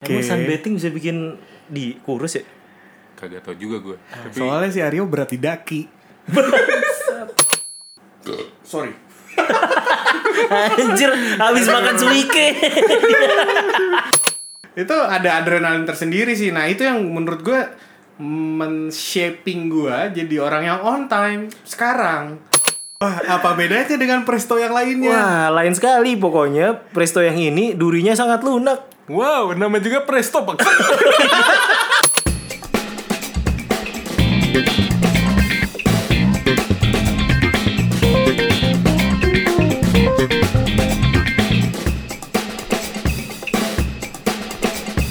Emang 0.00 0.24
Oke. 0.24 0.32
sunbathing 0.32 0.80
bisa 0.80 0.88
bikin 0.88 1.36
di 1.68 2.00
kurus 2.00 2.40
ya? 2.40 2.44
Kagak 3.20 3.44
tau 3.44 3.52
juga 3.52 3.84
gue. 3.84 3.96
Tapi 4.00 4.32
Soalnya 4.32 4.70
si 4.72 4.80
Aryo 4.80 5.04
berarti 5.04 5.36
daki. 5.36 5.80
Sorry. 8.64 8.96
Anjir, 10.80 11.10
habis 11.36 11.66
makan 11.68 11.96
suike. 12.00 12.48
Itu 14.72 14.96
ada 14.96 15.44
adrenalin 15.44 15.84
tersendiri 15.84 16.32
sih. 16.32 16.48
Nah, 16.48 16.64
itu 16.64 16.80
yang 16.80 17.04
menurut 17.04 17.44
gue 17.44 17.60
men-shaping 18.20 19.68
gue 19.68 19.96
jadi 20.16 20.34
orang 20.40 20.62
yang 20.64 20.80
on 20.80 21.12
time 21.12 21.52
sekarang. 21.68 22.40
Wah, 23.04 23.16
apa 23.20 23.52
bedanya 23.52 23.96
dengan 24.00 24.24
presto 24.24 24.56
yang 24.56 24.72
lainnya? 24.72 25.12
Wah, 25.12 25.48
lain 25.60 25.76
sekali 25.76 26.16
pokoknya. 26.16 26.88
Presto 26.92 27.20
yang 27.20 27.36
ini 27.36 27.76
durinya 27.76 28.16
sangat 28.16 28.40
lunak. 28.44 28.88
Wow, 29.10 29.50
nama 29.58 29.82
juga 29.82 30.06
Presto 30.06 30.46
pak. 30.46 30.62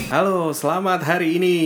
Halo, 0.09 0.55
selamat 0.55 1.05
hari 1.05 1.37
ini. 1.37 1.59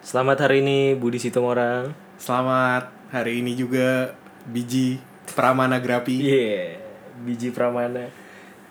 Selamat 0.00 0.46
hari 0.46 0.62
ini 0.62 0.94
Budi 0.94 1.18
Sitomorang. 1.18 1.92
Selamat 2.16 2.88
hari 3.10 3.42
ini 3.42 3.58
juga 3.58 4.14
Biji 4.46 5.02
Pramana 5.34 5.82
Grapi. 5.82 6.14
Iya, 6.24 6.78
Biji 7.20 7.50
Pramana. 7.50 8.23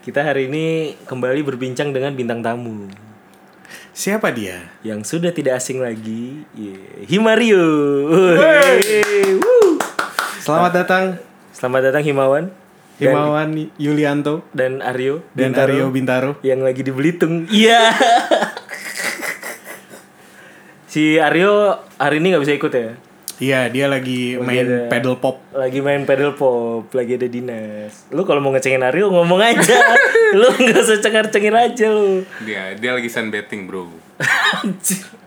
Kita 0.04 0.20
hari 0.20 0.52
ini 0.52 1.00
kembali 1.08 1.48
berbincang 1.48 1.96
dengan 1.96 2.12
bintang 2.12 2.44
tamu 2.44 2.92
Siapa 3.96 4.36
dia? 4.36 4.68
yang 4.84 5.00
sudah 5.00 5.32
tidak 5.32 5.64
asing 5.64 5.80
lagi, 5.80 6.44
yeah. 6.60 7.08
Himario. 7.08 7.64
Woo. 9.40 9.80
Selamat 10.44 10.84
datang 10.84 11.06
Selamat 11.56 11.88
datang 11.88 12.04
Himawan 12.04 12.52
dan, 13.00 13.16
Himawan 13.16 13.50
Yulianto 13.80 14.44
dan 14.52 14.84
Aryo 14.84 15.24
dan 15.32 15.56
Bintaro 15.56 15.72
Aryo 15.72 15.86
Bintaro. 15.88 16.32
yang 16.44 16.60
lagi 16.68 16.84
di 16.84 16.92
Belitung. 16.92 17.48
Iya. 17.64 17.96
si 20.84 21.16
Aryo 21.16 21.80
hari 21.96 22.20
ini 22.20 22.36
nggak 22.36 22.44
bisa 22.44 22.60
ikut 22.60 22.74
ya? 22.76 22.92
Iya, 23.36 23.66
dia 23.68 23.86
lagi 23.86 24.38
main 24.38 24.62
ada- 24.62 24.88
pedal 24.88 25.18
pop. 25.18 25.42
lagi 25.52 25.80
main 25.80 26.04
pedal 26.04 26.34
pop, 26.34 26.86
lagi 26.90 27.16
ada 27.16 27.26
dinas. 27.26 28.06
Lu 28.10 28.24
kalau 28.24 28.40
mau 28.40 28.50
ngecengin 28.50 28.82
Aryo 28.82 29.10
ngomong 29.10 29.40
aja. 29.40 29.78
lu 30.34 30.48
nggak 30.50 30.80
usah 30.80 30.98
cengar-cengir 30.98 31.52
aja 31.52 31.88
lu. 31.88 32.22
dia 32.42 32.74
dia 32.74 32.92
lagi 32.92 33.08
sunbathing 33.08 33.66
bro. 33.66 33.90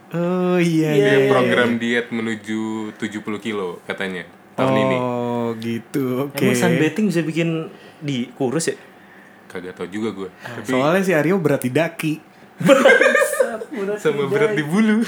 Oh 0.08 0.56
iya, 0.56 0.94
Iya. 0.94 0.96
iya. 0.96 1.10
Dia 1.18 1.28
program 1.28 1.76
diet 1.76 2.08
menuju 2.08 2.94
70 2.94 3.02
kilo 3.38 3.82
katanya 3.84 4.22
tahun 4.54 4.74
ini. 4.78 4.96
Oh, 4.96 5.46
gitu. 5.58 6.30
Oke. 6.30 6.46
Emang 6.46 6.56
sunbathing 6.56 7.10
bisa 7.10 7.20
bikin 7.20 7.68
di 7.98 8.30
kurus 8.32 8.70
ya? 8.70 8.78
Kagak 9.46 9.74
tau 9.74 9.84
juga 9.84 10.14
gue. 10.14 10.30
Tapi 10.30 10.62
Soalnya 10.64 11.02
si 11.02 11.12
Aryo 11.12 11.36
berarti 11.36 11.68
daki. 11.68 12.22
sama 13.98 14.24
berat 14.26 14.54
di 14.54 14.62
bulu. 14.62 15.02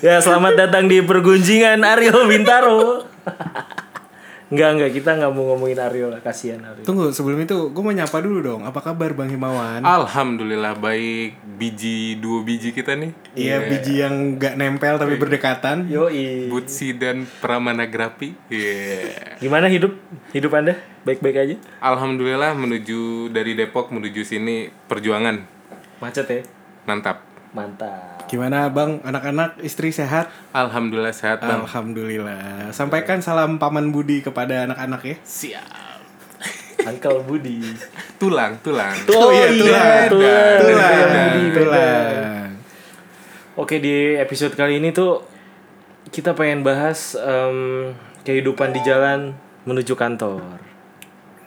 Ya 0.00 0.16
selamat 0.16 0.56
datang 0.56 0.88
di 0.88 1.04
pergunjingan 1.04 1.84
Aryo 1.84 2.24
Bintaro. 2.24 3.04
Enggak 4.48 4.70
enggak 4.72 4.90
kita 4.96 5.10
nggak 5.12 5.30
mau 5.36 5.52
ngomongin 5.52 5.76
Aryo 5.76 6.08
lah 6.08 6.24
kasihan 6.24 6.56
Aryo. 6.64 6.88
Tunggu, 6.88 7.12
sebelum 7.12 7.36
itu 7.44 7.68
gue 7.68 7.82
mau 7.84 7.92
nyapa 7.92 8.16
dulu 8.24 8.40
dong. 8.40 8.62
Apa 8.64 8.80
kabar 8.80 9.12
Bang 9.12 9.28
Himawan? 9.28 9.84
Alhamdulillah 9.84 10.72
baik 10.80 11.36
biji 11.60 12.16
dua 12.16 12.40
biji 12.40 12.72
kita 12.72 12.96
nih. 12.96 13.12
Iya, 13.36 13.68
biji 13.68 14.00
yang 14.00 14.40
gak 14.40 14.56
nempel 14.56 14.96
tapi 14.96 15.20
berdekatan. 15.20 15.84
Yoi. 15.92 16.48
Butsi 16.48 16.96
dan 16.96 17.28
Pramana 17.44 17.84
Grapi. 17.84 18.32
Iya. 18.48 19.36
Gimana 19.36 19.68
hidup 19.68 19.92
hidup 20.32 20.56
anda? 20.56 20.80
Baik-baik 21.04 21.36
aja? 21.36 21.56
Alhamdulillah 21.84 22.56
menuju 22.56 23.28
dari 23.36 23.52
Depok 23.52 23.92
menuju 23.92 24.24
sini 24.24 24.72
perjuangan 24.88 25.44
Macet 26.00 26.24
ya? 26.24 26.40
mantap. 26.88 27.20
Mantap. 27.52 28.09
Gimana 28.30 28.70
Bang? 28.70 29.02
Anak-anak, 29.02 29.58
istri 29.58 29.90
sehat? 29.90 30.30
Alhamdulillah 30.54 31.10
sehat 31.10 31.42
bang. 31.42 31.66
Alhamdulillah. 31.66 32.70
Sampaikan 32.70 33.18
salam 33.18 33.58
Paman 33.58 33.90
Budi 33.90 34.22
kepada 34.22 34.70
anak-anak 34.70 35.02
ya. 35.02 35.16
Siap. 35.26 35.98
Uncle 36.86 37.26
Budi. 37.26 37.58
Tulang 38.22 38.54
tulang. 38.62 38.94
Oh, 39.10 39.34
iya, 39.34 39.50
tulang. 39.50 40.06
Tulang, 40.14 40.58
Budi, 40.62 41.42
beda. 41.50 41.58
tulang. 41.58 42.50
Oke 43.58 43.82
di 43.82 44.14
episode 44.14 44.54
kali 44.54 44.78
ini 44.78 44.94
tuh 44.94 45.26
kita 46.14 46.30
pengen 46.38 46.62
bahas 46.62 47.18
em, 47.18 47.90
kehidupan 48.22 48.70
di 48.70 48.78
jalan 48.86 49.34
menuju 49.66 49.98
kantor. 49.98 50.54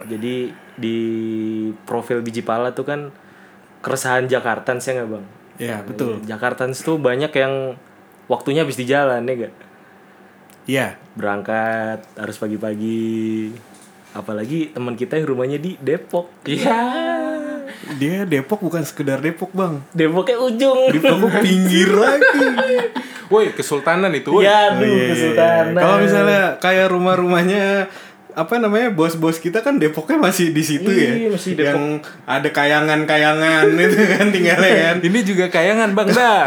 Jadi 0.03 0.51
di 0.75 0.97
profil 1.87 2.19
biji 2.19 2.43
pala 2.43 2.75
tuh 2.75 2.83
kan 2.83 3.07
keresahan 3.79 4.27
Jakarta 4.27 4.75
sih 4.83 4.99
nggak 4.99 5.07
bang? 5.07 5.25
Ya, 5.55 5.81
betul. 5.81 6.21
Jakarta 6.23 6.65
tuh 6.67 6.97
banyak 6.97 7.29
yang 7.29 7.77
waktunya 8.25 8.65
habis 8.65 8.75
di 8.75 8.85
jalan 8.85 9.21
ya 9.23 9.33
gak? 9.37 9.53
Iya. 10.65 10.87
Berangkat 11.13 12.07
harus 12.15 12.37
pagi-pagi. 12.37 13.53
Apalagi 14.13 14.69
teman 14.69 14.93
kita 14.93 15.17
yang 15.17 15.27
rumahnya 15.29 15.57
di 15.57 15.77
Depok. 15.77 16.29
Iya. 16.45 16.79
Dia 17.97 18.23
Depok 18.23 18.61
bukan 18.61 18.81
sekedar 18.81 19.19
Depok, 19.19 19.51
Bang. 19.51 19.83
Depoknya 19.91 20.37
ujung. 20.39 20.89
Depok 20.89 21.33
pinggir 21.41 21.89
lagi. 22.03 22.47
Woi 23.27 23.49
kesultanan 23.51 24.13
itu. 24.13 24.29
Woi. 24.29 24.45
Ya, 24.45 24.71
aduh, 24.71 24.81
Oh, 24.81 24.85
iya, 24.85 24.93
iya, 24.93 25.03
iya. 25.03 25.09
kesultanan. 25.11 25.81
Kalau 25.81 25.97
misalnya 25.99 26.41
kayak 26.61 26.87
rumah-rumahnya 26.89 27.65
apa 28.33 28.57
namanya 28.57 28.89
bos-bos 28.89 29.37
kita 29.37 29.61
kan 29.61 29.77
Depoknya 29.77 30.17
masih 30.17 30.49
di 30.49 30.65
situ 30.65 30.89
Iya, 30.89 31.29
ya, 31.29 31.29
masih 31.29 31.51
Depok. 31.53 31.69
yang 31.69 31.81
ada 32.25 32.49
kayangan-kayangan 32.49 33.65
itu 33.85 33.95
kan 34.09 34.27
tinggalnya 34.33 34.71
kan. 34.73 34.95
Ini 35.05 35.19
juga 35.21 35.45
kayangan 35.53 35.93
bang 35.93 36.09
dah. 36.09 36.45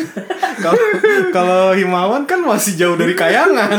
Kalau 0.64 0.86
kalau 1.36 1.64
Himawan 1.76 2.24
kan 2.24 2.40
masih 2.40 2.80
jauh 2.80 2.96
dari 2.96 3.12
kayangan. 3.12 3.76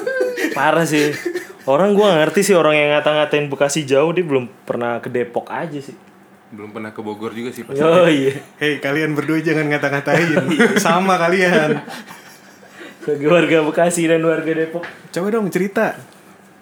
Parah 0.56 0.84
sih. 0.84 1.16
Orang 1.64 1.96
gua 1.96 2.12
nggak 2.12 2.20
ngerti 2.28 2.40
sih 2.52 2.54
orang 2.58 2.76
yang 2.76 2.88
ngata-ngatain 2.92 3.48
Bekasi 3.48 3.88
jauh 3.88 4.12
dia 4.12 4.20
belum 4.20 4.44
pernah 4.68 5.00
ke 5.00 5.08
Depok 5.08 5.48
aja 5.48 5.80
sih. 5.80 5.96
Belum 6.52 6.74
pernah 6.76 6.92
ke 6.92 7.00
Bogor 7.00 7.32
juga 7.32 7.54
sih 7.56 7.64
pas. 7.64 7.78
Oh 7.80 8.04
iya. 8.04 8.36
Hei 8.60 8.82
kalian 8.82 9.16
berdua 9.16 9.40
jangan 9.40 9.70
ngata-ngatain 9.72 10.28
sama 10.76 11.16
kalian. 11.16 11.80
Sebagai 13.00 13.26
warga 13.32 13.58
Bekasi 13.64 14.04
dan 14.04 14.20
warga 14.20 14.52
Depok. 14.52 14.84
Coba 15.08 15.26
dong 15.32 15.48
cerita. 15.48 15.96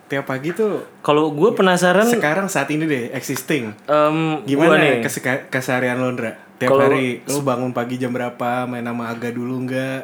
Tiap 0.09 0.25
pagi 0.25 0.51
tuh 0.51 0.81
Kalau 1.01 1.29
gue 1.31 1.53
penasaran 1.53 2.09
sekarang 2.09 2.49
saat 2.49 2.69
ini 2.69 2.85
deh 2.85 3.13
existing. 3.13 3.77
gua 3.85 4.41
Gimana 4.43 4.75
nih? 4.81 5.05
keseharian 5.47 6.01
lo, 6.01 6.09
Ndra? 6.11 6.33
Tiap 6.57 6.71
Kalau- 6.73 6.89
hari 6.89 7.21
lu 7.25 7.45
bangun 7.45 7.71
pagi 7.71 7.97
jam 7.97 8.11
berapa? 8.11 8.65
Main 8.65 8.83
sama 8.83 9.07
Aga 9.07 9.29
dulu 9.29 9.63
nggak? 9.63 10.01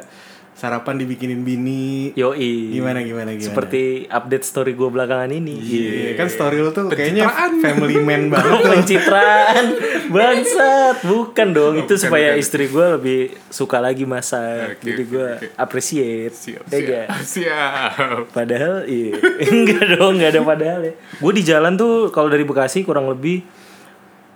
Sarapan 0.55 0.95
dibikinin 0.95 1.43
bini. 1.43 2.15
Yoi. 2.15 2.71
Gimana 2.71 3.03
gimana 3.03 3.35
gimana? 3.35 3.43
Seperti 3.43 4.07
update 4.07 4.47
story 4.47 4.71
gue 4.71 4.87
belakangan 4.87 5.27
ini. 5.27 5.59
Iya, 5.59 6.15
kan 6.15 6.31
story 6.31 6.63
lu 6.63 6.71
tuh 6.71 6.87
kayaknya 6.87 7.27
family 7.59 7.99
man 7.99 8.27
banget 8.33 8.63
pencitraan 8.63 9.65
bangsat 10.07 11.03
bukan 11.03 11.47
dong 11.51 11.75
itu 11.75 11.93
bukan, 11.95 12.03
supaya 12.07 12.27
bukan. 12.33 12.41
istri 12.41 12.71
gue 12.71 12.85
lebih 12.95 13.19
suka 13.51 13.83
lagi 13.83 14.07
masak 14.07 14.79
Oke, 14.79 14.83
jadi 14.85 15.03
gue 15.03 15.27
oke. 15.43 15.47
appreciate 15.59 16.33
Siap 16.33 16.63
siap. 16.71 17.07
Siap. 17.19 18.31
Padahal 18.31 18.87
iya 18.87 19.19
Enggak 19.51 19.97
dong 19.97 20.17
Enggak 20.17 20.39
ada 20.39 20.41
padahal 20.45 20.81
ya 20.87 20.93
Gue 21.19 21.31
di 21.35 21.43
jalan 21.43 21.75
tuh 21.75 22.13
Kalau 22.15 22.31
dari 22.31 22.47
Bekasi 22.47 22.87
kurang 22.87 23.11
lebih 23.11 23.43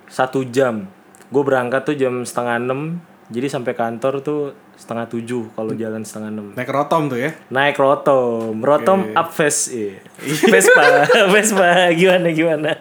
Satu 0.09 0.43
jam 0.43 0.89
Gue 1.29 1.43
berangkat 1.45 1.87
tuh 1.87 1.95
jam 1.95 2.25
setengah 2.25 2.59
enam 2.59 2.81
Jadi 3.29 3.45
sampai 3.45 3.73
kantor 3.73 4.13
tuh 4.19 4.41
Setengah 4.73 5.05
tujuh 5.05 5.53
Kalau 5.53 5.71
jalan 5.71 6.01
setengah 6.01 6.29
enam 6.31 6.45
Naik 6.51 6.65
rotom 6.67 7.07
tuh 7.07 7.19
ya. 7.19 7.29
Naik 7.47 7.75
rotom 7.75 8.57
Rotom 8.57 9.13
up 9.13 9.29
face 9.29 9.69
iya. 9.69 10.01
Vespa 10.51 11.05
Vespa 11.27 11.93
Gimana 11.93 12.27
gimana 12.29 12.71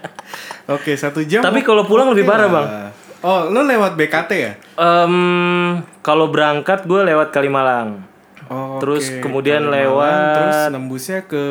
Oke, 0.67 0.95
satu 0.95 1.21
jam. 1.23 1.41
Tapi 1.41 1.61
kalau 1.61 1.85
pulang 1.85 2.09
lebih 2.09 2.25
parah 2.25 2.47
bang 2.47 2.67
Oh, 3.19 3.45
lu 3.45 3.61
lewat 3.61 3.93
BKT 3.95 4.31
ya? 4.33 4.53
Em, 4.75 5.15
Kalau 6.01 6.29
berangkat 6.29 6.85
gue 6.85 7.01
lewat 7.05 7.29
Kalimalang 7.29 8.07
Oh, 8.47 8.79
Terus 8.79 9.11
kemudian 9.19 9.67
Kalimalang, 9.67 9.85
lewat- 9.85 10.35
terus 10.35 10.59
nembusnya 10.71 11.19
ke 11.23 11.45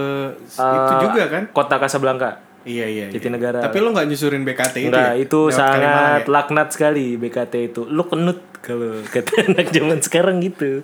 itu 0.49 0.63
Eh, 0.89 1.01
juga 1.03 1.23
kan? 1.27 1.43
Kota 1.47 1.75
Kasablanka 1.77 2.47
Iya, 2.63 2.83
iya. 2.83 3.05
iya. 3.05 3.15
Jatinegara. 3.15 3.63
Tapi 3.63 3.79
lu 3.79 3.91
nggak 3.91 4.07
nyusurin 4.07 4.43
BKT 4.43 4.75
itu 4.81 4.87
Enggak, 4.89 5.07
ya? 5.09 5.15
itu 5.17 5.39
Lewat 5.41 5.55
sangat 5.55 6.19
ya? 6.19 6.27
laknat 6.27 6.67
sekali 6.67 7.15
BKT 7.15 7.53
itu. 7.65 7.81
Lu 7.85 8.03
kenut 8.03 8.43
kalau 8.59 9.01
kata 9.03 9.31
anak 9.47 9.69
zaman 9.69 9.99
sekarang 9.99 10.37
gitu. 10.39 10.81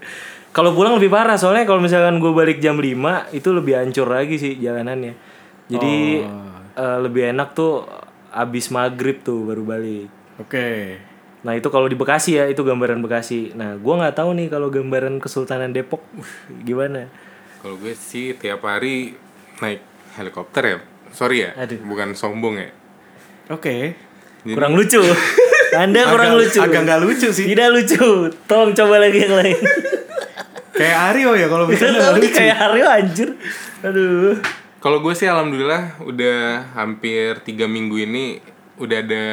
Kalau 0.49 0.69
pulang 0.71 0.93
lebih 0.95 1.09
parah 1.09 1.33
soalnya 1.33 1.65
kalau 1.65 1.81
misalkan 1.81 2.21
gue 2.21 2.29
balik 2.29 2.57
jam 2.57 2.77
5 2.77 2.93
itu 3.31 3.49
lebih 3.49 3.73
hancur 3.73 4.05
lagi 4.05 4.37
sih 4.37 4.53
jalanannya. 4.55 5.13
Jadi 5.65 6.21
Oh. 6.21 6.53
eh, 6.75 6.97
lebih 7.01 7.29
enak 7.29 7.53
tuh 7.53 7.85
abis 8.29 8.69
maghrib 8.69 9.21
tuh 9.21 9.43
baru 9.43 9.63
balik. 9.63 10.07
Oke. 10.37 10.97
Nah 11.41 11.53
itu 11.53 11.67
kalau 11.67 11.85
di 11.85 11.93
Bekasi 11.93 12.37
ya 12.37 12.45
itu 12.45 12.61
gambaran 12.61 13.01
Bekasi. 13.01 13.51
Nah 13.51 13.75
gua 13.75 13.99
nggak 13.99 14.15
tahu 14.15 14.33
nih 14.33 14.47
kalau 14.47 14.69
gambaran 14.69 15.17
Kesultanan 15.17 15.69
Depok 15.69 16.05
uh, 16.13 16.25
gimana. 16.67 17.09
Kalau 17.59 17.75
gue 17.75 17.93
sih 17.93 18.33
tiap 18.33 18.61
hari 18.61 19.15
naik 19.57 19.81
helikopter 20.13 20.63
ya. 20.63 20.77
Sorry 21.09 21.45
ya, 21.45 21.53
Aduh. 21.55 21.77
bukan 21.83 22.13
sombong 22.13 22.57
ya. 22.57 22.69
Oke. 23.49 23.93
Jadi- 24.43 24.53
Kurang 24.53 24.73
lucu. 24.73 24.97
Anda 25.75 25.99
kurang 26.07 26.31
Agak- 26.31 26.41
lucu. 26.45 26.59
agak 26.59 26.81
nggak 26.83 26.99
lucu 27.01 27.27
sih. 27.29 27.45
Tidak 27.45 27.67
lucu. 27.69 28.05
Tolong 28.43 28.71
coba 28.71 28.95
lagi 28.99 29.19
yang 29.19 29.35
lain. 29.35 29.59
Kayak 30.73 30.97
Aryo 31.09 31.31
ya 31.33 31.47
kalau 31.47 31.65
bisa 31.65 31.85
Tapi 31.85 32.27
kayak 32.27 32.57
Aryo 32.59 32.85
anjir. 32.85 33.29
Aduh. 33.81 34.37
Kalau 34.77 34.99
gue 34.99 35.13
sih 35.13 35.25
alhamdulillah 35.25 36.01
udah 36.01 36.39
hampir 36.73 37.39
tiga 37.41 37.65
minggu 37.65 37.95
ini 37.99 38.41
udah 38.75 38.97
ada 38.99 39.25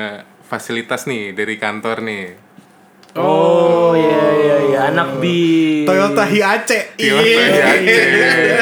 fasilitas 0.43 1.05
nih 1.05 1.33
dari 1.33 1.57
kantor 1.57 2.01
nih. 2.01 2.25
Oh, 3.13 3.91
iya 3.93 4.23
iya 4.37 4.57
iya 4.65 4.81
anak 4.89 5.19
bi. 5.19 5.83
Toyota 5.83 6.23
Hiace. 6.23 6.95
Toyota 6.95 7.73
Iya. 7.75 8.61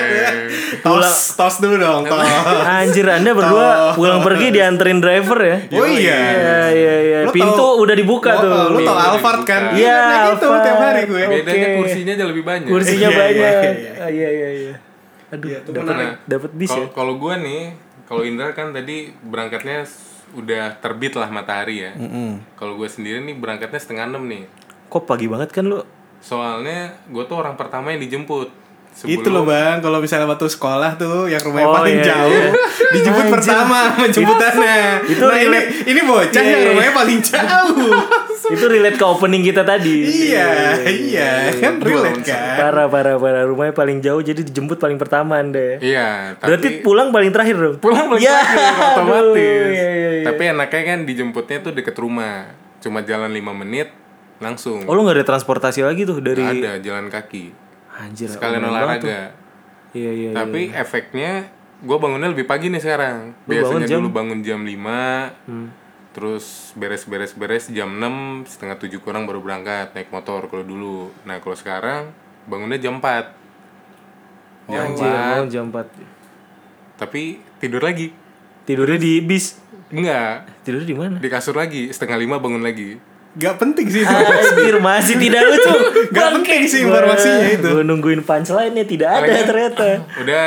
Hiace. 0.78 1.02
Tos, 1.04 1.18
tos 1.34 1.54
dulu 1.58 1.76
dong, 1.76 2.02
tos. 2.04 2.22
Anjir 2.64 3.06
Anda 3.06 3.30
berdua 3.30 3.66
pulang 3.92 4.20
pergi 4.20 4.50
dianterin 4.50 4.98
driver 4.98 5.38
ya. 5.38 5.56
Oh 5.70 5.84
iya. 5.84 6.16
Iya 6.16 6.62
iya 6.70 6.94
iya. 6.98 7.18
Pintu 7.28 7.54
tahu- 7.54 7.82
udah 7.82 7.94
dibuka 7.94 8.30
Oh, 8.32 8.40
tuh. 8.40 8.52
Lu 8.72 8.78
tau 8.82 8.96
Alphard 8.96 9.42
kan? 9.42 9.62
Iya, 9.72 9.98
naik 10.00 10.22
itu 10.34 10.46
Alphard. 10.46 10.62
tiap 10.62 10.78
hari 10.78 11.02
gue. 11.04 11.22
Bedanya 11.28 11.68
kursinya 11.76 12.12
aja 12.12 12.24
lebih 12.24 12.42
banyak. 12.42 12.68
Kursinya 12.68 13.08
Iya, 13.08 13.18
banyak. 13.18 13.34
iya, 13.34 13.72
iya. 13.72 13.92
Ah, 13.98 14.08
Iya 14.08 14.28
iya 14.30 14.48
iya. 14.50 14.74
Aduh, 15.28 15.46
Iya, 15.46 15.58
itu 15.60 15.70
dapat 15.70 15.94
dapat 16.24 16.50
bis 16.52 16.68
ya. 16.68 16.74
Kalau 16.74 16.88
kalau 16.90 17.14
gue 17.18 17.34
nih, 17.38 17.62
kalau 18.04 18.22
Indra 18.22 18.48
kan 18.50 18.72
tadi 18.72 18.96
berangkatnya 19.12 19.84
udah 20.30 20.76
terbit 20.78 21.12
lah 21.12 21.28
matahari 21.28 21.82
ya. 21.82 21.92
Kalau 22.54 22.74
gue 22.74 22.86
sendiri 22.86 23.20
nih 23.22 23.34
berangkatnya 23.34 23.76
setengah 23.76 24.08
enam 24.08 24.24
nih. 24.24 24.48
Kok 24.86 25.04
pagi 25.04 25.26
banget 25.26 25.50
kan 25.50 25.64
lu? 25.64 25.84
Soalnya 26.18 26.96
gue 27.04 27.22
tuh 27.22 27.36
orang 27.36 27.54
pertama 27.54 27.90
yang 27.90 28.00
dijemput. 28.00 28.48
Itu 28.98 29.28
loh 29.28 29.42
bang, 29.42 29.78
kalau 29.78 29.98
misalnya 29.98 30.26
waktu 30.26 30.44
sekolah 30.44 30.94
tuh 30.94 31.26
yang 31.26 31.38
rumahnya 31.38 31.64
Oh, 31.64 31.74
paling 31.76 31.96
iya, 31.96 32.06
jauh, 32.08 32.34
iya. 32.34 32.50
dijemput 32.98 33.20
Anjir. 33.22 33.34
pertama 33.38 33.78
menjemputannya. 33.96 34.78
Itu 35.06 35.22
nah, 35.22 35.36
ini 35.36 35.46
relate. 35.46 35.68
ini 35.86 36.00
bocah 36.02 36.26
Iya, 36.34 36.42
yang 36.44 36.58
iya. 36.58 36.68
rumahnya 36.68 36.92
paling 36.92 37.18
jauh. 37.20 37.90
Itu 38.54 38.64
relate 38.64 38.96
ke 38.96 39.04
opening 39.04 39.42
kita 39.44 39.62
tadi. 39.62 39.96
iya, 40.02 40.74
iya, 40.82 41.30
kan 41.54 41.78
relate 41.78 42.22
kan. 42.22 42.56
Parah 42.56 42.86
parah 42.86 43.16
parah 43.16 43.44
rumahnya 43.44 43.70
paling 43.72 43.98
jauh 43.98 44.18
jadi 44.18 44.40
dijemput 44.40 44.76
paling 44.76 44.96
pertama 44.96 45.36
Anda 45.36 45.58
ya. 45.58 45.76
Iya, 45.78 46.08
Berarti 46.40 46.68
tapi 46.72 46.82
pulang 46.82 47.08
paling 47.08 47.30
terakhir 47.30 47.54
dong. 47.54 47.76
pulang 47.78 48.08
paling 48.08 48.18
Ya, 48.20 48.40
terakhir, 48.40 48.82
otomatis. 48.94 49.20
aduh, 49.20 49.36
iya, 49.36 49.62
iya, 49.68 49.88
iya. 49.92 50.24
Tapi 50.24 50.42
enaknya 50.48 50.82
kan 50.84 50.98
dijemputnya 51.04 51.58
tuh 51.60 51.72
deket 51.72 51.94
rumah. 51.94 52.50
Cuma 52.78 52.98
jalan 53.00 53.28
5 53.28 53.54
menit 53.54 53.94
langsung. 54.38 54.82
Oh 54.84 54.92
lu 54.92 55.02
gak 55.02 55.18
ada 55.18 55.26
transportasi 55.28 55.82
lagi 55.82 56.02
tuh 56.02 56.18
dari 56.18 56.38
Nggak 56.38 56.58
ada 56.58 56.72
jalan 56.80 57.06
kaki. 57.08 57.67
Anjir. 57.98 58.30
Sekalian 58.30 58.62
olahraga. 58.62 59.34
Iya 59.90 60.10
iya. 60.10 60.10
iya. 60.14 60.30
Tapi 60.32 60.70
efeknya 60.70 61.50
gue 61.78 61.96
bangunnya 61.96 62.30
lebih 62.30 62.44
pagi 62.44 62.68
nih 62.68 62.78
sekarang. 62.78 63.34
Lu 63.40 63.50
bangun 63.50 63.50
Biasanya 63.50 63.86
jam? 63.86 63.98
dulu 63.98 64.10
bangun 64.12 64.40
jam 64.40 64.60
5 64.62 64.70
Hmm. 65.44 65.68
Terus 66.08 66.46
beres-beres-beres 66.74 67.70
jam 67.70 67.86
6 67.88 68.42
setengah 68.48 68.74
7 68.76 68.90
kurang 68.98 69.22
baru 69.24 69.38
berangkat 69.38 69.92
naik 69.92 70.08
motor 70.08 70.46
kalau 70.46 70.62
dulu. 70.62 70.98
Nah 71.22 71.38
kalau 71.38 71.54
sekarang 71.54 72.10
bangunnya 72.44 72.78
jam 72.78 72.96
4 72.96 73.34
Oh, 74.68 74.76
Jam 74.76 74.84
anjir, 74.86 75.08
4 75.08 75.32
mau 75.34 75.46
jam 75.48 75.64
4. 75.66 75.80
Tapi 76.98 77.22
tidur 77.56 77.80
lagi. 77.80 78.12
Tidurnya 78.62 79.00
di 79.00 79.24
bis. 79.24 79.56
Enggak, 79.88 80.44
Tidurnya 80.60 80.84
di 80.84 80.92
mana? 80.92 81.16
di 81.16 81.24
kasur 81.26 81.56
lagi, 81.56 81.88
setengah 81.88 82.20
lima 82.20 82.36
bangun 82.36 82.60
lagi. 82.60 83.00
Gak 83.34 83.54
penting 83.56 83.86
sih 83.86 84.02
masih 84.78 85.14
tidak 85.16 85.42
lucu. 85.44 85.74
Gak 86.10 86.28
penting 86.34 86.60
sih 86.64 86.80
informasinya 86.82 87.48
itu. 87.50 87.68
Gue 87.70 87.84
nungguin 87.84 88.22
punchline-nya 88.22 88.84
tidak 88.84 89.08
ada 89.10 89.20
Palingan- 89.22 89.46
ternyata. 89.46 89.88
Udah, 90.22 90.42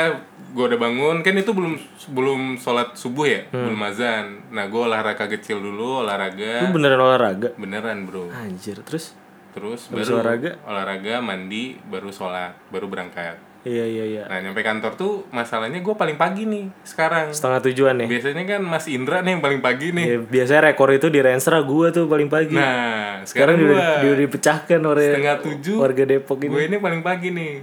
gue 0.52 0.64
udah 0.66 0.78
bangun, 0.78 1.16
kan 1.20 1.32
itu 1.32 1.50
belum 1.50 1.72
belum 2.10 2.40
sholat 2.56 2.92
subuh 2.92 3.24
ya, 3.24 3.40
Hmm. 3.48 3.70
belum 3.70 3.80
azan. 3.82 4.24
Nah 4.50 4.66
gue 4.66 4.82
olahraga 4.82 5.24
kecil 5.26 5.56
dulu, 5.58 5.72
Lu 5.72 6.02
olahraga, 6.02 6.68
beneran 6.68 7.00
olahraga? 7.00 7.48
beneran 7.54 8.04
bro. 8.04 8.28
Anjir, 8.28 8.76
terus? 8.82 9.16
Terus 9.52 9.86
Habis 9.86 10.08
baru 10.08 10.12
olahraga? 10.18 10.50
olahraga, 10.62 11.14
mandi, 11.18 11.76
baru 11.82 12.08
sholat, 12.08 12.52
baru 12.68 12.88
berangkat. 12.88 13.36
Iya 13.62 13.84
iya 13.86 14.04
iya. 14.04 14.22
Nah 14.26 14.42
nyampe 14.42 14.58
kantor 14.58 14.92
tuh 14.94 15.12
masalahnya 15.30 15.78
gue 15.78 15.94
paling 15.94 16.18
pagi 16.18 16.42
nih 16.44 16.66
sekarang. 16.82 17.30
Setengah 17.30 17.62
tujuan 17.62 17.94
ya. 17.94 18.06
Biasanya 18.10 18.42
kan 18.44 18.60
Mas 18.60 18.86
Indra 18.86 19.22
nih 19.22 19.38
yang 19.38 19.42
paling 19.42 19.62
pagi 19.62 19.94
nih. 19.94 20.04
Ya, 20.04 20.18
biasanya 20.18 20.60
rekor 20.68 20.90
itu 20.90 21.06
di 21.06 21.22
Renstra 21.22 21.62
gua 21.62 21.88
tuh 21.88 22.10
paling 22.10 22.26
pagi. 22.26 22.52
Nah 22.52 23.22
Sekarang 23.22 23.54
sekarang, 23.54 24.02
gue 24.02 24.14
dipecahkan 24.20 24.80
oleh 24.82 25.08
setengah 25.14 25.36
tujuh. 25.40 25.76
warga 25.78 26.02
Depok 26.02 26.42
ini. 26.42 26.50
Gue 26.50 26.62
ini 26.66 26.76
paling 26.76 27.02
pagi 27.02 27.30
nih. 27.30 27.54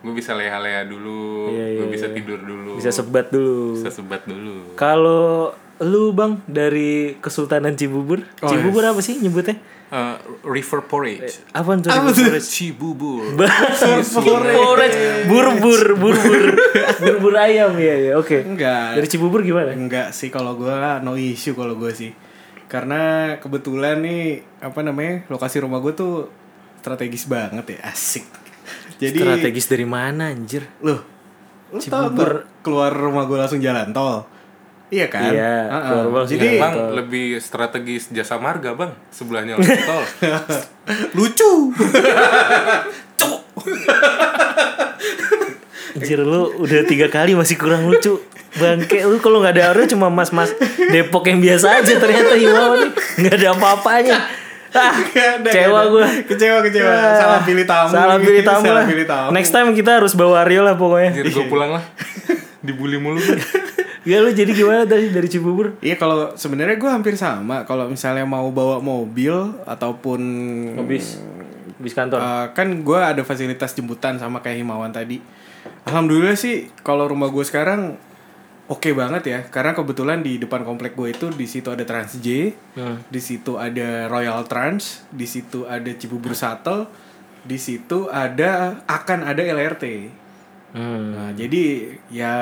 Gue 0.00 0.16
bisa 0.16 0.32
leha-leha 0.32 0.82
dulu, 0.82 1.52
Iya, 1.52 1.66
gue 1.76 1.86
iya, 1.86 1.92
bisa 1.92 2.06
iya. 2.08 2.16
tidur 2.16 2.40
dulu, 2.40 2.80
Bisa 2.80 2.88
sebat 2.90 3.28
dulu. 3.28 3.76
bisa 3.76 3.92
sebat 3.92 4.22
dulu. 4.24 4.72
Kalau 4.74 5.52
lu 5.80 6.12
bang 6.12 6.44
dari 6.44 7.16
Kesultanan 7.18 7.72
Cibubur, 7.72 8.20
Oh, 8.40 8.48
Cibubur 8.48 8.84
apa 8.84 9.00
sih 9.00 9.16
nyebutnya? 9.16 9.56
Uh, 9.90 10.14
river 10.46 10.86
porridge. 10.86 11.42
Apaan 11.50 11.82
tuh? 11.82 11.90
Apa 11.90 12.14
tuh? 12.14 12.30
Cibubur. 12.38 13.26
Porridge, 14.54 14.96
burbur, 15.26 15.82
burbur, 15.98 16.44
burbur 17.00 17.34
ayam 17.34 17.74
ya 17.74 17.96
ya. 17.98 18.12
Oke. 18.14 18.38
Enggak. 18.44 19.02
Dari 19.02 19.08
Cibubur 19.10 19.42
gimana? 19.42 19.74
Enggak 19.74 20.14
sih 20.14 20.30
kalau 20.30 20.54
gue 20.54 20.70
no 21.02 21.18
issue 21.18 21.58
kalau 21.58 21.74
gue 21.74 21.90
sih. 21.90 22.14
Karena 22.70 23.34
kebetulan 23.42 23.98
nih 23.98 24.22
apa 24.62 24.78
namanya 24.86 25.26
lokasi 25.26 25.58
rumah 25.58 25.82
gue 25.82 25.90
tuh 25.90 26.30
strategis 26.78 27.26
banget 27.26 27.74
ya 27.74 27.90
asik. 27.90 28.22
Jadi 29.00 29.16
Strategis 29.18 29.66
dari 29.66 29.86
mana 29.88 30.30
anjir? 30.30 30.70
loh, 30.84 31.02
lu 31.72 31.80
tau 31.82 32.12
Cibubur. 32.12 32.46
keluar 32.62 32.92
rumah 32.94 33.26
gue 33.26 33.38
langsung 33.40 33.58
jalan 33.58 33.90
tol. 33.90 34.22
Iya 34.90 35.06
kan? 35.06 35.30
Iya, 35.30 35.70
keluar 35.70 36.02
rumah 36.02 36.18
langsung 36.26 36.34
Jadi 36.34 36.46
jalan 36.50 36.60
bang, 36.60 36.74
tol. 36.74 36.90
lebih 36.98 37.26
strategis 37.38 38.02
jasa 38.10 38.42
marga 38.42 38.74
bang, 38.74 38.90
sebelahnya 39.14 39.54
tol. 39.86 40.04
lucu. 41.16 41.70
Anjir 45.90 46.20
lu 46.22 46.42
udah 46.58 46.82
tiga 46.86 47.06
kali 47.06 47.38
masih 47.38 47.54
kurang 47.54 47.86
lucu. 47.86 48.18
Bangke 48.50 49.06
lu 49.06 49.22
kalau 49.22 49.38
nggak 49.38 49.54
ada 49.54 49.64
Aryo 49.70 49.86
cuma 49.86 50.10
mas-mas 50.10 50.50
Depok 50.90 51.22
yang 51.30 51.38
biasa 51.38 51.86
aja 51.86 52.02
ternyata 52.02 52.34
Himawan 52.34 52.82
nih 52.82 52.90
nggak 53.22 53.34
ada 53.38 53.48
apa-apanya. 53.54 54.18
Ah, 54.70 54.94
ada, 54.94 55.50
kecewa 55.50 55.86
gue. 55.86 56.06
Kecewa 56.30 56.58
kecewa. 56.62 56.90
Salah 57.14 57.40
pilih 57.42 57.66
tamu. 57.66 57.90
Salah 57.90 58.18
pilih 58.18 58.42
tamu 58.42 58.62
Salah 58.66 58.82
lah. 58.82 58.86
pilih 58.86 59.06
tamu. 59.06 59.28
Next 59.34 59.50
time 59.50 59.70
kita 59.70 59.98
harus 59.98 60.14
bawa 60.14 60.42
Aryo 60.42 60.62
lah 60.62 60.74
pokoknya. 60.74 61.10
Jadi 61.14 61.30
gue 61.30 61.46
pulang 61.46 61.74
lah, 61.74 61.82
dibully 62.66 62.98
mulu 62.98 63.18
gue. 63.18 63.38
Ya 64.00 64.24
lu 64.24 64.32
jadi 64.32 64.48
gimana 64.56 64.88
tadi 64.88 65.12
dari 65.12 65.28
Cibubur? 65.28 65.76
Iya 65.84 66.00
kalau 66.00 66.32
sebenarnya 66.32 66.80
gue 66.80 66.88
hampir 66.88 67.14
sama. 67.20 67.68
Kalau 67.68 67.84
misalnya 67.84 68.24
mau 68.24 68.48
bawa 68.48 68.80
mobil 68.80 69.32
ataupun 69.68 70.20
Bis, 70.88 71.20
bis 71.76 71.92
kantor. 71.92 72.16
Uh, 72.16 72.46
kan 72.56 72.68
gue 72.80 72.96
ada 73.00 73.20
fasilitas 73.20 73.76
jemputan 73.76 74.16
sama 74.16 74.40
kayak 74.40 74.64
Himawan 74.64 74.88
tadi. 74.88 75.20
Alhamdulillah 75.84 76.32
sih 76.36 76.72
kalau 76.80 77.04
rumah 77.12 77.28
gue 77.28 77.44
sekarang 77.44 78.00
oke 78.72 78.88
banget 78.96 79.22
ya. 79.28 79.40
Karena 79.52 79.76
kebetulan 79.76 80.24
di 80.24 80.40
depan 80.40 80.64
komplek 80.64 80.96
gue 80.96 81.12
itu 81.12 81.28
di 81.36 81.44
situ 81.44 81.68
ada 81.68 81.84
Trans 81.84 82.16
J, 82.24 82.56
Hmm. 82.80 83.04
di 83.04 83.20
situ 83.20 83.60
ada 83.60 84.08
Royal 84.08 84.40
Trans, 84.48 85.04
di 85.12 85.28
situ 85.28 85.68
ada 85.68 85.92
Cibubur 85.92 86.32
Shuttle, 86.32 86.88
di 87.44 87.60
situ 87.60 88.08
ada 88.08 88.80
akan 88.88 89.28
ada 89.28 89.44
LRT. 89.44 89.84
Hmm. 90.72 91.06
Nah, 91.12 91.30
jadi 91.36 91.92
ya 92.08 92.34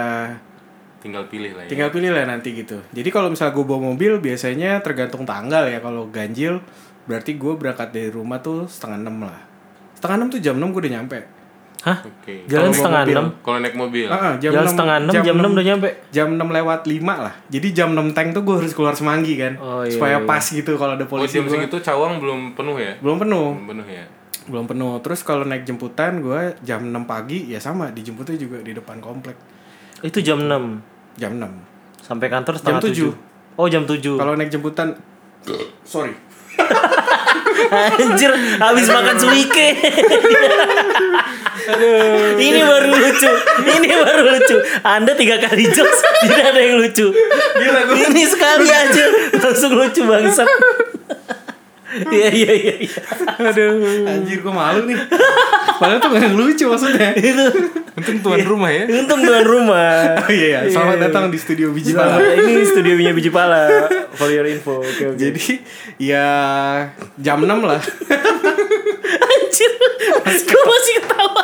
Tinggal 0.98 1.30
pilih 1.30 1.54
lah 1.54 1.62
ya. 1.62 1.70
tinggal 1.70 1.90
pilih 1.94 2.10
lah 2.10 2.26
nanti 2.26 2.58
gitu. 2.58 2.82
Jadi 2.90 3.08
kalau 3.14 3.30
misalnya 3.30 3.54
gue 3.54 3.64
bawa 3.64 3.80
mobil 3.94 4.18
biasanya 4.18 4.82
tergantung 4.82 5.22
tanggal 5.22 5.70
ya. 5.70 5.78
Kalau 5.78 6.10
ganjil 6.10 6.58
berarti 7.06 7.38
gue 7.38 7.54
berangkat 7.54 7.94
dari 7.94 8.10
rumah 8.10 8.42
tuh 8.42 8.66
setengah 8.66 8.98
enam 9.06 9.30
lah. 9.30 9.40
Setengah 9.94 10.16
enam 10.18 10.28
tuh 10.28 10.40
jam 10.42 10.58
enam 10.58 10.74
gue 10.74 10.82
udah 10.82 10.94
nyampe. 10.98 11.38
Hah? 11.86 11.98
Oke. 12.02 12.42
Jalan 12.50 12.74
Kalau 12.74 12.74
setengah 12.74 13.02
enam? 13.06 13.26
Kalau 13.38 13.58
naik 13.62 13.76
mobil, 13.78 14.06
Ah, 14.10 14.18
ah, 14.18 14.34
Jalan 14.42 14.66
setengah 14.66 14.96
enam, 14.98 15.14
jam 15.14 15.36
enam 15.38 15.50
udah 15.54 15.66
nyampe? 15.66 15.88
Jam 16.10 16.28
6 16.34 16.42
lewat 16.42 16.80
5 16.90 17.06
lah. 17.06 17.34
Jadi 17.46 17.68
jam 17.70 17.88
6 17.94 18.10
tank 18.16 18.28
tuh 18.34 18.42
gue 18.42 18.56
harus 18.58 18.72
keluar 18.74 18.94
semanggi 18.98 19.38
kan. 19.38 19.54
Oh, 19.62 19.86
iya, 19.86 19.94
supaya 19.94 20.18
iya. 20.18 20.26
pas 20.26 20.42
gitu 20.42 20.74
kalau 20.74 20.98
ada 20.98 21.06
oh 21.06 21.10
polisi 21.10 21.38
jam 21.38 21.46
gua. 21.46 21.54
segitu 21.54 21.78
cawang 21.78 22.18
belum 22.18 22.58
penuh 22.58 22.76
ya? 22.82 22.98
Belum 22.98 23.16
penuh. 23.22 23.54
Belum 23.54 23.68
penuh 23.70 23.86
ya. 23.86 24.04
Belum 24.50 24.64
penuh. 24.66 24.92
Terus 25.06 25.20
kalau 25.22 25.46
naik 25.46 25.62
jemputan 25.62 26.18
gue 26.18 26.58
jam 26.66 26.82
6 26.82 27.06
pagi 27.06 27.46
ya 27.46 27.62
sama 27.62 27.94
dijemputnya 27.94 28.34
juga 28.34 28.58
di 28.58 28.74
depan 28.74 28.98
komplek. 28.98 29.38
Itu 30.02 30.18
jam 30.22 30.46
6. 30.46 31.18
Jam 31.18 31.32
6. 31.36 31.46
Sampai 32.02 32.30
kantor 32.30 32.54
setengah 32.56 32.80
Jam 32.80 32.86
tujuh. 32.88 33.10
7. 33.12 33.58
Oh, 33.58 33.66
jam 33.66 33.82
7. 33.84 34.18
Kalau 34.18 34.32
naik 34.38 34.50
jemputan 34.54 34.94
sorry. 35.82 36.14
Anjir, 37.68 38.30
habis 38.62 38.86
makan 38.86 39.16
suike. 39.18 39.68
Ini 42.38 42.60
baru 42.64 42.88
lucu. 42.94 43.30
Ini 43.66 43.88
baru 43.98 44.22
lucu. 44.30 44.56
Anda 44.86 45.12
tiga 45.18 45.42
kali 45.42 45.66
jokes, 45.68 46.00
tidak 46.22 46.54
ada 46.54 46.60
yang 46.62 46.78
lucu. 46.80 47.10
Ini 47.92 48.22
sekali 48.30 48.66
aja 48.70 49.04
langsung 49.42 49.74
lucu 49.74 50.02
bangsat. 50.06 50.48
Iya 51.88 52.28
iya 52.28 52.52
iya. 52.52 52.74
iya. 52.84 53.00
Aduh. 53.40 54.04
Anjir 54.04 54.38
gue 54.44 54.52
malu 54.52 54.84
nih. 54.84 54.96
Padahal 55.80 56.00
tuh 56.02 56.10
gak 56.12 56.36
lucu 56.36 56.64
maksudnya. 56.68 57.16
Itu 57.16 57.44
Untung 57.98 58.18
tuan 58.22 58.38
rumah 58.46 58.70
ya. 58.70 58.84
untung 58.86 59.20
tuan 59.24 59.42
rumah. 59.42 60.22
Oh 60.22 60.30
iya, 60.30 60.62
iya. 60.62 60.70
Selamat 60.70 61.10
datang 61.10 61.24
di 61.32 61.38
studio 61.40 61.74
Biji 61.74 61.96
Pala. 61.96 62.20
Ini 62.20 62.62
studionya 62.62 63.10
Biji 63.10 63.30
Pala. 63.32 63.88
For 64.14 64.30
your 64.30 64.46
info. 64.46 64.78
Oke 64.78 65.14
oke. 65.14 65.18
Jadi 65.18 65.58
ya 65.98 66.26
jam 67.18 67.42
6 67.42 67.48
lah. 67.48 67.80
Anjir. 69.18 69.72
Gue 70.46 70.62
masih 70.62 70.94
ketawa. 71.02 71.42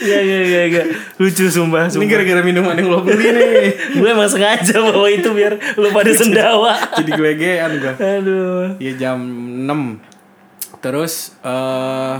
Iya 0.00 0.18
iya 0.18 0.38
iya 0.42 0.62
iya. 0.66 0.82
Lucu 1.16 1.44
sumpah 1.46 1.84
Ini 1.84 1.92
sumpah. 1.92 2.08
gara-gara 2.08 2.40
minuman 2.40 2.72
yang 2.72 2.88
lo 2.88 3.00
beli 3.00 3.28
nih. 3.28 3.68
Gue 3.96 4.08
emang 4.08 4.26
sengaja 4.26 4.80
bawa 4.80 5.06
itu 5.06 5.28
biar 5.30 5.54
lu 5.74 5.88
pada 5.90 6.10
sendawa. 6.10 6.72
Jadi 6.94 7.10
gelegean 7.10 7.70
gue. 7.76 7.92
Aduh. 7.94 8.66
Iya 8.76 8.92
jam 8.98 9.18
6 9.62 10.80
Terus 10.80 11.36
eh 11.40 12.16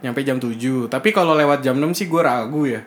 nyampe 0.00 0.20
jam 0.20 0.36
7 0.36 0.48
Tapi 0.86 1.08
kalau 1.10 1.34
lewat 1.34 1.60
jam 1.60 1.76
6 1.76 1.92
sih 1.94 2.06
gue 2.06 2.18
ragu 2.18 2.64
ya 2.64 2.80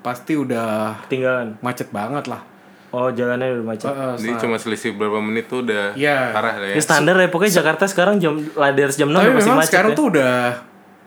Pasti 0.00 0.34
udah 0.34 0.98
Tinggalan. 1.06 1.54
macet 1.60 1.88
banget 1.88 2.26
lah 2.26 2.42
Oh 2.90 3.08
jalannya 3.08 3.56
udah 3.56 3.64
macet. 3.64 3.86
Eh, 3.86 3.94
eh, 3.94 4.14
Jadi 4.18 4.32
cuma 4.38 4.56
selisih 4.56 4.92
berapa 4.92 5.16
menit 5.16 5.46
tuh 5.46 5.62
udah 5.62 5.94
Iya. 5.94 6.28
parah 6.30 6.58
lah 6.58 6.68
ya. 6.68 6.74
Ya 6.76 6.82
standar 6.82 7.14
ya 7.14 7.24
pokoknya 7.26 7.54
Jakarta 7.56 7.86
sekarang 7.86 8.18
jam 8.18 8.36
ladar 8.52 8.90
jam 8.90 9.08
6 9.08 9.14
Tapi 9.14 9.22
udah 9.22 9.32
masih 9.32 9.46
memang 9.46 9.56
macet. 9.56 9.70
sekarang 9.70 9.90
ya. 9.90 9.96
tuh 9.96 10.06
udah 10.10 10.34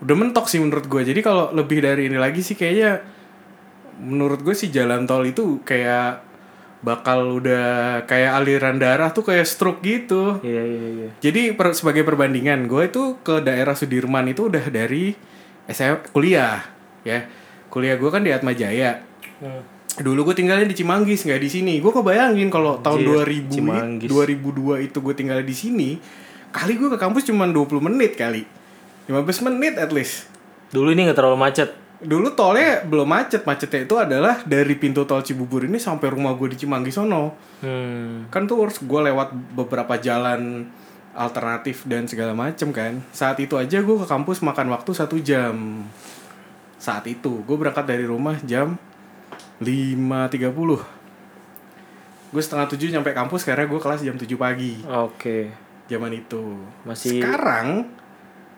Udah 0.03 0.15
mentok 0.17 0.51
sih 0.51 0.59
menurut 0.59 0.87
gue 0.87 1.01
Jadi 1.07 1.19
kalau 1.23 1.51
lebih 1.55 1.79
dari 1.79 2.11
ini 2.11 2.19
lagi 2.19 2.43
sih 2.43 2.57
kayaknya 2.57 2.99
Menurut 4.03 4.43
gue 4.43 4.51
sih 4.51 4.67
jalan 4.67 5.07
tol 5.07 5.23
itu 5.23 5.63
kayak 5.63 6.25
Bakal 6.85 7.41
udah 7.41 7.65
kayak 8.05 8.31
aliran 8.43 8.77
darah 8.77 9.09
tuh 9.09 9.25
kayak 9.25 9.47
stroke 9.47 9.81
gitu 9.81 10.37
Iya 10.45 10.63
iya 10.67 10.87
iya. 11.01 11.09
Jadi 11.17 11.41
per- 11.57 11.73
sebagai 11.73 12.05
perbandingan, 12.05 12.69
gue 12.69 12.85
itu 12.85 13.17
ke 13.25 13.41
daerah 13.41 13.73
Sudirman 13.73 14.29
itu 14.29 14.53
udah 14.53 14.69
dari 14.69 15.17
SM 15.65 16.13
kuliah, 16.13 16.61
ya. 17.01 17.25
Kuliah 17.73 17.97
gue 17.97 18.09
kan 18.13 18.21
di 18.21 18.29
Atma 18.29 18.53
Jaya. 18.53 19.01
Hmm. 19.41 19.65
Dulu 19.97 20.29
gue 20.29 20.35
tinggalnya 20.37 20.69
di 20.69 20.77
Cimanggis, 20.77 21.25
nggak 21.25 21.41
di 21.41 21.49
sini. 21.49 21.73
Gue 21.81 21.89
kebayangin 21.89 22.53
kalau 22.53 22.77
tahun 22.85 23.01
Anjir, 23.01 23.49
2000, 23.49 23.55
Cimanggis. 23.57 24.09
2002 24.11 24.85
itu 24.85 24.97
gue 25.01 25.13
tinggal 25.17 25.39
di 25.41 25.55
sini, 25.57 25.89
kali 26.53 26.77
gue 26.77 26.93
ke 26.93 26.99
kampus 27.01 27.25
cuma 27.25 27.49
20 27.49 27.81
menit 27.81 28.13
kali. 28.13 28.45
15 29.07 29.47
menit 29.51 29.77
at 29.77 29.93
least. 29.93 30.29
Dulu 30.73 30.91
ini 30.91 31.05
nggak 31.05 31.17
terlalu 31.17 31.37
macet. 31.37 31.69
Dulu 31.95 32.35
tolnya 32.35 32.83
belum 32.83 33.07
macet, 33.07 33.47
macetnya 33.47 33.87
itu 33.87 33.95
adalah 33.95 34.43
dari 34.43 34.75
pintu 34.75 35.07
tol 35.07 35.23
Cibubur 35.23 35.63
ini 35.63 35.79
sampai 35.79 36.11
rumah 36.11 36.35
gue 36.35 36.51
di 36.53 36.57
Cimanggis 36.59 36.99
sono. 36.99 37.55
Hmm. 37.65 38.27
kan 38.29 38.45
tuh 38.45 38.67
harus 38.67 38.77
gue 38.83 39.01
lewat 39.09 39.31
beberapa 39.55 39.97
jalan 39.97 40.69
alternatif 41.15 41.87
dan 41.87 42.05
segala 42.05 42.35
macem 42.35 42.75
kan 42.75 42.99
saat 43.15 43.39
itu 43.39 43.55
aja 43.55 43.79
gue 43.79 43.95
ke 43.95 44.05
kampus 44.05 44.43
makan 44.43 44.69
waktu 44.75 44.91
satu 44.91 45.15
jam 45.23 45.87
saat 46.75 47.07
itu 47.07 47.41
gue 47.47 47.57
berangkat 47.57 47.87
dari 47.87 48.03
rumah 48.03 48.35
jam 48.43 48.75
5.30 49.63 50.51
gue 52.35 52.41
setengah 52.43 52.67
tujuh 52.67 52.91
nyampe 52.91 53.15
kampus 53.15 53.47
karena 53.47 53.63
gue 53.63 53.79
kelas 53.79 54.03
jam 54.03 54.19
7 54.19 54.27
pagi 54.35 54.83
Oke. 54.83 55.55
zaman 55.87 56.11
itu 56.11 56.59
Masih 56.83 57.23
sekarang 57.23 57.87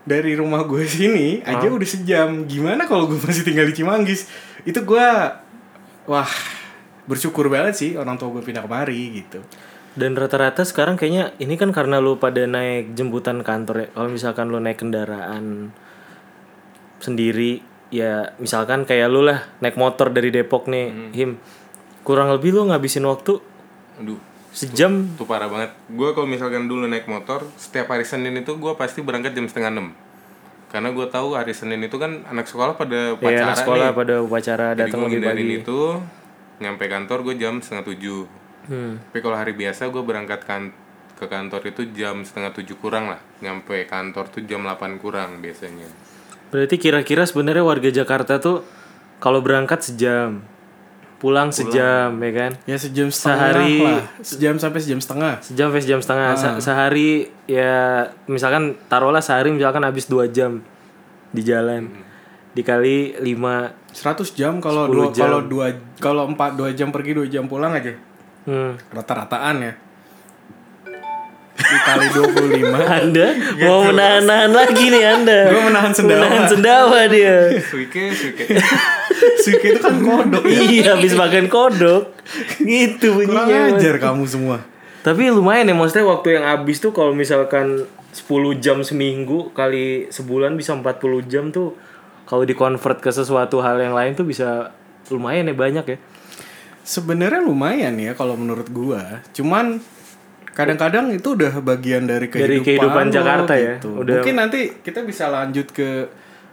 dari 0.08 0.40
rumah 0.40 0.64
gue 0.64 0.88
sini 0.88 1.44
aja 1.44 1.68
udah 1.68 1.90
sejam. 1.90 2.48
Gimana 2.48 2.88
kalau 2.88 3.12
gue 3.12 3.20
masih 3.20 3.44
tinggal 3.44 3.68
di 3.68 3.76
Cimanggis? 3.76 4.32
Itu 4.64 4.88
gue 4.88 5.08
wah 6.08 6.32
bersyukur 7.04 7.52
banget 7.52 7.76
sih 7.76 7.92
orang 8.00 8.16
tua 8.16 8.32
gue 8.32 8.40
pindah 8.40 8.64
kemari 8.64 9.20
gitu. 9.20 9.44
Dan 9.98 10.16
rata-rata 10.16 10.64
sekarang 10.64 10.96
kayaknya 10.96 11.36
ini 11.44 11.60
kan 11.60 11.76
karena 11.76 12.00
lu 12.00 12.16
pada 12.16 12.48
naik 12.48 12.96
jemputan 12.96 13.44
kantor 13.44 13.76
ya. 13.84 13.88
Kalau 13.92 14.08
misalkan 14.08 14.48
lu 14.48 14.64
naik 14.64 14.80
kendaraan 14.80 15.76
sendiri 17.04 17.60
ya 17.92 18.32
misalkan 18.40 18.88
kayak 18.88 19.12
lu 19.12 19.28
lah 19.28 19.44
naik 19.60 19.76
motor 19.76 20.08
dari 20.10 20.32
Depok 20.32 20.72
nih, 20.72 21.12
Him. 21.12 21.36
Kurang 22.08 22.32
lebih 22.32 22.56
lu 22.56 22.72
ngabisin 22.72 23.04
waktu 23.04 23.44
Aduh, 23.98 24.22
sejam 24.58 25.06
itu 25.14 25.26
parah 25.30 25.46
banget. 25.46 25.78
Gue 25.86 26.18
kalau 26.18 26.26
misalkan 26.26 26.66
dulu 26.66 26.90
naik 26.90 27.06
motor, 27.06 27.46
setiap 27.62 27.94
hari 27.94 28.02
Senin 28.02 28.34
itu 28.42 28.58
gue 28.58 28.74
pasti 28.74 29.06
berangkat 29.06 29.38
jam 29.38 29.46
setengah 29.46 29.70
enam. 29.70 29.88
Karena 30.74 30.90
gue 30.90 31.06
tahu 31.06 31.38
hari 31.38 31.54
Senin 31.54 31.86
itu 31.86 32.02
kan 32.02 32.26
anak 32.26 32.50
sekolah 32.50 32.74
pada 32.74 33.14
ya 33.14 33.16
upacara 33.16 33.46
anak 33.54 33.58
sekolah 33.62 33.88
nih. 33.94 33.96
pada 33.96 34.16
upacara 34.26 34.68
datang 34.74 35.00
lebih 35.06 35.22
pagi. 35.22 35.46
itu, 35.62 35.82
nyampe 36.58 36.90
kantor 36.90 37.18
gue 37.22 37.36
jam 37.38 37.62
setengah 37.62 37.86
tujuh. 37.94 38.22
Hmm. 38.68 39.00
Tapi 39.00 39.20
kalau 39.22 39.38
hari 39.38 39.54
biasa 39.54 39.94
gue 39.94 40.04
berangkat 40.04 40.42
kan 40.44 40.74
ke 41.18 41.26
kantor 41.30 41.62
itu 41.70 41.82
jam 41.94 42.26
setengah 42.26 42.52
tujuh 42.58 42.76
kurang 42.82 43.14
lah. 43.14 43.22
Nyampe 43.46 43.86
kantor 43.86 44.26
tuh 44.34 44.42
jam 44.44 44.66
8 44.66 44.98
kurang 44.98 45.40
biasanya. 45.40 45.88
Berarti 46.50 46.76
kira-kira 46.82 47.24
sebenarnya 47.30 47.64
warga 47.64 47.90
Jakarta 47.94 48.42
tuh 48.42 48.66
kalau 49.22 49.42
berangkat 49.42 49.82
sejam, 49.82 50.46
pulang, 51.18 51.50
sejam, 51.50 52.14
ya 52.14 52.32
kan? 52.32 52.52
Ya 52.64 52.78
sejam 52.78 53.10
setengah 53.10 53.50
Sehari- 53.52 53.82
lah. 53.82 54.02
Sejam 54.22 54.56
sampai 54.56 54.80
sejam 54.80 55.00
setengah. 55.00 55.34
Sejam 55.40 55.68
sampai 55.68 55.82
sejam 55.82 56.00
setengah. 56.00 56.30
Se- 56.34 56.60
sehari 56.62 57.10
ya 57.46 57.74
misalkan 58.26 58.64
taruhlah 58.86 59.20
sehari 59.20 59.50
misalkan 59.50 59.82
habis 59.82 60.06
dua 60.06 60.26
jam 60.28 60.62
di 61.30 61.42
jalan. 61.42 61.90
Dikali 62.54 63.18
5 63.18 63.94
100 63.94 64.34
jam 64.34 64.58
kalau 64.58 64.86
10 64.86 64.92
dua 64.92 65.06
jam. 65.08 65.22
kalau 65.24 65.40
dua 65.44 65.68
kalau 65.98 66.24
empat 66.26 66.54
dua 66.54 66.70
jam 66.72 66.90
pergi 66.90 67.14
dua 67.14 67.26
jam 67.26 67.46
pulang 67.46 67.70
aja. 67.72 67.94
hmm. 68.46 68.90
Rata-rataan 68.90 69.56
ya. 69.60 69.74
Dikali 71.58 72.08
25. 72.14 72.70
Anda 73.02 73.28
mau 73.60 73.82
menahan-nahan 73.84 74.52
lagi 74.54 74.86
nih 74.88 75.04
Anda. 75.04 75.40
Gua 75.50 75.62
menahan 75.66 75.90
sendawa. 75.92 76.22
Menahan 76.24 76.46
sendawa 76.48 77.00
dia. 77.10 77.38
Suike, 77.60 78.14
suike. 78.14 78.46
Suike 79.40 79.68
itu 79.70 79.80
kan 79.80 79.98
kodok. 79.98 80.44
iya, 80.46 80.94
habis 80.94 81.14
makan 81.14 81.48
kodok. 81.48 82.14
Gitu 82.60 83.08
Kurang 83.18 83.48
bunyinya. 83.48 83.72
Mas. 83.72 83.80
ajar 83.80 83.96
kamu 83.98 84.24
semua. 84.26 84.58
Tapi 85.00 85.28
lumayan 85.28 85.64
ya 85.64 85.74
maksudnya 85.74 86.04
waktu 86.06 86.36
yang 86.36 86.46
habis 86.46 86.78
tuh 86.78 86.92
kalau 86.92 87.12
misalkan 87.12 87.88
10 88.10 88.28
jam 88.58 88.82
seminggu 88.82 89.52
kali 89.52 90.10
sebulan 90.10 90.54
bisa 90.54 90.74
40 90.74 90.92
jam 91.24 91.48
tuh 91.48 91.78
kalau 92.24 92.44
di-convert 92.44 93.00
ke 93.00 93.08
sesuatu 93.08 93.60
hal 93.60 93.80
yang 93.80 93.94
lain 93.94 94.12
tuh 94.14 94.24
bisa 94.24 94.76
lumayan 95.08 95.48
ya 95.48 95.56
banyak 95.56 95.86
ya. 95.88 95.98
Sebenarnya 96.82 97.40
lumayan 97.40 97.96
ya 97.96 98.12
kalau 98.12 98.36
menurut 98.36 98.68
gua. 98.68 99.24
Cuman 99.32 99.80
kadang-kadang 100.52 101.12
itu 101.12 101.36
udah 101.36 101.60
bagian 101.60 102.04
dari 102.04 102.28
kehidupan, 102.28 102.48
Dari 102.50 102.58
kehidupan 102.66 103.06
lo, 103.06 103.14
Jakarta 103.14 103.54
ya. 103.56 103.78
gitu. 103.78 103.90
Udah- 104.02 104.20
Mungkin 104.20 104.36
nanti 104.36 104.60
kita 104.78 105.04
bisa 105.04 105.28
lanjut 105.28 105.70
ke 105.70 106.08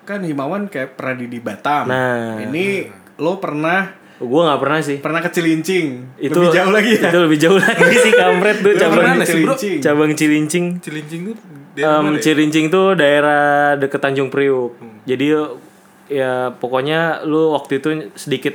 kan 0.05 0.21
Himawan 0.23 0.69
kayak 0.69 1.01
pernah 1.01 1.15
di, 1.17 1.27
di 1.27 1.41
Batam. 1.41 1.89
Nah. 1.89 2.39
ini 2.45 2.87
lo 3.19 3.41
pernah 3.41 4.05
Gua 4.15 4.47
nggak 4.47 4.61
pernah 4.63 4.79
sih. 4.79 4.97
pernah 5.03 5.21
ke 5.21 5.31
Cilincing. 5.35 5.87
Itu 6.17 6.39
Lebih 6.39 6.55
jauh 6.55 6.71
lagi 6.73 6.93
ya. 6.97 7.11
Itu 7.11 7.19
lebih 7.27 7.39
jauh 7.43 7.59
lagi 7.59 7.97
sih 7.99 8.13
kampret 8.21 8.57
tuh 8.63 8.73
cabang? 8.79 9.19
Cilincing. 9.27 9.77
cabang 9.83 10.13
Cilincing. 10.15 10.67
Cilincing 10.79 11.21
tuh 11.27 11.35
ya? 11.75 11.99
Cilincing 12.23 12.67
tuh 12.71 12.95
daerah 12.95 13.75
deket 13.75 13.99
Tanjung 13.99 14.31
Priuk. 14.31 14.79
Jadi 15.03 15.35
ya 16.07 16.55
pokoknya 16.55 17.27
lu 17.27 17.59
waktu 17.59 17.83
itu 17.83 17.89
sedikit 18.15 18.55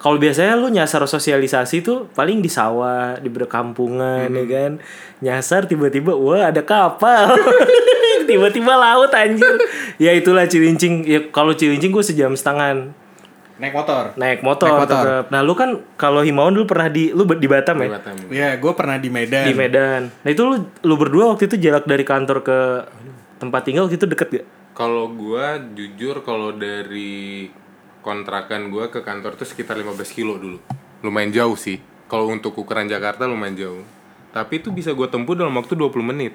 kalau 0.00 0.16
biasanya 0.16 0.56
lu 0.56 0.72
nyasar 0.72 1.04
sosialisasi 1.04 1.84
tuh 1.84 2.08
paling 2.16 2.40
di 2.40 2.48
sawah, 2.48 3.20
di 3.20 3.28
berkampungan 3.28 4.30
ya 4.32 4.44
kan. 4.46 4.72
Nyasar 5.20 5.66
tiba-tiba 5.66 6.14
wah 6.16 6.48
ada 6.48 6.62
kapal. 6.64 7.34
tiba-tiba 8.30 8.78
laut 8.78 9.10
anjir. 9.10 9.58
ya 10.04 10.14
itulah 10.14 10.46
Cilincing. 10.46 11.02
Ya 11.02 11.20
kalau 11.34 11.52
Cilincing 11.58 11.90
gue 11.90 12.04
sejam 12.06 12.32
setengah 12.38 12.94
Naik 13.60 13.76
motor. 13.76 14.16
naik 14.16 14.40
motor, 14.40 14.72
Naik 14.72 14.80
motor. 14.88 15.04
Nah, 15.28 15.40
lu 15.44 15.52
kan 15.52 15.84
kalau 16.00 16.24
Himawan 16.24 16.56
dulu 16.56 16.64
pernah 16.64 16.88
di 16.88 17.12
lu 17.12 17.28
di 17.28 17.44
Batam 17.44 17.84
ya? 17.84 17.92
Di 17.92 17.92
Batam. 17.92 18.16
Ya, 18.32 18.48
gue 18.56 18.72
pernah 18.72 18.96
di 18.96 19.12
Medan. 19.12 19.44
Di 19.44 19.52
Medan. 19.52 20.08
Nah, 20.08 20.30
itu 20.32 20.42
lu 20.48 20.64
lu 20.80 20.94
berdua 20.96 21.36
waktu 21.36 21.44
itu 21.44 21.60
jarak 21.60 21.84
dari 21.84 22.00
kantor 22.00 22.40
ke 22.40 22.58
tempat 23.36 23.60
tinggal 23.68 23.84
gitu 23.92 24.08
deket 24.08 24.28
gak? 24.40 24.46
Kalau 24.72 25.12
gua 25.12 25.60
jujur 25.60 26.24
kalau 26.24 26.56
dari 26.56 27.52
kontrakan 28.00 28.72
gua 28.72 28.88
ke 28.88 29.04
kantor 29.04 29.36
tuh 29.36 29.44
sekitar 29.44 29.76
15 29.76 29.92
kilo 30.08 30.40
dulu. 30.40 30.56
Lumayan 31.04 31.28
jauh 31.28 31.56
sih. 31.56 31.84
Kalau 32.08 32.32
untuk 32.32 32.56
ukuran 32.56 32.88
Jakarta 32.88 33.28
lumayan 33.28 33.56
jauh. 33.60 33.84
Tapi 34.32 34.64
itu 34.64 34.72
bisa 34.72 34.96
gua 34.96 35.12
tempuh 35.12 35.36
dalam 35.36 35.52
waktu 35.52 35.76
20 35.76 36.00
menit. 36.00 36.32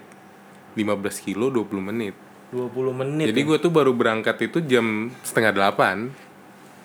15 0.75 0.85
kilo 1.21 1.49
20 1.49 1.79
menit. 1.81 2.15
20 2.51 2.71
menit. 2.93 3.25
Jadi 3.27 3.41
gua 3.41 3.57
tuh 3.57 3.67
baru 3.69 3.91
berangkat 3.91 4.37
itu 4.43 4.61
jam 4.61 5.09
setengah 5.21 5.51
delapan 5.51 5.97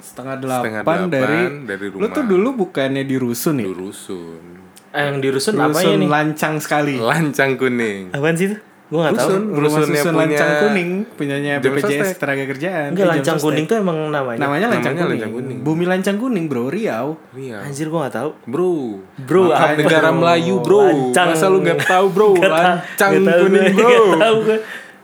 Setengah 0.00 0.36
delapan, 0.36 0.64
Setengah 0.64 0.82
delapan 0.82 0.98
dari, 1.06 1.40
dari 1.68 1.86
Lu 1.86 2.00
rumah. 2.00 2.08
tuh 2.10 2.24
dulu 2.24 2.48
bukannya 2.56 3.04
di 3.04 3.16
Rusun 3.16 3.60
ya? 3.60 3.68
di 3.68 3.74
rusun. 3.76 4.42
Eh, 4.90 5.02
yang 5.04 5.20
di 5.20 5.28
rusun 5.28 5.54
apa 5.54 5.70
Rusun 5.70 5.86
ya 5.86 5.96
nih? 6.00 6.08
lancang 6.08 6.54
sekali. 6.56 6.94
Lancang 6.96 7.50
kuning. 7.54 8.10
Apaan 8.10 8.34
sih 8.34 8.48
itu? 8.48 8.56
Gue 8.90 8.98
nggak 8.98 9.14
tahu 9.14 9.30
Rusunnya 9.54 10.02
punya 10.02 10.12
lancang 10.34 10.50
kuning 10.60 10.90
punyanya 11.08 11.52
BPJS 11.58 12.18
tenaga 12.18 12.42
kerjaan. 12.44 12.88
enggak 12.90 12.98
Eh, 13.00 13.06
Jam 13.06 13.14
lancang 13.14 13.36
Sostek. 13.36 13.46
kuning 13.46 13.64
tuh 13.64 13.76
emang 13.78 13.98
namanya 14.08 14.38
Namanya 14.40 14.66
lancang 14.68 14.82
Namanya 14.92 15.00
kuning. 15.00 15.14
lancang 15.16 15.32
kuning. 15.32 15.58
Bumi 15.60 15.84
lancang 15.86 16.16
kuning, 16.18 16.44
Bro, 16.44 16.64
Riau. 16.68 17.08
Iya. 17.32 17.62
anjir 17.62 17.86
gue 17.86 17.96
nggak 17.96 18.16
tahu 18.16 18.30
Bro. 18.44 18.72
bro 19.20 19.42
Makanya. 19.44 19.62
apa 19.64 19.78
Negara 19.78 20.08
Melayu, 20.10 20.54
Bro. 20.58 20.80
Lancang. 20.84 21.28
Masa 21.30 21.46
lu 21.46 21.58
nggak 21.60 21.80
tahu, 21.80 22.06
Bro? 22.10 22.28
Tahu- 22.34 22.50
Lancang 22.50 23.10
nggak 23.12 23.24
tahu 23.24 23.40
kuning, 23.40 23.62
gue, 23.64 23.78
Bro. 23.78 23.94
nggak 24.04 24.18
tahu 24.20 24.36
gue 24.42 24.58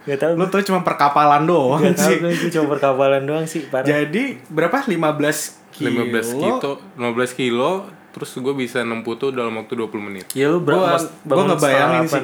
nggak 0.05 0.19
tahu 0.21 0.33
Lu 0.33 0.45
tuh 0.49 0.63
cuma 0.65 0.81
perkapalan 0.83 1.43
doang 1.45 1.83
tahu 1.85 1.95
sih. 2.01 2.17
gue 2.17 2.31
itu 2.33 2.47
cuma 2.53 2.67
perkapalan 2.69 3.23
doang 3.23 3.43
sih 3.45 3.67
parah 3.67 3.87
Jadi 3.87 4.39
berapa? 4.45 4.83
15 4.83 4.99
kilo. 5.73 6.03
15 6.05 6.35
kilo, 6.35 6.59
15 6.97 7.31
kilo, 7.35 7.71
terus 8.11 8.31
gue 8.33 8.55
bisa 8.57 8.81
nempuh 8.81 9.15
tuh 9.15 9.31
dalam 9.31 9.51
waktu 9.53 9.75
20 9.77 9.99
menit. 10.01 10.25
ya 10.33 10.47
lu 10.49 10.59
berapa 10.59 10.95
gua 11.23 11.43
ngebayangin 11.49 12.03
sih. 12.05 12.23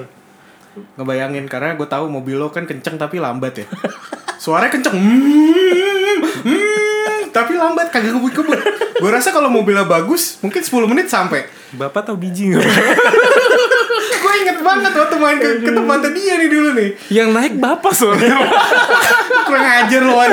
Ngebayangin 0.96 1.44
karena 1.48 1.76
gue 1.76 1.84
tahu 1.84 2.08
mobil 2.08 2.40
lo 2.40 2.48
kan 2.48 2.64
kenceng 2.64 2.96
tapi 2.96 3.20
lambat 3.20 3.64
ya. 3.64 3.66
Suaranya 4.42 4.72
kenceng. 4.74 4.96
Hmm, 4.96 6.18
hmm, 6.18 7.18
tapi 7.30 7.54
lambat 7.54 7.94
kagak 7.94 8.16
kebut-kebut. 8.16 8.58
Gue 8.98 9.10
rasa 9.10 9.30
kalau 9.30 9.52
mobilnya 9.52 9.86
bagus 9.86 10.40
mungkin 10.42 10.64
10 10.64 10.90
menit 10.90 11.06
sampai. 11.12 11.46
Bapak 11.76 12.08
tau 12.08 12.16
biji 12.18 12.50
nggak? 12.50 12.62
gue 14.22 14.32
inget 14.42 14.58
banget 14.62 14.92
waktu 14.94 15.16
main 15.18 15.38
ke, 15.38 15.48
ke 15.62 15.70
tempatnya 15.70 16.10
dia 16.14 16.34
nih 16.40 16.48
dulu 16.48 16.68
nih. 16.74 16.90
Yang 17.12 17.28
naik 17.30 17.54
bapak 17.60 17.92
soalnya. 17.92 18.34
Kurang 19.46 19.66
ajar 19.66 20.00
lo 20.02 20.14
Wan. 20.16 20.30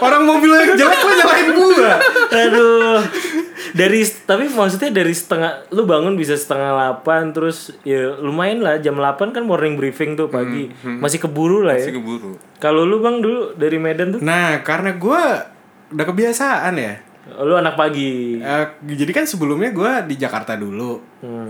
Orang 0.00 0.22
mobilnya 0.24 0.76
jelek 0.76 1.00
lo 1.02 1.12
nyalahin 1.12 1.48
gue. 1.52 1.88
Aduh. 2.32 2.98
Dari 3.76 4.00
tapi 4.24 4.48
maksudnya 4.48 4.88
dari 4.88 5.12
setengah 5.12 5.68
lu 5.68 5.84
bangun 5.84 6.16
bisa 6.16 6.32
setengah 6.32 6.72
delapan 6.72 7.28
terus 7.30 7.76
ya 7.84 8.16
lumayan 8.16 8.64
lah 8.64 8.80
jam 8.80 8.96
8 8.96 9.36
kan 9.36 9.44
morning 9.44 9.76
briefing 9.76 10.16
tuh 10.16 10.32
pagi. 10.32 10.72
Masih 10.80 11.20
keburu 11.20 11.60
lah 11.60 11.76
Masih 11.76 11.92
ya. 11.92 12.00
keburu. 12.00 12.32
Kalau 12.56 12.88
lu 12.88 13.04
Bang 13.04 13.20
dulu 13.20 13.52
dari 13.52 13.76
Medan 13.76 14.16
tuh 14.16 14.20
Nah 14.24 14.64
karena 14.64 14.96
gue 14.96 15.20
udah 15.92 16.06
kebiasaan 16.08 16.74
ya. 16.74 16.94
lu 17.42 17.52
anak 17.52 17.74
pagi. 17.74 18.38
Eh, 18.38 18.66
jadi 18.86 19.10
kan 19.10 19.26
sebelumnya 19.26 19.74
gue 19.74 19.92
di 20.08 20.14
Jakarta 20.16 20.54
dulu. 20.54 21.02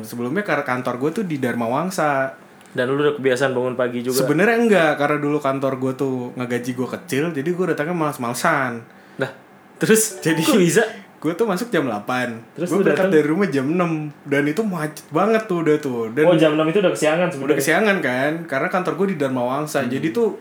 Sebelumnya 0.03 0.41
ke 0.43 0.57
kantor 0.65 0.95
gue 0.99 1.11
tuh 1.21 1.25
di 1.29 1.37
Dharma 1.39 1.69
Wangsa. 1.69 2.33
Dan 2.73 2.91
lu 2.91 3.01
udah 3.01 3.15
kebiasaan 3.17 3.53
bangun 3.53 3.77
pagi 3.77 4.01
juga. 4.01 4.25
Sebenarnya 4.25 4.57
enggak 4.57 4.91
karena 4.97 5.17
dulu 5.21 5.37
kantor 5.39 5.77
gue 5.77 5.93
tuh 5.95 6.15
ngegaji 6.35 6.71
gue 6.73 6.89
kecil, 6.97 7.25
jadi 7.31 7.49
gue 7.49 7.67
datangnya 7.73 7.93
malas-malesan. 7.93 8.85
Nah, 9.21 9.31
terus 9.77 10.21
Jadi 10.21 10.41
kok 10.45 10.57
bisa? 10.57 10.85
Gue 11.17 11.33
tuh 11.33 11.45
masuk 11.45 11.69
jam 11.69 11.83
8 11.83 12.05
Terus 12.55 12.69
Gue 12.69 12.81
berangkat 12.81 12.93
datang? 13.03 13.11
dari 13.11 13.27
rumah 13.27 13.49
jam 13.49 13.67
6 13.67 13.79
Dan 14.25 14.43
itu 14.45 14.63
macet 14.63 15.07
banget 15.09 15.43
tuh 15.45 15.59
udah 15.61 15.77
tuh 15.79 16.01
Dan 16.11 16.25
Oh, 16.25 16.35
jam 16.35 16.53
6 16.53 16.63
itu 16.67 16.79
udah 16.79 16.93
kesiangan 16.93 17.25
udah 17.25 17.33
sebenarnya. 17.33 17.57
kesiangan 17.59 17.97
kan 18.01 18.33
Karena 18.45 18.69
kantor 18.69 18.93
gue 18.95 19.07
di 19.09 19.17
Dharma 19.17 19.43
Wangsa 19.43 19.83
Jadi 19.83 20.09
tuh 20.11 20.37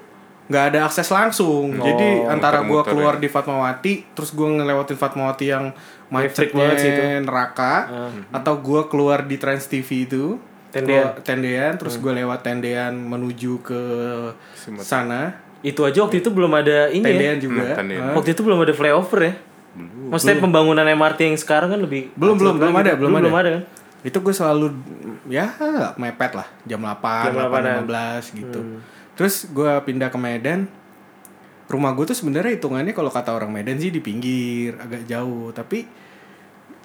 nggak 0.46 0.64
ada 0.70 0.80
akses 0.84 1.10
langsung 1.10 1.74
Oh, 1.74 1.82
Jadi 1.82 2.08
antara 2.24 2.60
gue 2.60 2.70
muter-muter 2.70 2.92
keluar 2.92 3.16
di 3.16 3.28
Fatmawati 3.28 3.94
Terus 4.12 4.30
gue 4.32 4.48
ngelewatin 4.52 4.94
Fatmawati 4.96 5.46
yang 5.48 5.66
banget 6.06 6.32
sih 6.36 6.46
itu. 6.46 6.60
macetnya 6.60 7.20
neraka 7.20 7.74
Atau 8.30 8.54
gue 8.60 8.82
keluar 8.86 9.24
di 9.24 9.36
Trans 9.36 9.66
TV 9.66 10.06
itu 10.06 10.38
Tendean. 10.70 11.16
Tendean 11.20 11.74
Terus 11.76 11.96
gue 11.96 12.12
lewat 12.14 12.40
tendean 12.42 12.94
menuju 12.94 13.64
ke 13.64 13.82
sana 14.78 15.40
Itu 15.62 15.82
aja 15.82 16.04
waktu 16.04 16.20
itu 16.20 16.30
belum 16.30 16.52
ada 16.52 16.90
ini 16.90 17.02
Tendean 17.02 17.38
ya. 17.38 17.42
juga 17.42 17.64
Hmm, 17.66 17.78
tendean. 17.80 18.12
Waktu 18.14 18.30
itu 18.30 18.42
belum 18.44 18.60
ada 18.60 18.70
flyover 18.72 19.20
ya. 19.24 19.34
Maksudnya 19.76 20.40
pembangunan 20.40 20.88
MRT 20.88 21.20
yang 21.28 21.38
sekarang 21.40 21.70
kan 21.76 21.80
lebih 21.84 22.08
Belum, 22.16 22.40
belum, 22.40 22.56
belum 22.56 22.76
ada, 22.80 22.96
belum 22.96 23.12
Dulu 23.12 23.18
ada. 23.20 23.24
belum 23.28 23.36
ada 23.36 23.50
kan. 23.60 23.64
itu 24.06 24.18
gue 24.22 24.34
selalu 24.38 24.68
ya 25.28 25.50
mepet 25.98 26.32
lah. 26.38 26.48
Jam 26.64 26.78
8, 26.78 27.34
Jam 27.34 27.34
jam 27.34 27.50
8-an. 27.50 27.84
8 27.90 28.38
gitu. 28.38 28.60
Terus 29.18 29.50
gue 29.50 29.72
pindah 29.84 30.14
ke 30.14 30.18
Medan. 30.22 30.70
Rumah 31.66 31.92
gue 31.98 32.06
tuh 32.14 32.18
sebenarnya 32.18 32.54
hitungannya 32.54 32.94
kalau 32.94 33.10
kata 33.10 33.34
orang 33.34 33.50
Medan 33.50 33.82
sih 33.82 33.90
di 33.90 33.98
pinggir 34.00 34.78
agak 34.78 35.10
jauh. 35.10 35.50
Tapi 35.50 35.90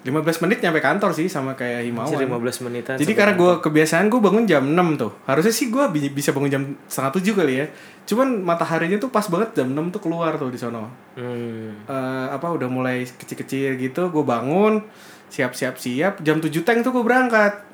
15 0.00 0.16
menit 0.40 0.64
nyampe 0.64 0.80
kantor 0.80 1.12
sih 1.12 1.28
sama 1.28 1.52
kayak 1.52 1.84
Anjir, 1.84 2.24
Himawan. 2.24 2.40
15 2.40 2.64
menitan. 2.64 2.96
jadi 2.96 3.12
karena 3.12 3.34
gue 3.36 3.52
kebiasaan 3.60 4.08
gue 4.08 4.16
bangun 4.16 4.48
jam 4.48 4.64
6 4.64 4.96
tuh. 4.96 5.12
Harusnya 5.24 5.52
sih 5.52 5.68
gue 5.68 5.84
bi- 5.88 6.08
bisa 6.08 6.32
bangun 6.32 6.48
jam 6.48 6.62
setengah 6.86 7.12
tujuh 7.20 7.34
kali 7.34 7.54
ya. 7.54 7.66
Cuman 8.04 8.40
mataharinya 8.40 8.96
tuh 8.96 9.08
pas 9.08 9.28
banget 9.28 9.52
jam 9.54 9.68
6 9.68 9.92
tuh 9.92 10.00
keluar 10.00 10.34
tuh 10.34 10.48
di 10.48 10.56
sono. 10.56 10.88
Hmm. 11.14 11.84
eh, 11.84 12.26
apa 12.28 12.48
udah 12.48 12.64
mulai 12.66 13.04
kecil-kecil 13.04 13.76
gitu 13.76 14.08
gue 14.08 14.24
bangun 14.24 14.80
siap-siap 15.28 15.76
siap 15.76 16.18
jam 16.20 16.40
7 16.40 16.48
teng 16.64 16.80
tuh 16.80 16.90
gue 16.90 17.04
berangkat. 17.04 17.68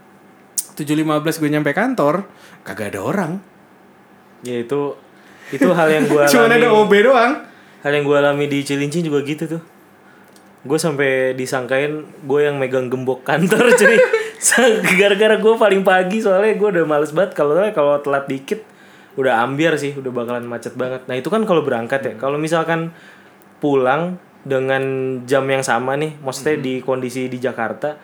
7.15 0.75 1.07
gue 1.39 1.49
nyampe 1.49 1.71
kantor 1.71 2.27
kagak 2.61 2.91
ada 2.91 3.01
orang. 3.01 3.33
Ya 4.43 4.61
itu 4.61 4.99
itu 5.49 5.69
hal 5.71 5.89
yang 5.89 6.05
gua 6.05 6.27
cuman 6.33 6.51
ada 6.51 6.75
OB 6.75 6.93
doang. 7.01 7.33
Hal 7.81 7.93
yang 7.93 8.03
gue 8.03 8.17
alami 8.19 8.51
di 8.51 8.61
Cilincing 8.61 9.07
juga 9.07 9.23
gitu 9.23 9.47
tuh. 9.47 9.63
Gue 10.67 10.79
sampai 10.83 11.33
disangkain 11.39 12.03
gue 12.27 12.41
yang 12.43 12.59
megang 12.59 12.91
gembok 12.91 13.23
kantor 13.23 13.73
cuy. 13.73 13.97
Gara-gara 15.01 15.39
gue 15.39 15.55
paling 15.57 15.83
pagi 15.87 16.21
soalnya 16.21 16.59
gue 16.59 16.69
udah 16.77 16.85
males 16.85 17.15
banget 17.15 17.33
kalau 17.33 17.57
kalau 17.73 18.03
telat 18.03 18.27
dikit 18.29 18.61
udah 19.17 19.43
ambiar 19.43 19.75
sih, 19.81 19.97
udah 19.97 20.13
bakalan 20.13 20.45
macet 20.45 20.77
banget. 20.77 21.09
Nah, 21.09 21.17
itu 21.17 21.33
kan 21.33 21.43
kalau 21.49 21.65
berangkat 21.65 22.05
ya. 22.05 22.15
Kalau 22.21 22.37
misalkan 22.37 22.93
pulang 23.59 24.21
dengan 24.45 24.83
jam 25.25 25.43
yang 25.49 25.65
sama 25.65 25.97
nih, 25.97 26.21
maksudnya 26.21 26.61
di 26.61 26.85
kondisi 26.85 27.27
di 27.27 27.41
Jakarta, 27.41 27.97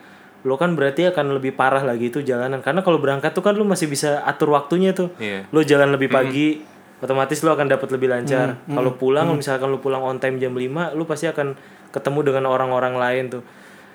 lo 0.43 0.57
kan 0.57 0.73
berarti 0.73 1.07
akan 1.07 1.37
lebih 1.37 1.53
parah 1.53 1.85
lagi 1.85 2.09
itu 2.09 2.25
jalanan. 2.25 2.59
Karena 2.65 2.81
kalau 2.81 2.97
berangkat 2.97 3.31
tuh 3.31 3.45
kan 3.45 3.53
lo 3.53 3.63
masih 3.63 3.87
bisa 3.87 4.25
atur 4.25 4.57
waktunya 4.57 4.91
tuh. 4.91 5.13
Iya. 5.21 5.47
Lo 5.53 5.61
jalan 5.61 5.93
lebih 5.93 6.09
pagi, 6.09 6.59
otomatis 6.99 7.45
lo 7.45 7.53
akan 7.53 7.69
dapat 7.69 7.89
lebih 7.93 8.09
lancar. 8.09 8.59
Kalau 8.65 8.91
pulang, 8.97 9.29
misalkan 9.37 9.69
lo 9.69 9.79
pulang 9.79 10.01
on 10.01 10.17
time 10.17 10.41
jam 10.41 10.57
5, 10.57 10.97
lo 10.97 11.05
pasti 11.05 11.29
akan 11.29 11.55
ketemu 11.93 12.19
dengan 12.33 12.49
orang-orang 12.49 12.97
lain 12.97 13.23
tuh. 13.39 13.43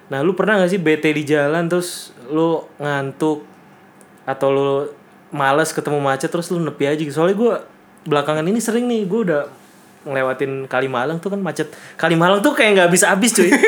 Nah, 0.08 0.24
lu 0.24 0.32
pernah 0.32 0.56
gak 0.62 0.72
sih 0.72 0.80
bete 0.80 1.10
di 1.12 1.26
jalan 1.26 1.68
terus 1.68 2.14
lu 2.30 2.64
ngantuk 2.80 3.44
atau 4.24 4.48
lu 4.48 4.68
males 5.28 5.68
ketemu 5.74 5.98
macet 6.00 6.30
terus 6.32 6.48
lu 6.48 6.62
nepi 6.62 6.88
aja 6.88 6.96
gitu. 6.96 7.12
Soalnya 7.12 7.36
gue 7.36 7.52
belakangan 8.08 8.46
ini 8.46 8.62
sering 8.62 8.88
nih 8.88 9.04
gue 9.04 9.20
udah 9.28 9.42
ngelewatin 10.08 10.64
Kalimalang 10.70 11.18
tuh 11.20 11.34
kan 11.34 11.40
macet. 11.42 11.68
Kalimalang 12.00 12.40
tuh 12.40 12.56
kayak 12.56 12.70
nggak 12.78 12.86
habis 12.88 13.02
habis 13.04 13.30
cuy. 13.36 13.50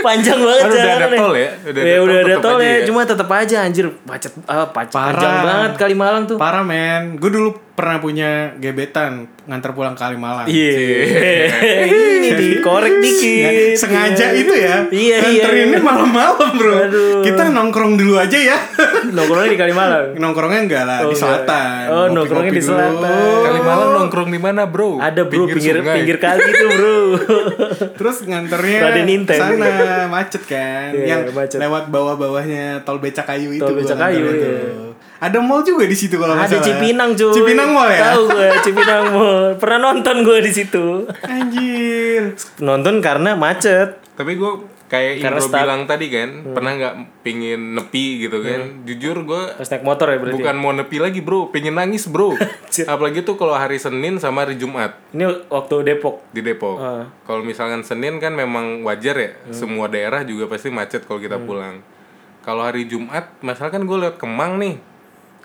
Panjang 0.00 0.40
banget 0.40 0.64
Kan 0.64 0.70
udah 0.72 0.84
ada 0.96 1.08
tol 1.12 1.34
ya? 1.36 1.50
Udah 1.60 1.76
ada 1.76 1.84
ya 1.84 1.96
tol, 1.96 2.04
udah 2.08 2.18
ada 2.18 2.36
tol 2.40 2.58
ya, 2.60 2.72
ya? 2.72 2.78
cuma 2.88 3.00
tetap 3.04 3.28
aja 3.28 3.56
anjir 3.68 3.86
macet 4.08 4.32
ah, 4.48 4.64
Parah. 4.64 4.88
panjang 4.88 5.34
banget 5.44 5.72
Kalimalang 5.76 6.24
tuh. 6.24 6.36
parah 6.40 6.64
men 6.64 7.20
gue 7.20 7.28
dulu 7.28 7.52
pernah 7.80 7.96
punya 7.96 8.30
gebetan 8.54 9.12
nganter 9.42 9.72
pulang 9.72 9.96
ke 9.96 10.02
Kalimalang 10.02 10.44
Iya. 10.44 11.48
Ini 11.80 12.28
dikorek 12.30 13.00
dikit. 13.00 13.72
sengaja 13.72 14.26
itu 14.32 14.52
ya 14.52 14.84
Iya, 14.86 15.16
iya. 15.16 15.16
nganterinnya 15.18 15.80
malam-malam 15.80 16.50
bro 16.52 16.74
Aduh. 16.78 17.24
kita 17.24 17.48
nongkrong 17.48 17.96
dulu 17.96 18.14
aja 18.16 18.36
ya 18.36 18.58
Nongkrongnya 19.06 19.48
di 19.48 19.58
Kalimalang. 19.58 20.06
nongkrongnya 20.14 20.60
enggak 20.60 20.84
lah 20.84 20.98
Oh, 21.00 21.08
di 21.08 21.16
selatan 21.16 21.80
Oh, 21.88 22.06
nongkrongnya 22.06 22.52
di 22.52 22.60
Ngopi-ngopi 22.60 22.60
dulu. 22.60 23.00
selatan. 23.00 23.40
Kalimalang 23.42 23.90
nongkrong 23.96 24.28
di 24.28 24.38
mana, 24.38 24.62
Bro? 24.64 24.90
Ada 25.00 25.22
bro 25.24 25.44
pinggir 25.46 25.76
sungai. 25.78 25.96
pinggir 25.96 26.16
kali 26.18 26.40
tuh 26.44 26.68
bro. 26.70 26.98
Terus 27.98 28.16
nganternya 28.22 28.78
sana 29.32 29.68
macet 30.06 30.42
kan, 30.44 30.92
Iya, 30.92 31.06
yang 31.06 31.20
macet. 31.32 31.56
lewat 31.56 31.88
bawah-bawahnya 31.88 32.84
tol 32.84 32.98
becakayu 32.98 33.50
itu. 33.50 33.62
Tol 33.62 33.72
Becakayu, 33.72 34.20
iya. 34.22 34.89
Ada 35.20 35.36
mall 35.38 35.60
juga 35.60 35.84
di 35.84 35.92
situ 35.92 36.16
kalau 36.16 36.32
nggak 36.32 36.48
Ada 36.48 36.56
salah. 36.56 36.66
Cipinang 36.66 37.10
cuy. 37.12 37.32
Cipinang 37.32 37.70
Mall 37.70 37.90
ya. 37.90 38.00
Tahu 38.08 38.22
gue 38.26 38.48
Cipinang 38.64 39.04
Mall. 39.12 39.42
Pernah 39.54 39.78
nonton 39.86 40.16
gue 40.22 40.38
di 40.40 40.48
situ. 40.50 41.04
Anjir. 41.22 42.22
Nonton 42.58 42.98
karena 42.98 43.34
macet. 43.34 44.00
Tapi 44.16 44.32
gue 44.34 44.52
kayak 44.86 45.20
Karena 45.20 45.36
Indro 45.36 45.46
start- 45.46 45.62
bilang 45.62 45.82
tadi 45.84 46.06
kan, 46.08 46.28
pernah 46.50 46.72
nggak 46.74 46.94
pingin 47.20 47.60
nepi 47.72 48.26
gitu 48.26 48.40
kan? 48.40 48.82
Jujur 48.82 49.22
gue 49.22 49.42
naik 49.56 49.84
motor 49.84 50.08
ya 50.08 50.18
berarti. 50.18 50.34
bukan 50.34 50.56
mau 50.56 50.72
nepi 50.72 50.96
lagi 50.98 51.20
bro, 51.20 51.46
pengen 51.48 51.76
nangis 51.76 52.04
bro. 52.04 52.34
Apalagi 52.90 53.20
tuh 53.20 53.36
kalau 53.36 53.54
hari 53.54 53.76
Senin 53.76 54.16
sama 54.16 54.42
hari 54.42 54.56
Jumat 54.56 54.98
Ini 55.10 55.46
waktu 55.46 55.84
Depok. 55.84 56.24
di 56.32 56.40
Depok. 56.40 56.76
Ah. 56.76 57.06
Kalau 57.22 57.40
misalkan 57.40 57.80
Senin 57.80 58.18
kan 58.18 58.32
memang 58.32 58.82
wajar 58.82 59.14
ya, 59.14 59.30
semua 59.50 59.86
daerah 59.86 60.24
juga 60.24 60.48
pasti 60.48 60.68
macet 60.68 61.04
kalau 61.04 61.16
kita 61.18 61.38
pulang. 61.38 61.84
Kalau 62.40 62.64
hari 62.64 62.84
Jumat, 62.84 63.30
masalah 63.38 63.68
kan 63.68 63.84
gue 63.84 63.96
lewat 63.96 64.16
Kemang 64.16 64.56
nih. 64.56 64.80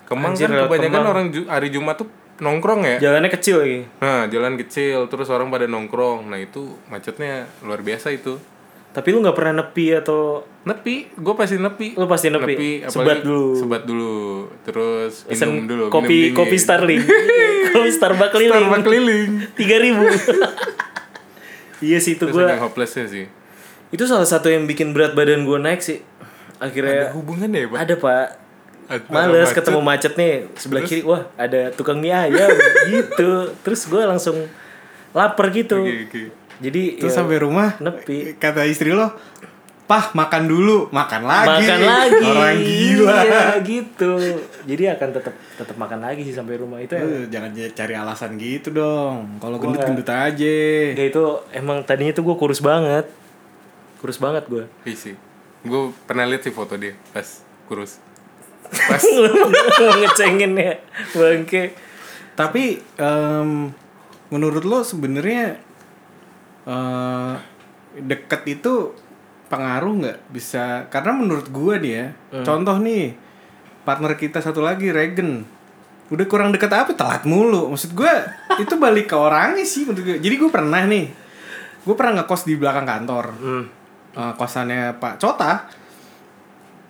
Kemang 0.06 0.32
Anjir, 0.38 0.46
kan 0.46 0.70
kebanyakan 0.70 1.02
Kemang. 1.02 1.12
orang 1.12 1.26
hari 1.50 1.68
Jumat 1.74 1.98
tuh 1.98 2.08
nongkrong 2.38 2.80
ya. 2.86 2.96
Jalannya 3.10 3.30
kecil 3.34 3.56
lagi. 3.58 3.80
Nah, 3.98 4.30
jalan 4.30 4.54
kecil, 4.54 5.10
terus 5.10 5.26
orang 5.28 5.50
pada 5.50 5.66
nongkrong. 5.66 6.30
Nah, 6.30 6.38
itu 6.38 6.78
macetnya 6.86 7.50
luar 7.66 7.82
biasa 7.82 8.14
itu. 8.14 8.38
Tapi 8.94 9.08
lu 9.12 9.20
nggak 9.20 9.36
pernah 9.36 9.60
nepi 9.60 9.92
atau 9.92 10.40
Nepi, 10.66 11.14
gue 11.14 11.34
pasti 11.38 11.62
nepi. 11.62 11.94
Lu 11.94 12.10
pasti 12.10 12.26
nepi. 12.26 12.82
apalagi 12.82 12.90
Sebat 12.90 13.18
dulu. 13.22 13.46
Sebat 13.54 13.82
dulu. 13.86 14.14
Terus 14.66 15.22
pesen 15.22 15.46
minum 15.54 15.64
dulu. 15.70 15.84
kopi 15.94 16.34
minum 16.34 16.42
kopi 16.42 16.56
Starling. 16.58 17.02
kopi 17.76 17.90
Starbucks 17.94 18.32
keliling. 18.34 18.66
Starbucks 18.66 18.82
keliling. 18.82 19.30
Tiga 19.54 19.76
ribu. 19.78 20.02
iya 21.86 22.02
sih 22.02 22.18
itu 22.18 22.26
gue. 22.26 22.42
yang 22.42 22.66
hopelessnya 22.66 23.06
sih. 23.06 23.30
Itu 23.94 24.10
salah 24.10 24.26
satu 24.26 24.50
yang 24.50 24.66
bikin 24.66 24.90
berat 24.90 25.14
badan 25.14 25.46
gue 25.46 25.54
naik 25.54 25.86
sih. 25.86 26.02
Akhirnya 26.58 27.12
Ada 27.12 27.14
hubungannya 27.14 27.62
ya, 27.62 27.68
Pak? 27.70 27.78
ada 27.86 27.94
pak. 27.94 28.26
Males 28.86 29.50
macet. 29.50 29.56
ketemu 29.58 29.80
macet 29.82 30.12
nih 30.14 30.32
sebelah 30.54 30.82
kiri 30.82 31.02
wah 31.02 31.26
ada 31.34 31.74
tukang 31.74 31.98
mie 31.98 32.14
ayam 32.14 32.50
gitu 32.90 33.50
terus 33.60 33.84
gue 33.84 33.98
langsung 34.00 34.46
lapar 35.10 35.50
gitu 35.50 35.82
Oke, 35.82 36.06
oke. 36.06 36.22
jadi 36.58 36.82
Terus 37.02 37.12
ya, 37.12 37.18
sampai 37.18 37.36
rumah 37.38 37.74
nepi 37.78 38.36
kata 38.36 38.62
istri 38.64 38.92
lo, 38.92 39.10
"Pah, 39.86 40.12
makan 40.12 40.44
dulu." 40.44 40.92
Makan 40.92 41.22
lagi. 41.24 41.48
makan 41.66 41.80
lagi 41.82 42.26
Orang 42.26 42.58
gila. 42.60 43.18
Iya, 43.22 43.44
gitu 43.64 44.12
jadi 44.64 44.98
akan 44.98 45.08
tetap 45.14 45.34
tetap 45.56 45.76
makan 45.76 46.00
lagi 46.00 46.20
sih 46.22 46.32
sampai 46.32 46.58
rumah 46.58 46.78
itu 46.78 46.94
ya 46.94 47.04
jangan 47.32 47.50
cari 47.72 47.94
alasan 47.96 48.36
gitu 48.36 48.70
dong. 48.70 49.40
Kalau 49.40 49.56
Gua 49.56 49.72
gendut-gendut 49.72 50.08
aja. 50.08 50.56
Ya, 50.92 51.04
itu 51.06 51.22
emang 51.50 51.80
tadinya 51.82 52.12
tuh 52.12 52.22
gue 52.22 52.36
kurus 52.36 52.60
banget 52.60 53.08
kurus 53.96 54.20
banget 54.20 54.44
gue 54.46 54.64
Iya 54.84 54.96
sih. 54.96 55.14
Gue 55.64 55.90
pernah 56.04 56.28
lihat 56.28 56.44
sih 56.44 56.52
foto 56.52 56.76
dia 56.76 56.92
pas 57.10 57.40
kurus. 57.66 57.98
Pas 58.70 59.02
ngecengin 60.02 60.52
ya 60.56 60.74
bangke. 61.14 61.74
Tapi 62.36 62.80
em, 63.00 63.72
menurut 64.28 64.64
lo 64.66 64.84
sebenarnya 64.84 65.56
eh, 66.68 67.34
deket 68.00 68.42
itu 68.46 68.92
pengaruh 69.48 69.92
nggak? 70.04 70.18
Bisa 70.30 70.90
karena 70.92 71.16
menurut 71.16 71.48
gua 71.48 71.78
nih 71.78 71.92
ya 71.92 72.06
contoh 72.42 72.76
nih 72.82 73.14
partner 73.86 74.18
kita 74.18 74.42
satu 74.42 74.60
lagi 74.60 74.90
Regen 74.90 75.46
udah 76.10 76.26
kurang 76.26 76.50
deket 76.54 76.70
apa? 76.70 76.92
Telat 76.94 77.24
mulu. 77.24 77.72
Maksud 77.72 77.96
gua 77.96 78.12
itu 78.62 78.74
balik 78.76 79.10
ke 79.10 79.16
orangnya 79.16 79.64
sih 79.64 79.86
menurut 79.86 80.04
gua. 80.04 80.18
jadi 80.18 80.34
gue 80.36 80.50
pernah 80.50 80.82
nih 80.86 81.06
gue 81.86 81.94
pernah 81.94 82.18
ngekos 82.18 82.50
di 82.50 82.58
belakang 82.58 82.82
kantor. 82.82 83.26
Hmm. 83.38 83.64
Eh, 84.16 84.32
kosannya 84.40 84.96
Pak 84.96 85.20
Cota 85.20 85.68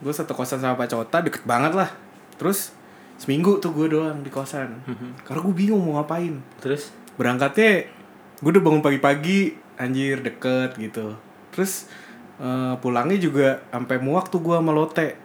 gue 0.03 0.13
satu 0.13 0.33
kosan 0.37 0.61
sama 0.61 0.77
Pak 0.77 0.89
Cota 0.93 1.19
deket 1.25 1.43
banget 1.45 1.73
lah. 1.73 1.91
Terus 2.37 2.73
seminggu 3.17 3.59
tuh 3.59 3.73
gue 3.73 3.93
doang 3.93 4.21
di 4.21 4.31
kosan. 4.33 4.81
Karena 5.25 5.41
gue 5.41 5.55
bingung 5.57 5.83
mau 5.85 6.01
ngapain. 6.01 6.41
Terus? 6.61 6.93
Berangkatnya 7.17 7.89
gue 8.41 8.51
udah 8.51 8.63
bangun 8.65 8.83
pagi-pagi. 8.85 9.57
Anjir 9.77 10.25
deket 10.25 10.77
gitu. 10.81 11.17
Terus 11.53 11.89
eh, 12.41 12.75
pulangnya 12.81 13.21
juga 13.21 13.61
sampai 13.73 13.97
muak 14.01 14.33
tuh 14.33 14.41
gue 14.41 14.57
sama 14.57 14.73
Lote 14.73 15.17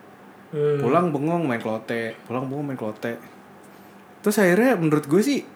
hmm. 0.51 0.83
pulang 0.83 1.15
bengong 1.15 1.47
main 1.47 1.63
klote 1.63 2.19
pulang 2.27 2.43
bengong 2.51 2.67
main 2.71 2.79
klote 2.79 3.15
terus 4.19 4.35
akhirnya 4.35 4.75
menurut 4.75 5.07
gue 5.07 5.21
sih 5.23 5.47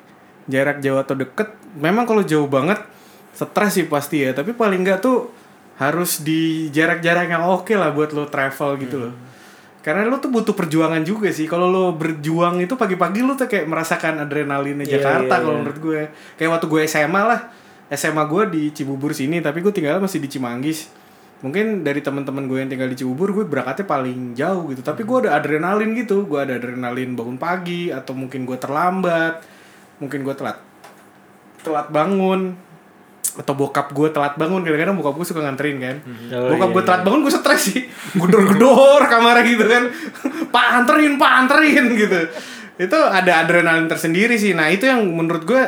jarak 0.47 0.79
jauh 0.79 0.95
atau 0.95 1.19
deket 1.19 1.51
memang 1.75 2.07
kalau 2.07 2.23
jauh 2.23 2.47
banget 2.47 2.79
stres 3.35 3.75
sih 3.75 3.85
pasti 3.85 4.23
ya. 4.23 4.31
Tapi 4.31 4.55
paling 4.55 4.81
nggak 4.81 5.03
tuh 5.03 5.29
harus 5.75 6.23
di 6.23 6.71
jarak-jarak 6.71 7.27
yang 7.27 7.43
oke 7.43 7.75
lah 7.75 7.91
buat 7.91 8.15
lo 8.15 8.31
travel 8.31 8.79
gitu 8.79 8.97
loh. 9.07 9.13
Karena 9.85 10.01
lo 10.07 10.17
tuh 10.17 10.33
butuh 10.33 10.57
perjuangan 10.57 11.03
juga 11.05 11.29
sih. 11.29 11.45
Kalau 11.45 11.69
lo 11.69 11.93
berjuang 11.93 12.57
itu 12.63 12.73
pagi-pagi 12.73 13.21
lo 13.21 13.37
tuh 13.37 13.45
kayak 13.45 13.69
merasakan 13.69 14.23
adrenalinnya 14.25 14.87
Iya, 14.87 14.97
Jakarta 14.97 15.37
iya, 15.37 15.41
kalau 15.45 15.53
iya. 15.53 15.61
menurut 15.61 15.79
gue. 15.83 16.01
Kayak 16.39 16.49
waktu 16.57 16.67
gue 16.71 16.81
SMA 16.89 17.21
lah. 17.21 17.41
SMA 17.93 18.23
gue 18.25 18.43
di 18.49 18.63
Cibubur 18.73 19.13
sini 19.13 19.45
tapi 19.45 19.61
gue 19.61 19.69
tinggal 19.69 20.01
masih 20.01 20.17
di 20.17 20.25
Cimanggis. 20.31 20.89
Mungkin 21.45 21.85
dari 21.85 22.01
teman-teman 22.01 22.49
gue 22.49 22.57
yang 22.65 22.71
tinggal 22.71 22.89
di 22.89 22.97
Cibubur 22.97 23.29
gue 23.29 23.45
berangkatnya 23.45 23.85
paling 23.85 24.33
jauh 24.33 24.73
gitu. 24.73 24.81
Tapi 24.81 25.05
gue 25.05 25.17
ada 25.27 25.37
adrenalin 25.37 25.93
gitu. 25.93 26.25
Gue 26.25 26.41
ada 26.41 26.57
adrenalin 26.57 27.13
bangun 27.13 27.37
pagi 27.37 27.93
atau 27.93 28.17
mungkin 28.17 28.49
gue 28.49 28.57
terlambat. 28.57 29.45
Mungkin 30.01 30.25
gue 30.25 30.33
telat. 30.33 30.57
Telat 31.61 31.93
bangun 31.93 32.57
atau 33.35 33.53
bokap 33.53 33.91
gue 33.91 34.07
telat 34.15 34.39
bangun 34.39 34.63
kadang-kadang 34.63 34.95
bokap 34.95 35.15
gue 35.19 35.27
suka 35.27 35.43
nganterin 35.43 35.77
kan. 35.83 35.95
Oh, 36.31 36.55
bokap 36.55 36.69
iya, 36.71 36.75
gue 36.75 36.83
telat 36.87 37.01
bangun 37.03 37.19
gue 37.23 37.33
stres 37.35 37.61
sih. 37.67 37.81
Gedor-gedor 38.15 39.01
kamarnya 39.05 39.43
gitu 39.43 39.65
kan. 39.67 39.83
Pak 40.55 40.67
anterin 40.71 41.19
pak 41.19 41.31
anterin 41.43 41.85
gitu. 41.93 42.19
Itu 42.79 42.95
ada 42.95 43.43
adrenalin 43.43 43.91
tersendiri 43.91 44.39
sih. 44.39 44.55
Nah 44.55 44.71
itu 44.71 44.87
yang 44.87 45.03
menurut 45.03 45.43
gue 45.43 45.61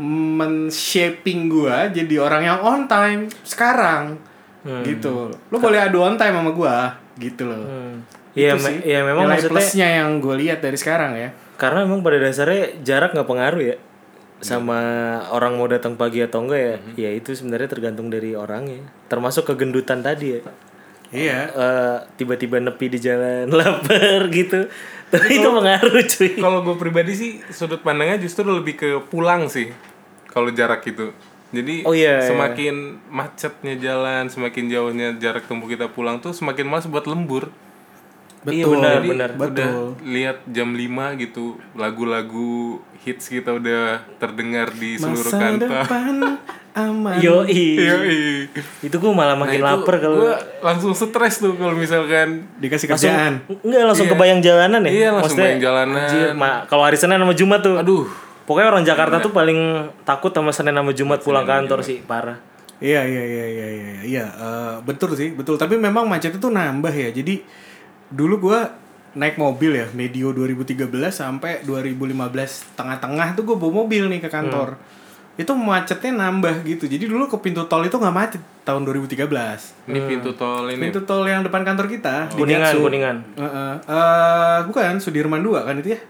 men-shaping 0.00 1.52
gue 1.52 1.76
jadi 1.92 2.14
orang 2.16 2.42
yang 2.42 2.58
on 2.64 2.80
time 2.88 3.28
sekarang. 3.44 4.16
Gitu. 4.64 5.32
Lo 5.52 5.56
boleh 5.60 5.84
adu 5.84 6.00
on 6.00 6.16
time 6.16 6.32
sama 6.32 6.52
gue 6.56 6.76
gitu 7.28 7.44
loh. 7.44 7.60
Hmm. 7.60 7.94
Iya, 8.32 8.56
me- 8.56 8.80
iya 8.80 9.04
memang 9.04 9.28
nilai 9.28 9.36
maksudnya 9.36 9.52
plusnya 9.52 9.88
yang 10.00 10.16
gue 10.16 10.34
lihat 10.40 10.64
dari 10.64 10.80
sekarang 10.80 11.12
ya. 11.12 11.28
Karena 11.60 11.84
emang 11.84 12.00
pada 12.00 12.16
dasarnya 12.16 12.80
jarak 12.80 13.12
nggak 13.12 13.28
pengaruh 13.28 13.60
ya 13.60 13.76
sama 14.42 14.80
orang 15.30 15.54
mau 15.54 15.70
datang 15.70 15.94
pagi 15.94 16.18
atau 16.18 16.42
enggak 16.42 16.60
ya 16.60 16.76
ya 16.98 17.10
itu 17.14 17.30
sebenarnya 17.30 17.70
tergantung 17.70 18.10
dari 18.10 18.34
orangnya 18.34 18.82
termasuk 19.06 19.46
kegendutan 19.46 20.02
tadi 20.02 20.36
ya. 20.36 20.40
Iya. 21.12 21.38
Eh, 21.52 21.96
tiba-tiba 22.16 22.56
nepi 22.56 22.88
di 22.88 22.98
jalan 22.98 23.46
lapar 23.60 24.26
gitu. 24.32 24.66
Tapi 25.12 25.28
itu 25.38 25.44
pengaruh 25.44 26.04
cuy. 26.08 26.30
kalau 26.40 26.64
gue 26.64 26.76
pribadi 26.80 27.12
sih 27.12 27.30
sudut 27.52 27.84
pandangnya 27.84 28.16
justru 28.16 28.48
lebih 28.48 28.80
ke 28.80 28.88
pulang 29.12 29.44
sih 29.46 29.68
kalau 30.32 30.48
jarak 30.50 30.80
itu. 30.88 31.12
Jadi 31.52 31.84
Oh, 31.84 31.92
iya, 31.92 32.24
iya. 32.24 32.32
semakin 32.32 32.96
macetnya 33.12 33.76
jalan 33.76 34.32
semakin 34.32 34.72
jauhnya 34.72 35.08
jarak 35.20 35.44
tempuh 35.44 35.68
kita 35.68 35.92
pulang 35.92 36.16
tuh 36.24 36.32
semakin 36.32 36.64
malas 36.64 36.88
buat 36.88 37.04
lembur 37.04 37.52
iya 38.44 38.64
Betul. 38.64 38.72
benar 38.74 38.96
Jadi 38.96 39.08
benar. 39.08 39.30
udah 39.38 39.70
lihat 40.02 40.38
jam 40.46 40.68
5 40.68 40.82
gitu 41.20 41.44
lagu-lagu 41.72 42.52
hits 42.98 43.26
kita 43.28 43.52
udah 43.52 43.82
terdengar 44.16 44.70
di 44.72 44.94
seluruh 44.94 45.22
masa 45.22 45.38
kantor 45.38 45.68
depan 45.76 46.14
aman. 46.74 47.14
Yoi 47.18 47.64
Yoi. 47.76 48.20
itu 48.80 48.96
gue 48.96 49.12
malah 49.12 49.36
makin 49.36 49.60
Nah, 49.60 49.76
lapar 49.76 50.00
kalau 50.00 50.24
gua 50.24 50.34
langsung 50.60 50.90
stres 50.90 51.38
tuh 51.38 51.52
kalau 51.52 51.72
misalkan 51.72 52.48
dikasih 52.56 52.88
langsung 52.88 53.12
kerjaan. 53.12 53.34
enggak 53.60 53.82
langsung 53.84 54.08
kebayang 54.08 54.40
jalanan 54.40 54.80
ya? 54.82 54.90
Iya, 54.90 55.08
langsung 55.12 55.36
Maksudnya, 55.36 55.46
bayang 55.46 55.62
jalanan. 55.62 56.00
anjir, 56.00 56.28
ma- 56.32 56.64
kalau 56.64 56.82
hari 56.82 56.96
Senin 56.96 57.20
sama 57.20 57.34
Jumat 57.34 57.60
tuh. 57.60 57.76
Aduh. 57.76 58.08
Pokoknya 58.42 58.68
orang 58.70 58.82
Jakarta 58.82 59.20
tuh 59.20 59.30
paling 59.30 59.58
takut 60.02 60.32
sama 60.32 60.50
Senin 60.50 60.72
sama 60.72 60.90
Jumat 60.90 61.20
pulang 61.20 61.44
kantor 61.44 61.78
sih 61.82 62.00
parah. 62.00 62.40
Iya 62.78 63.04
iya 63.04 63.22
iya 63.22 63.44
iya 63.46 63.66
iya 63.68 63.92
iya. 64.02 64.24
Eh, 64.26 64.74
betul 64.82 65.12
sih 65.12 65.30
betul. 65.30 65.54
Tapi 65.54 65.76
memang 65.76 66.02
macet 66.04 66.32
itu 66.32 66.48
nambah 66.48 66.90
ya. 66.90 67.12
Jadi 67.12 67.44
dulu 68.12 68.48
gua 68.48 68.82
naik 69.12 69.36
mobil 69.36 69.76
ya 69.76 69.86
medio 69.92 70.32
2013 70.32 70.88
sampai 71.12 71.60
2015 71.68 72.16
tengah-tengah 72.72 73.36
tuh 73.36 73.44
gue 73.44 73.56
bawa 73.60 73.84
mobil 73.84 74.08
nih 74.08 74.24
ke 74.24 74.32
kantor. 74.32 74.80
Itu 75.36 75.52
macetnya 75.52 76.12
nambah 76.16 76.64
gitu. 76.64 76.88
Jadi 76.88 77.08
dulu 77.08 77.28
ke 77.28 77.36
pintu 77.40 77.64
tol 77.68 77.84
itu 77.84 77.96
nggak 77.96 78.14
macet 78.14 78.42
tahun 78.64 78.88
2013 78.88 79.26
ini 79.90 80.00
pintu 80.06 80.30
tol 80.32 80.64
ini? 80.70 80.88
Pintu 80.88 81.04
tol 81.04 81.28
yang 81.28 81.44
depan 81.44 81.60
kantor 81.60 81.92
kita 81.92 82.32
di 82.32 82.40
kuningan 82.40 82.72
Gatsu. 82.72 82.84
kuningan. 82.84 83.16
Heeh. 83.36 83.72
Eh, 83.84 84.58
bukan 84.70 84.96
Sudirman 84.96 85.44
2 85.44 85.60
kan 85.60 85.76
itu 85.76 85.92
ya? 85.92 86.00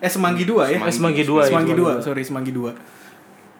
Eh 0.00 0.10
Semanggi 0.12 0.44
2 0.44 0.74
ya? 0.74 0.78
Semanggi 0.92 1.24
dua, 1.24 1.44
Semanggi 1.48 1.72
Semanggi 1.76 2.00
2 2.00 2.04
sorry 2.04 2.22
Semanggi 2.24 2.52
2 2.52 2.72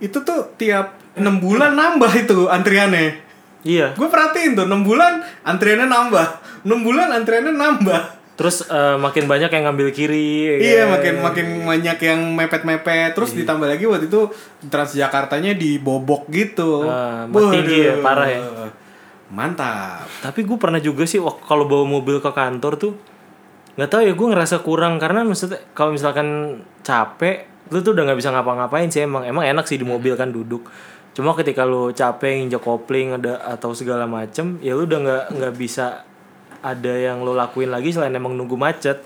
itu 0.00 0.18
tuh 0.24 0.40
tiap 0.56 0.96
6 1.14 1.44
bulan 1.44 1.76
nambah 1.76 2.12
itu 2.16 2.48
antriannya 2.48 3.29
iya. 3.62 3.92
Gue 3.92 4.08
perhatiin 4.08 4.54
tuh 4.54 4.64
6 4.64 4.82
bulan 4.82 5.20
antriannya 5.42 5.86
nambah. 5.86 6.26
6 6.64 6.86
bulan 6.86 7.08
antriannya 7.12 7.54
nambah. 7.54 8.02
Terus 8.34 8.64
eh, 8.64 8.96
makin 8.96 9.28
banyak 9.28 9.52
yang 9.52 9.68
ngambil 9.68 9.92
kiri 9.92 10.48
ya 10.48 10.54
iya 10.56 10.82
kan? 10.88 10.96
makin 10.96 11.14
makin 11.20 11.46
banyak 11.60 11.98
yang 12.00 12.20
mepet-mepet. 12.32 13.12
Terus 13.12 13.36
Iya. 13.36 13.44
ditambah 13.44 13.68
lagi 13.68 13.84
waktu 13.84 14.08
itu 14.08 14.32
Transjakartanya 14.64 15.52
dibobok 15.52 16.24
gitu. 16.32 16.88
Ah, 16.88 17.28
tinggi 17.28 17.84
ya, 17.84 18.00
parah 18.00 18.28
ya. 18.28 18.40
mantap. 19.28 20.08
Tapi 20.24 20.42
gue 20.42 20.56
pernah 20.56 20.80
juga 20.80 21.04
sih 21.04 21.20
kalau 21.44 21.68
bawa 21.68 21.84
mobil 21.86 22.18
ke 22.18 22.30
kantor 22.32 22.80
tuh 22.80 22.92
nggak 23.78 23.86
tahu 23.86 24.02
ya 24.08 24.12
gue 24.16 24.28
ngerasa 24.32 24.64
kurang. 24.64 24.96
Karena 24.96 25.20
maksudnya 25.20 25.60
kalau 25.76 25.92
misalkan 25.92 26.60
capek 26.80 27.44
lu 27.70 27.84
tuh 27.84 27.92
udah 27.92 28.08
nggak 28.08 28.18
bisa 28.18 28.32
ngapa-ngapain 28.32 28.88
sih. 28.88 29.04
Emang 29.04 29.22
emang 29.22 29.44
enak 29.44 29.68
sih 29.68 29.76
di 29.76 29.84
mobil 29.84 30.16
kan 30.16 30.32
duduk 30.32 30.64
cuma 31.10 31.34
ketika 31.34 31.66
lu 31.66 31.90
capek 31.90 32.42
nginjak 32.44 32.62
kopling 32.62 33.18
ada 33.18 33.42
atau 33.42 33.74
segala 33.74 34.06
macem 34.06 34.62
ya 34.62 34.78
lu 34.78 34.86
udah 34.86 34.98
nggak 35.02 35.24
nggak 35.36 35.54
bisa 35.58 36.06
ada 36.60 36.92
yang 36.92 37.24
lu 37.24 37.34
lakuin 37.34 37.72
lagi 37.72 37.90
selain 37.90 38.14
emang 38.14 38.36
nunggu 38.36 38.54
macet 38.54 39.02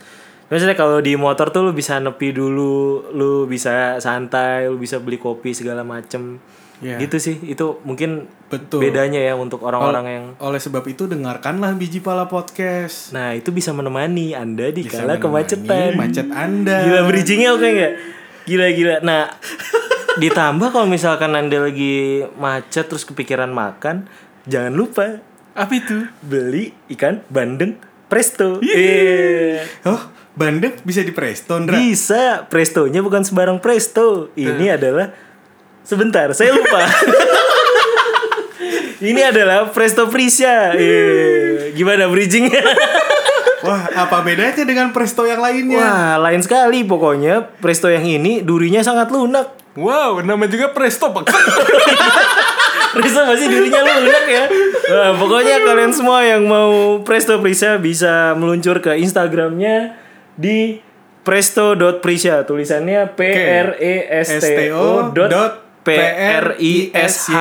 Misalnya 0.52 0.76
kalau 0.76 1.00
di 1.00 1.16
motor 1.16 1.48
tuh 1.48 1.64
lu 1.64 1.72
bisa 1.72 1.96
nepi 1.96 2.36
dulu, 2.36 3.08
lu 3.16 3.48
bisa 3.48 3.96
santai, 3.96 4.68
lu 4.68 4.76
bisa 4.76 5.00
beli 5.00 5.16
kopi 5.16 5.56
segala 5.56 5.80
macem. 5.82 6.36
Iya. 6.84 7.00
Gitu 7.00 7.16
sih, 7.16 7.36
itu 7.48 7.80
mungkin 7.86 8.28
Betul. 8.52 8.84
bedanya 8.84 9.18
ya 9.18 9.32
untuk 9.34 9.64
orang-orang 9.64 10.04
yang 10.04 10.24
oleh 10.38 10.60
sebab 10.60 10.84
itu 10.84 11.08
dengarkanlah 11.08 11.72
biji 11.74 12.04
pala 12.04 12.28
podcast 12.28 13.14
Nah 13.14 13.32
itu 13.32 13.50
bisa 13.50 13.72
menemani 13.72 14.36
anda 14.36 14.68
di 14.68 14.84
kala 14.84 15.16
kemacetan. 15.16 15.96
macet 15.96 16.28
anda 16.30 16.84
Gila 16.84 17.00
bridgingnya 17.08 17.50
oke 17.56 17.66
nggak? 17.66 17.92
Gila 18.44 18.66
gila. 18.74 18.96
Nah 19.00 19.32
ditambah 20.18 20.68
kalau 20.70 20.87
misalkan 20.87 21.35
anda 21.35 21.59
lagi 21.59 22.24
macet 22.38 22.87
terus 22.87 23.03
kepikiran 23.03 23.50
makan, 23.50 24.07
jangan 24.46 24.72
lupa 24.74 25.22
apa 25.55 25.72
itu 25.74 26.11
beli 26.22 26.74
ikan 26.94 27.22
bandeng 27.31 27.79
presto. 28.11 28.59
Iya. 28.62 29.64
oh 29.87 30.03
bandeng 30.35 30.74
bisa 30.83 31.03
di 31.03 31.14
Preston 31.14 31.66
Ndra? 31.66 31.79
Bisa. 31.79 32.46
Prestonya 32.50 33.00
bukan 33.00 33.22
sembarang 33.22 33.62
presto. 33.62 34.31
Ini 34.35 34.74
adalah 34.74 35.14
sebentar 35.87 36.31
saya 36.35 36.55
lupa. 36.55 36.83
Ini 39.05 39.20
adalah 39.20 39.68
Presto 39.68 40.09
Prisia. 40.09 40.72
Iya. 40.72 41.77
Gimana 41.77 42.09
bridgingnya? 42.09 42.62
Wah, 43.64 43.88
apa 43.96 44.20
bedanya 44.20 44.64
dengan 44.68 44.92
Presto 44.92 45.24
yang 45.24 45.40
lainnya? 45.40 45.81
Wah, 45.81 46.14
lain 46.20 46.44
sekali 46.44 46.85
pokoknya. 46.85 47.48
Presto 47.64 47.88
yang 47.88 48.05
ini 48.05 48.44
durinya 48.44 48.85
sangat 48.85 49.09
lunak. 49.09 49.57
Wow, 49.74 50.20
nama 50.20 50.44
juga 50.44 50.70
Presto 50.77 51.09
pak. 51.11 51.33
Presto 52.94 53.24
masih 53.24 53.48
durinya 53.48 53.81
lunak 53.81 54.24
ya. 54.29 54.44
Nah, 54.92 55.11
pokoknya 55.16 55.64
kalian 55.64 55.92
semua 55.96 56.20
yang 56.22 56.44
mau 56.44 57.00
Presto 57.03 57.40
Prisa 57.40 57.81
bisa 57.81 58.37
meluncur 58.37 58.85
ke 58.85 59.00
Instagramnya 59.00 59.96
di 60.37 60.85
presto.prisa 61.24 62.44
tulisannya 62.44 63.16
P 63.16 63.20
R 63.48 63.81
E 63.81 63.96
S 64.12 64.44
T 64.44 64.68
O 64.77 65.09
dot 65.09 65.63
P 65.84 65.88
R 66.16 66.56
I 66.56 66.74
S 66.90 67.28
H 67.28 67.36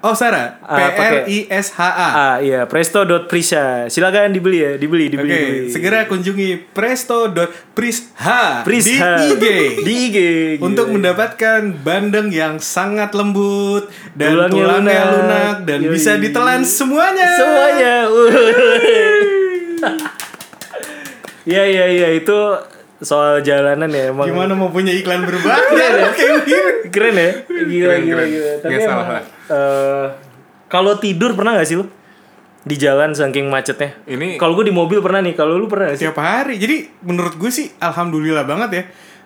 Oh, 0.00 0.12
Sarah. 0.12 0.56
P 0.56 0.64
Ah, 0.64 0.80
R 0.80 0.90
pakai- 0.90 1.24
I 1.26 1.38
S 1.46 1.68
H 1.70 1.80
A. 1.82 2.08
Ah 2.10 2.36
iya, 2.38 2.64
presto.prisa. 2.64 3.84
Silakan 3.86 4.32
dibeli 4.32 4.58
ya, 4.58 4.72
dibeli, 4.74 5.06
dibeli. 5.06 5.28
dibeli. 5.28 5.68
segera 5.68 6.04
kunjungi 6.04 6.72
presto.prisha 6.72 8.64
Prisha. 8.64 9.12
di 9.18 9.28
IG 9.30 9.44
Di 9.78 9.94
IG. 10.06 10.18
untuk 10.58 10.88
gila. 10.88 10.94
mendapatkan 10.96 11.60
bandeng 11.78 12.28
yang 12.28 12.56
sangat 12.56 13.12
lembut 13.12 13.86
dan 14.14 14.34
Tulangnya 14.34 14.56
tulangnya, 14.56 15.00
lunak. 15.02 15.12
lunak, 15.14 15.56
dan 15.62 15.78
Yoi. 15.82 15.92
bisa 15.92 16.12
ditelan 16.16 16.64
semuanya. 16.64 17.28
semuanya. 17.30 17.94
Iya 21.42 21.64
iya 21.66 21.86
iya 21.90 22.08
itu 22.14 22.38
soal 23.02 23.42
jalanan 23.42 23.90
ya 23.90 24.08
emang. 24.08 24.24
Gimana 24.24 24.54
mau 24.54 24.70
punya 24.70 24.90
iklan 24.90 25.22
berbayar? 25.22 25.58
Keren 25.70 25.92
ya? 25.92 26.08
Kayak 26.10 26.32
begini. 26.38 26.70
Keren 26.88 27.14
ya? 27.14 27.30
Gila 27.44 27.66
Keren, 27.66 28.00
gila 28.00 28.14
keren. 28.16 28.28
gila. 28.28 28.50
Tapi 28.56 28.68
Nggak 28.68 28.80
emang 28.80 28.88
salah 28.88 29.06
lah. 29.10 29.24
eh, 29.50 30.06
kalau 30.66 30.92
tidur 30.96 31.30
pernah 31.32 31.52
gak 31.54 31.66
sih 31.66 31.76
lu? 31.76 31.84
Di 32.62 32.76
jalan 32.76 33.10
saking 33.10 33.46
macetnya. 33.46 33.98
Ini 34.04 34.38
Kalau 34.38 34.54
gue 34.54 34.64
di 34.64 34.72
mobil 34.72 35.02
pernah 35.02 35.18
nih, 35.18 35.34
kalau 35.34 35.58
lu 35.58 35.66
pernah 35.66 35.90
gak 35.90 35.98
sih? 35.98 36.06
Tiap 36.06 36.16
hari. 36.16 36.56
Jadi 36.56 36.76
menurut 37.02 37.34
gue 37.34 37.50
sih 37.50 37.68
alhamdulillah 37.76 38.46
banget 38.46 38.70
ya 38.72 38.82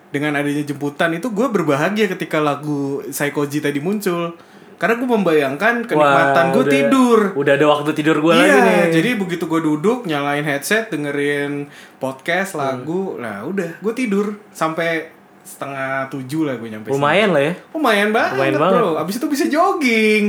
dengan 0.07 0.33
adanya 0.33 0.63
jemputan 0.63 1.13
itu 1.13 1.29
gue 1.29 1.45
berbahagia 1.45 2.07
ketika 2.07 2.41
lagu 2.41 3.05
Psychoji 3.07 3.61
tadi 3.61 3.77
muncul. 3.77 4.33
Karena 4.77 4.93
gue 4.95 5.09
membayangkan 5.09 5.73
kenikmatan 5.83 6.45
gue 6.51 6.65
tidur. 6.67 7.19
Udah 7.33 7.53
ada 7.53 7.65
waktu 7.67 7.91
tidur 7.91 8.21
gue 8.21 8.29
lagi 8.29 8.45
Iya, 8.45 8.57
nih. 8.61 8.81
jadi 8.93 9.09
begitu 9.17 9.43
gue 9.43 9.57
duduk 9.57 10.05
nyalain 10.05 10.41
headset 10.41 10.87
dengerin 10.87 11.65
podcast 11.97 12.53
lagu, 12.53 13.17
nah 13.17 13.41
udah 13.43 13.77
gue 13.77 13.93
tidur 13.93 14.37
sampai 14.49 15.09
setengah 15.41 16.05
tujuh 16.07 16.45
lah 16.45 16.55
gue 16.55 16.69
nyampe. 16.69 16.87
sini. 16.87 16.93
Lumayan 16.93 17.29
lah 17.31 17.41
ya. 17.41 17.53
Lumayan 17.71 18.09
banget, 18.11 18.31
Lumayan 18.35 18.53
bro. 18.53 18.89
Abis 18.95 19.17
itu 19.17 19.25
bisa 19.25 19.45
jogging. 19.47 20.25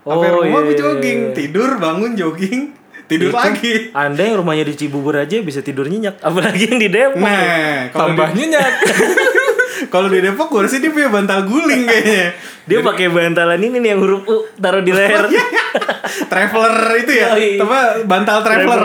Sampai 0.00 0.26
Oh, 0.26 0.40
rumah 0.40 0.60
gue 0.64 0.72
iya, 0.72 0.80
jogging, 0.80 1.18
iya. 1.22 1.34
tidur, 1.36 1.70
bangun 1.76 2.12
jogging, 2.16 2.60
tidur 3.12 3.30
Itu, 3.30 3.36
lagi. 3.36 3.72
Anda 3.92 4.22
yang 4.24 4.40
rumahnya 4.40 4.64
di 4.64 4.74
Cibubur 4.74 5.14
aja 5.14 5.38
bisa 5.38 5.60
tidur 5.60 5.84
nyenyak, 5.84 6.18
apalagi 6.18 6.66
yang 6.66 6.80
di 6.80 6.88
Depok. 6.88 7.20
Nah, 7.20 7.92
kalau 7.92 8.10
di, 8.10 8.16
tambahnya 8.16 8.44
nyak. 8.50 8.72
kalau 9.88 10.06
di 10.06 10.18
Depok 10.18 10.48
gue 10.48 10.60
rasa 10.62 10.76
dia 10.76 10.88
punya 10.88 11.08
bantal 11.08 11.44
guling 11.44 11.84
kayaknya. 11.84 12.32
Dia 12.64 12.78
pakai 12.80 13.06
bantalan 13.08 13.58
ini 13.58 13.76
nih 13.78 13.90
yang 13.92 14.00
huruf 14.00 14.22
U 14.22 14.44
taruh 14.54 14.80
di 14.80 14.90
leher. 14.90 15.24
traveler 16.32 16.74
itu 16.96 17.12
ya, 17.12 17.28
apa 17.58 17.80
bantal 18.04 18.38
traveler. 18.40 18.84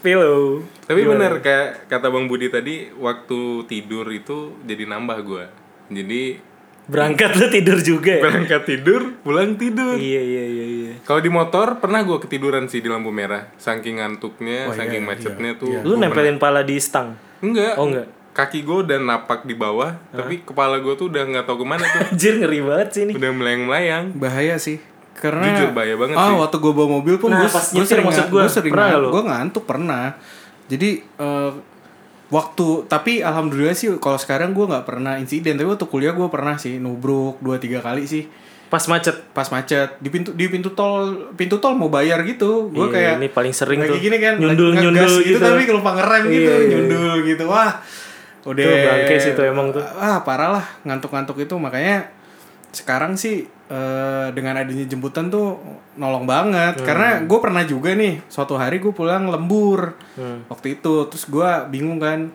Pillow. 0.00 0.60
Tapi 0.84 1.00
bener 1.00 1.40
kayak 1.40 1.88
kata 1.88 2.08
Bang 2.08 2.26
Budi 2.26 2.48
tadi 2.48 2.92
waktu 2.94 3.38
tidur 3.64 4.04
itu 4.06 4.52
jadi 4.62 4.84
nambah 4.84 5.18
gua. 5.22 5.44
Jadi 5.88 6.52
Berangkat 6.84 7.40
lu 7.40 7.48
tidur 7.48 7.80
juga 7.80 8.12
ya? 8.12 8.20
berangkat 8.20 8.62
tidur, 8.68 9.16
pulang 9.24 9.56
tidur. 9.56 9.96
Iya 9.96 10.20
iya 10.20 10.44
iya 10.44 10.66
iya. 10.68 10.92
Kalau 11.00 11.16
di 11.18 11.32
motor 11.32 11.80
pernah 11.80 12.04
gua 12.04 12.20
ketiduran 12.20 12.68
sih 12.68 12.78
di 12.78 12.92
lampu 12.92 13.08
merah, 13.08 13.48
saking 13.56 13.96
ngantuknya, 13.96 14.68
Oh, 14.68 14.76
saking 14.76 15.00
iya, 15.00 15.08
macetnya 15.08 15.50
iya, 15.50 15.60
tuh. 15.64 15.72
iya. 15.72 15.80
Lu 15.80 15.96
nempelin 15.96 16.36
pala 16.36 16.60
di 16.60 16.76
stang. 16.76 17.16
enggak. 17.40 17.80
Oh 17.80 17.88
enggak. 17.88 18.04
Kaki 18.34 18.60
gua 18.60 18.82
udah 18.82 18.98
napak 18.98 19.42
di 19.42 19.54
bawah, 19.54 19.94
tapi 20.10 20.42
kepala 20.42 20.78
gua 20.78 20.92
tuh 20.92 21.06
udah 21.06 21.22
nggak 21.24 21.44
tahu 21.44 21.62
ke 21.62 21.66
mana 21.66 21.84
tuh. 21.84 22.02
Anjir 22.10 22.34
ngeri 22.36 22.60
banget 22.60 22.88
sih 22.90 23.02
ini. 23.04 23.12
udah 23.14 23.30
melayang-melayang. 23.32 24.04
Bahaya 24.12 24.58
sih. 24.58 24.82
Karena 25.14 25.46
Jujur, 25.48 25.70
bahaya 25.70 25.94
banget 25.94 26.14
ah, 26.14 26.26
sih. 26.26 26.36
waktu 26.36 26.56
gue 26.58 26.72
bawa 26.74 26.88
mobil 26.92 27.14
pun 27.16 27.30
Nah, 27.30 27.38
gue 27.40 27.46
nyetir 27.46 27.86
sering 27.88 28.04
maksud 28.04 28.26
gue 28.26 28.34
gua, 28.34 28.50
sering 28.50 28.72
pernah 28.74 28.90
gue 29.00 29.22
ngantuk 29.24 29.64
pernah. 29.64 30.04
Jadi 30.66 30.90
eh, 31.00 31.52
waktu 32.26 32.66
tapi 32.84 33.20
alhamdulillah 33.20 33.72
sih 33.72 33.94
kalau 33.96 34.16
sekarang 34.16 34.50
gue 34.50 34.64
nggak 34.64 34.82
pernah 34.82 35.14
insiden 35.14 35.54
tapi 35.54 35.70
waktu 35.70 35.86
kuliah 35.86 36.10
gue 36.10 36.26
pernah 36.26 36.56
sih 36.56 36.76
nubruk 36.76 37.38
dua 37.38 37.56
tiga 37.56 37.78
kali 37.78 38.04
sih 38.04 38.26
Pas 38.64 38.82
macet. 38.84 39.14
pas 39.30 39.46
macet 39.46 39.94
di 39.96 40.08
pintu 40.08 40.34
di 40.34 40.50
pintu 40.50 40.72
tol 40.72 41.30
pintu 41.32 41.62
tol 41.62 41.78
mau 41.78 41.86
bayar 41.86 42.26
gitu 42.26 42.66
gue 42.68 42.82
Iya, 42.82 42.90
kayak 42.90 43.12
ini 43.14 43.28
paling 43.30 43.54
sering 43.54 43.78
lagi 43.78 43.92
tuh. 43.92 44.02
gini 44.02 44.18
kan 44.18 44.34
Nyundul- 44.34 44.74
nyundul 44.74 45.14
gitu, 45.20 45.30
gitu. 45.30 45.38
tapi 45.38 45.62
lupa 45.68 45.94
ngerem 45.94 46.22
gitu 46.26 46.42
Iya, 46.42 46.54
iya. 46.58 46.70
nyundul 46.74 47.14
gitu 47.22 47.44
wah 47.46 47.70
udah. 48.44 48.62
Itu 48.62 48.70
bangke 48.84 49.14
sih 49.20 49.30
itu 49.32 49.42
emang 49.42 49.72
tuh. 49.72 49.80
ah 49.80 50.20
parah 50.20 50.60
lah 50.60 50.66
ngantuk-ngantuk 50.84 51.40
itu. 51.40 51.56
Makanya 51.56 52.12
sekarang 52.70 53.16
sih 53.16 53.48
eh, 53.48 54.28
dengan 54.36 54.60
adanya 54.60 54.84
jemputan 54.84 55.32
tuh 55.32 55.58
nolong 55.96 56.28
banget. 56.28 56.80
Hmm. 56.80 56.86
karena 56.86 57.08
gue 57.24 57.38
pernah 57.40 57.64
juga 57.64 57.96
nih 57.96 58.20
suatu 58.28 58.54
hari 58.60 58.78
gue 58.78 58.92
pulang 58.92 59.28
lembur. 59.32 59.96
Hmm. 60.14 60.44
waktu 60.48 60.76
itu 60.80 61.08
terus 61.08 61.24
gue 61.26 61.50
bingung 61.72 61.98
kan. 61.98 62.30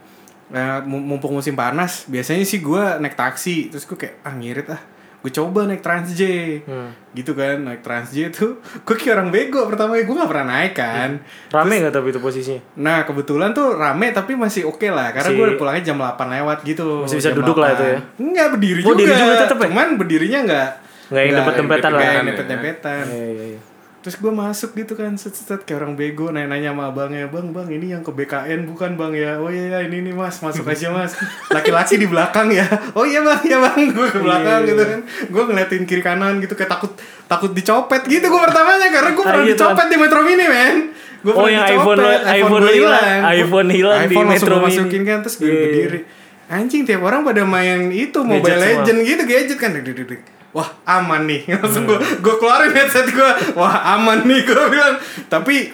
Mum- 0.89 1.05
mumpung 1.05 1.37
musim 1.37 1.53
panas 1.53 2.09
biasanya 2.09 2.41
sih 2.41 2.57
gue 2.57 2.83
naik 2.97 3.13
taksi. 3.13 3.69
Terus 3.69 3.85
gue 3.85 3.97
kayak 4.01 4.15
ah 4.25 4.33
ngirit 4.33 4.67
ah 4.73 4.81
gue 5.19 5.31
coba 5.33 5.65
naik 5.65 5.79
Trans 5.79 6.09
J 6.09 6.21
Hmm. 6.61 6.95
gitu 7.11 7.33
kan 7.33 7.59
naik 7.59 7.79
Trans 7.79 8.07
J 8.07 8.29
tuh 8.29 8.55
gue 8.85 8.95
kayak 8.95 9.13
orang 9.13 9.29
bego 9.29 9.65
pertama 9.65 9.95
gue 9.95 10.07
nggak 10.09 10.27
pernah 10.27 10.47
naik 10.49 10.73
kan 10.73 11.19
Rame 11.49 11.75
nggak 11.77 11.91
tapi 11.91 12.07
itu 12.09 12.19
posisinya? 12.19 12.61
Nah 12.77 13.03
kebetulan 13.03 13.51
tuh 13.51 13.73
rame 13.73 14.09
tapi 14.09 14.33
masih 14.33 14.63
oke 14.65 14.87
lah 14.87 15.11
karena 15.11 15.27
Si- 15.27 15.35
gue 15.35 15.47
pulangnya 15.55 15.83
jam 15.85 15.97
8 15.97 16.15
lewat 16.31 16.57
gitu. 16.63 17.03
Masih 17.03 17.17
bisa 17.17 17.31
duduk 17.31 17.55
lah 17.55 17.73
itu 17.73 17.83
ya? 17.85 17.97
Enggak 18.17 18.47
berdiri 18.53 18.79
Oh, 18.81 18.91
juga. 18.91 18.99
diri 19.01 19.13
juga 19.13 19.35
tetep 19.39 19.57
ya? 19.57 19.67
Cuman 19.67 19.87
berdirinya 19.95 20.39
enggak 20.41 20.69
Nggak 21.09 21.21
yang 21.21 21.35
dempet-dempetan 21.35 21.89
lah. 21.89 21.97
Nggak 21.97 22.07
yang 22.07 22.15
ya. 22.15 22.27
dempet-dempetan. 22.29 23.03
Iya 23.05 23.27
iya 23.27 23.45
iya. 23.49 23.59
Terus 23.99 24.15
gue 24.15 24.31
masuk 24.31 24.71
gitu 24.73 24.95
kan 24.95 25.11
set, 25.13 25.33
set, 25.33 25.59
kayak 25.61 25.83
orang 25.83 25.93
bego 25.93 26.29
nanya-nanya 26.29 26.71
sama 26.71 26.87
abangnya 26.87 27.27
Bang, 27.27 27.51
bang 27.51 27.67
ini 27.67 27.91
yang 27.91 27.99
ke 27.99 28.09
BKN 28.09 28.63
bukan 28.65 28.95
bang 28.95 29.11
ya 29.11 29.35
Oh 29.35 29.47
iya 29.47 29.63
iya 29.67 29.79
ini 29.83 29.99
nih 30.01 30.13
mas, 30.13 30.39
masuk 30.39 30.63
aja 30.63 30.87
mas 30.87 31.19
Laki-laki 31.51 31.95
di 31.95 32.05
belakang 32.05 32.47
ya 32.47 32.63
Oh 32.93 33.03
iya 33.03 33.19
bang, 33.19 33.43
iya 33.43 33.59
bang 33.59 33.79
Gue 33.89 34.07
ke 34.07 34.17
belakang 34.17 34.59
Iya, 34.61 34.69
gitu 34.69 34.83
kan 34.85 34.99
Gue 35.27 35.43
ngeliatin 35.45 35.83
kiri 35.83 35.99
kanan 35.99 36.39
gitu 36.39 36.55
Kayak 36.55 36.71
takut 36.71 36.95
takut 37.25 37.51
dicopet 37.51 38.01
gitu 38.05 38.23
gue 38.23 38.41
pertamanya 38.41 38.87
Karena 38.87 39.11
gue 39.11 39.19
pernah 39.21 39.35
Ah, 39.35 39.43
iya, 39.43 39.53
dicopet 39.53 39.85
di 39.85 39.97
Metro 39.97 40.19
Mini 40.21 40.45
men 40.45 40.75
Gua 41.19 41.31
Oh, 41.31 41.35
pernah 41.37 41.51
yang 41.51 41.63
dicopet, 41.67 41.97
iPhone- 41.99 42.31
iPhone 42.31 42.65
hilang. 42.71 43.19
IPhone 43.27 43.69
hilang 43.69 43.99
di 44.01 44.15
Metro 44.15 44.55
Mini. 44.55 44.65
masukin 44.65 45.01
kan 45.03 45.17
Terus 45.19 45.35
gue 45.35 45.43
Iya, 45.43 45.51
iya. 45.51 45.59
berdiri 45.61 45.99
Anjing 46.47 46.81
tiap 46.81 47.03
orang 47.03 47.21
pada 47.21 47.43
main 47.43 47.91
itu 47.91 48.19
Mobile. 48.23 48.57
Legend 48.57 48.99
gitu 49.03 49.21
gadget 49.23 49.59
kan 49.59 49.69
dek, 49.69 49.85
dek, 49.85 50.07
dek. 50.07 50.21
Wah 50.51 50.69
aman 50.85 51.29
nih. 51.29 51.45
Langsung 51.61 51.85
gue 51.85 51.99
gue 51.99 52.35
keluarin 52.41 52.73
headset 52.73 53.05
gue 53.09 53.31
Wah 53.53 53.97
aman 53.97 54.25
nih 54.25 54.41
gue 54.49 54.63
bilang. 54.69 54.97
Tapi 55.29 55.71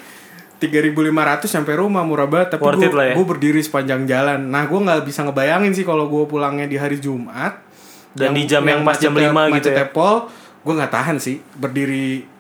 3500 0.60 1.48
sampai 1.48 1.74
rumah 1.80 2.04
murah 2.04 2.28
banget. 2.28 2.56
Tapi 2.56 2.64
gue 2.64 2.92
ya. 2.92 3.16
berdiri 3.16 3.62
sepanjang 3.64 4.08
jalan. 4.08 4.40
Nah 4.52 4.68
gue 4.68 4.80
nggak 4.80 5.04
bisa 5.04 5.24
ngebayangin 5.24 5.72
sih 5.72 5.86
kalau 5.88 6.08
gue 6.08 6.24
pulangnya 6.28 6.68
di 6.68 6.76
hari 6.80 7.00
Jumat 7.00 7.60
Dan 8.16 8.32
di 8.32 8.48
jam 8.48 8.64
yang 8.64 8.88
pas 8.88 8.96
jam 8.96 9.12
macetnya- 9.12 9.32
5 9.32 9.60
gitu 9.60 9.70
ya. 9.72 9.84
macetnya 9.84 9.88
pol 9.92 10.16
gue 10.66 10.74
nggak 10.76 10.94
tahan 10.94 11.18
sih. 11.20 11.40
Berdiri 11.56 12.36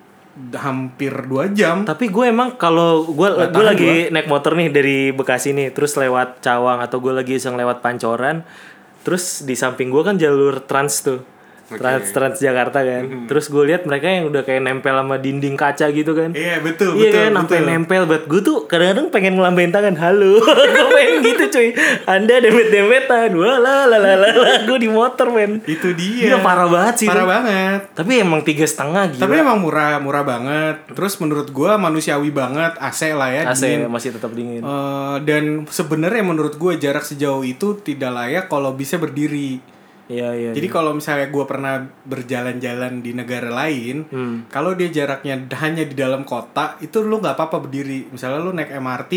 hampir 0.55 1.15
dua 1.31 1.47
jam. 1.47 1.87
Tapi 1.87 2.11
gue 2.11 2.27
emang 2.27 2.59
kalau 2.59 3.07
gue 3.07 3.29
gue 3.31 3.63
lagi 3.63 3.91
naik 4.11 4.27
motor 4.27 4.59
nih 4.59 4.67
dari 4.67 4.97
Bekasi 5.15 5.55
nih, 5.55 5.71
terus 5.71 5.95
lewat 5.95 6.43
Cawang 6.43 6.83
atau 6.83 6.99
gue 6.99 7.15
lagi 7.15 7.39
iseng 7.39 7.55
lewat 7.55 7.79
Pancoran, 7.79 8.43
terus 9.07 9.47
di 9.47 9.55
samping 9.55 9.87
gue 9.87 10.03
kan 10.03 10.19
jalur 10.19 10.59
trans 10.67 10.99
tuh. 11.07 11.23
Trans 11.67 12.05
Trans 12.07 12.37
Jakarta 12.37 12.79
kan. 12.79 13.25
Terus 13.25 13.45
gue 13.47 13.63
lihat 13.65 13.83
mereka 13.83 14.05
yang 14.07 14.27
udah 14.27 14.41
kayak 14.41 14.61
nempel 14.61 14.93
sama 14.93 15.17
dinding 15.17 15.53
kaca 15.53 15.89
gitu 15.89 16.11
kan. 16.11 16.29
iya 16.31 16.59
betul 16.59 16.93
Iya 16.93 17.09
betul 17.09 17.13
kan, 17.15 17.31
sampai 17.35 17.57
betul. 17.57 17.67
nempel 17.67 18.01
buat 18.05 18.23
gue 18.23 18.41
tuh 18.41 18.57
kadang-kadang 18.65 19.07
pengen 19.09 19.33
ngelambain 19.35 19.69
tangan 19.69 19.95
halo, 19.95 20.37
gue 20.75 20.87
pengen 20.91 21.15
gitu 21.23 21.43
cuy. 21.49 21.69
Anda 22.05 22.37
demet 22.37 22.69
demetan, 22.69 23.33
wah 23.33 23.57
lah 23.57 23.83
lah 23.83 23.97
lah 23.97 24.15
lah, 24.15 24.33
lah. 24.33 24.55
gue 24.63 24.77
di 24.77 24.87
motor 24.87 25.27
men. 25.27 25.65
itu 25.65 25.91
dia 25.91 26.31
Gila, 26.31 26.39
parah 26.39 26.67
banget 26.67 26.95
sih 26.95 27.07
parah 27.07 27.21
itu. 27.21 27.31
banget 27.31 27.79
Tapi 27.93 28.11
emang 28.15 28.41
tiga 28.41 28.63
setengah 28.63 29.03
gitu. 29.07 29.19
tapi 29.19 29.35
emang 29.35 29.57
murah 29.57 29.97
murah 29.97 30.21
banget 30.21 30.85
terus 30.87 31.17
menurut 31.17 31.47
gue 31.47 31.71
manusiawi 31.71 32.29
banget 32.29 32.77
AC 32.77 33.09
lah 33.11 33.29
ya 33.29 33.41
AC 33.47 33.63
dingin. 33.63 33.89
masih 33.89 34.09
tetap 34.11 34.31
dingin. 34.31 34.61
Eh, 34.61 35.15
dan 35.21 35.43
sebenarnya 35.65 36.21
menurut 36.21 36.53
gue 36.53 36.73
jarak 36.75 37.01
sejauh 37.01 37.41
itu 37.41 37.73
tidak 37.79 38.11
layak 38.11 38.45
kalau 38.45 38.71
bisa 38.71 38.95
berdiri 38.95 39.57
Iya 40.05 40.29
iya. 40.37 40.51
Jadi 40.53 40.67
kalau 40.69 40.93
misalnya 40.93 41.27
gue 41.27 41.45
pernah 41.45 41.81
berjalan-jalan 42.05 43.01
di 43.01 43.17
negara 43.17 43.49
lain, 43.49 44.05
Hmm. 44.05 44.45
kalau 44.47 44.77
dia 44.77 44.89
jaraknya 44.89 45.33
hanya 45.57 45.81
di 45.81 45.97
dalam 45.97 46.21
kota, 46.21 46.77
itu 46.77 47.01
lu 47.01 47.17
nggak 47.17 47.33
apa-apa 47.33 47.65
berdiri. 47.65 48.05
Misalnya 48.13 48.37
lu 48.37 48.53
naik 48.53 48.69
MRT, 48.69 49.13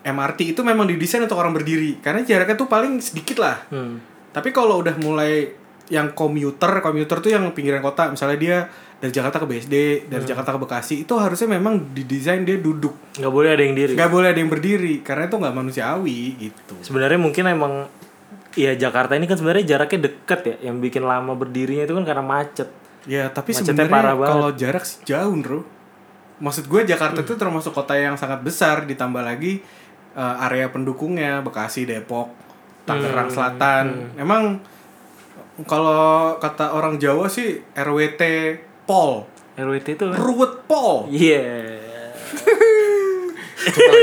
MRT 0.00 0.54
itu 0.54 0.60
memang 0.62 0.86
didesain 0.86 1.20
untuk 1.20 1.36
orang 1.36 1.52
berdiri, 1.52 1.98
karena 1.98 2.22
jaraknya 2.22 2.54
tuh 2.54 2.70
paling 2.70 3.02
sedikit 3.02 3.42
lah. 3.42 3.66
Hmm. 3.68 3.98
Tapi 4.30 4.54
kalau 4.54 4.78
udah 4.78 4.94
mulai 4.96 5.58
yang 5.90 6.14
komuter, 6.14 6.78
komuter 6.80 7.18
tuh 7.18 7.34
yang 7.34 7.50
pinggiran 7.50 7.82
kota, 7.82 8.08
misalnya 8.08 8.38
dia 8.38 8.56
dari 9.00 9.10
Jakarta 9.10 9.42
ke 9.42 9.46
BSD, 9.48 9.74
dari 10.06 10.22
Jakarta 10.22 10.54
ke 10.54 10.60
Bekasi, 10.60 11.02
itu 11.02 11.18
harusnya 11.18 11.50
memang 11.50 11.90
didesain 11.90 12.46
dia 12.46 12.60
duduk. 12.60 12.94
nggak 13.18 13.32
boleh 13.32 13.50
ada 13.52 13.62
yang 13.64 13.74
diri 13.74 13.92
nggak 13.98 14.06
boleh 14.06 14.28
ada 14.30 14.38
yang 14.38 14.48
berdiri 14.48 15.02
karena 15.02 15.26
itu 15.26 15.34
nggak 15.34 15.50
manusiawi 15.52 16.20
gitu. 16.38 16.74
sebenarnya 16.80 17.18
mungkin 17.18 17.44
emang 17.48 17.90
ya 18.52 18.74
Jakarta 18.74 19.14
ini 19.14 19.24
kan 19.24 19.34
sebenarnya 19.34 19.64
jaraknya 19.68 20.10
deket 20.10 20.40
ya 20.42 20.56
yang 20.66 20.78
bikin 20.78 21.02
lama 21.02 21.32
berdirinya 21.32 21.84
itu 21.84 21.94
kan 21.94 22.04
karena 22.04 22.24
macet 22.24 22.68
Ya 23.04 23.26
tapi 23.26 23.56
sebenarnya. 23.56 24.12
Hmm. 24.12 24.20
kalau 24.20 24.48
jarak 24.52 24.84
sih 24.84 25.00
jauh 25.04 25.32
bro. 25.34 25.64
Maksud 26.38 26.66
gue 26.66 26.84
Jakarta 26.84 27.20
itu 27.20 27.32
termasuk 27.32 27.72
kota 27.72 27.92
yang 27.92 28.16
sangat 28.16 28.40
besar 28.40 28.84
ditambah 28.84 29.20
lagi 29.20 29.64
eh, 30.12 30.44
area 30.44 30.68
pendukungnya 30.68 31.40
Bekasi, 31.40 31.84
Depok, 31.84 32.28
Tangerang 32.84 33.28
Hmm. 33.28 33.34
Selatan. 33.34 33.84
Emang 34.16 34.60
kalau 35.64 36.36
kata 36.36 36.72
orang 36.72 36.96
Jawa 36.96 37.28
sih 37.28 37.60
RWT 37.70 38.22
Pol, 38.84 39.24
RWT 39.54 39.86
itu 39.94 40.04
ruwet 40.10 40.64
Pol. 40.64 41.08
iya 41.08 41.40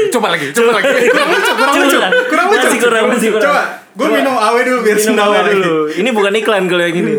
coba 0.10 0.28
lagi 0.34 0.46
coba 0.52 0.70
lagi 0.78 0.88
coba 0.88 0.96
lagi 0.96 1.08
Kurang 1.08 1.30
lucu, 1.30 1.52
kurang 1.54 1.76
lucu, 1.76 1.88
Curang. 1.90 2.14
kurang 2.30 2.48
lucu. 2.48 2.60
Masih 2.62 2.80
kurang, 2.80 3.06
masih 3.10 3.30
kurang. 3.34 3.46
Coba, 3.50 3.62
gue 3.92 4.08
minum 4.14 4.36
awe 4.36 4.60
dulu 4.62 4.80
biar 4.82 4.96
minum 4.96 5.08
sendawa 5.10 5.38
dulu 5.44 5.76
ini 5.92 6.10
bukan 6.12 6.34
iklan 6.36 6.64
kalau 6.66 6.84
yang 6.84 6.96
ini 6.96 7.14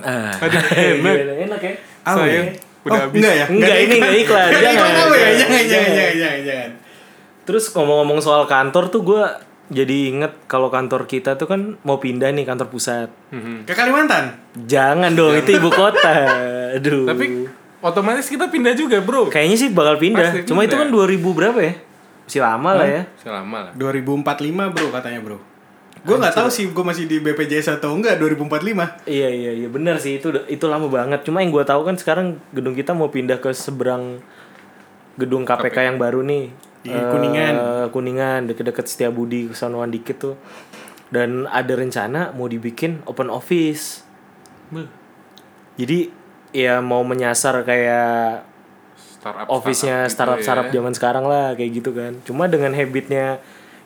ah 0.10 0.32
enak 0.40 1.60
ya 1.60 1.74
Awe. 2.00 2.24
Sayang, 2.24 2.48
udah 2.80 2.96
oh, 2.96 3.00
habis. 3.04 3.16
enggak 3.20 3.34
ya? 3.36 3.46
Enggak, 3.52 3.76
ini 3.76 3.94
enggak 4.00 4.16
iklan. 4.16 4.48
Enggak 4.48 4.62
Jangan, 4.64 4.72
iklan 4.72 4.94
awe 4.96 5.12
ya? 5.12 5.20
jangan. 5.20 5.36
Jangan, 5.36 5.36
jangan, 5.36 5.68
Jangan. 5.68 5.90
jangan, 5.92 6.14
jangan, 6.16 6.40
jangan. 6.48 6.70
Terus 7.44 7.64
ngomong-ngomong 7.70 8.18
soal 8.20 8.42
kantor 8.46 8.84
tuh 8.88 9.02
gue 9.04 9.22
jadi 9.70 9.96
inget 10.10 10.32
kalau 10.46 10.66
kantor 10.66 11.04
kita 11.04 11.36
tuh 11.36 11.44
kan 11.44 11.60
mau 11.84 12.00
pindah 12.00 12.32
nih 12.32 12.42
kantor 12.42 12.72
pusat. 12.72 13.12
Ke 13.68 13.76
Kalimantan? 13.76 14.32
Jangan 14.56 15.12
dong, 15.12 15.36
itu 15.36 15.50
ibu 15.52 15.68
kota. 15.68 16.14
Aduh. 16.80 17.04
tapi 17.04 17.44
otomatis 17.80 18.28
kita 18.28 18.46
pindah 18.46 18.72
juga 18.72 19.00
bro 19.00 19.28
kayaknya 19.28 19.56
sih 19.56 19.68
bakal 19.70 19.96
pindah. 19.96 20.30
Pasti 20.32 20.46
Cuma 20.46 20.62
itu 20.62 20.74
kan 20.74 20.88
pindah. 20.88 21.16
2000 21.16 21.36
berapa 21.36 21.58
ya? 21.58 21.74
Masih 22.24 22.40
lama 22.40 22.70
lah 22.72 22.86
ya. 22.86 23.02
selama 23.18 23.58
lah 23.66 23.72
2045 23.74 24.22
bro 24.70 24.88
katanya 24.92 25.20
bro 25.20 25.38
Gue 26.00 26.16
nggak 26.16 26.32
tahu 26.32 26.48
sih 26.48 26.64
gue 26.64 26.80
masih 26.80 27.04
di 27.04 27.20
BPJS 27.20 27.76
atau 27.76 27.92
enggak 27.92 28.16
2045 28.16 29.04
Iya 29.04 29.28
iya 29.28 29.52
iya 29.52 29.68
benar 29.68 30.00
sih 30.00 30.16
itu 30.16 30.32
itu 30.46 30.64
lama 30.64 30.88
banget. 30.88 31.20
Cuma 31.24 31.44
yang 31.44 31.52
gue 31.52 31.60
tahu 31.60 31.84
kan 31.84 31.92
sekarang 31.92 32.40
gedung 32.50 32.72
kita 32.72 32.96
mau 32.96 33.12
pindah 33.12 33.36
ke 33.36 33.52
seberang 33.52 34.16
gedung 35.16 35.44
KPK 35.44 35.92
yang 35.92 36.00
baru 36.00 36.24
nih. 36.24 36.48
Di 36.80 36.88
Eh, 36.88 37.04
Kuningan. 37.04 37.54
Kuningan 37.92 38.48
deket-deket 38.48 38.88
Setiabudi 38.88 39.52
kesonoan 39.52 39.92
dikit 39.92 40.16
tuh. 40.16 40.36
Dan 41.12 41.44
ada 41.44 41.76
rencana 41.76 42.32
mau 42.32 42.48
dibikin 42.48 43.04
open 43.04 43.28
office. 43.28 44.00
Jadi 45.76 46.08
ya 46.50 46.82
mau 46.82 47.02
menyasar 47.06 47.62
kayak 47.62 48.46
startup 49.20 49.46
office-nya 49.52 50.08
startup 50.08 50.10
startup 50.10 50.36
gitu 50.38 50.46
startup 50.46 50.66
ya. 50.68 50.72
zaman 50.80 50.92
sekarang 50.96 51.24
lah 51.28 51.46
kayak 51.54 51.70
gitu 51.82 51.90
kan. 51.92 52.12
Cuma 52.26 52.48
dengan 52.48 52.72
habitnya 52.72 53.38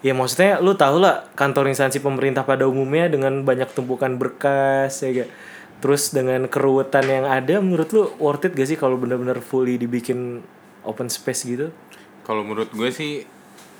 ya 0.04 0.12
maksudnya 0.12 0.60
lu 0.60 0.76
tau 0.76 1.00
lah 1.00 1.28
kantor 1.34 1.72
instansi 1.72 1.98
pemerintah 2.00 2.44
pada 2.44 2.68
umumnya 2.68 3.08
dengan 3.08 3.42
banyak 3.42 3.72
tumpukan 3.72 4.16
berkas 4.16 5.00
ya 5.02 5.24
gak? 5.24 5.30
Terus 5.82 6.14
dengan 6.16 6.48
keruwetan 6.48 7.04
yang 7.04 7.26
ada 7.28 7.60
menurut 7.60 7.88
lu 7.92 8.02
worth 8.16 8.48
it 8.48 8.52
gak 8.56 8.68
sih 8.68 8.78
kalau 8.80 8.96
bener-bener 8.96 9.40
fully 9.44 9.76
dibikin 9.76 10.40
open 10.84 11.08
space 11.08 11.44
gitu? 11.48 11.72
kalau 12.24 12.40
menurut 12.40 12.72
gue 12.72 12.88
sih 12.88 13.28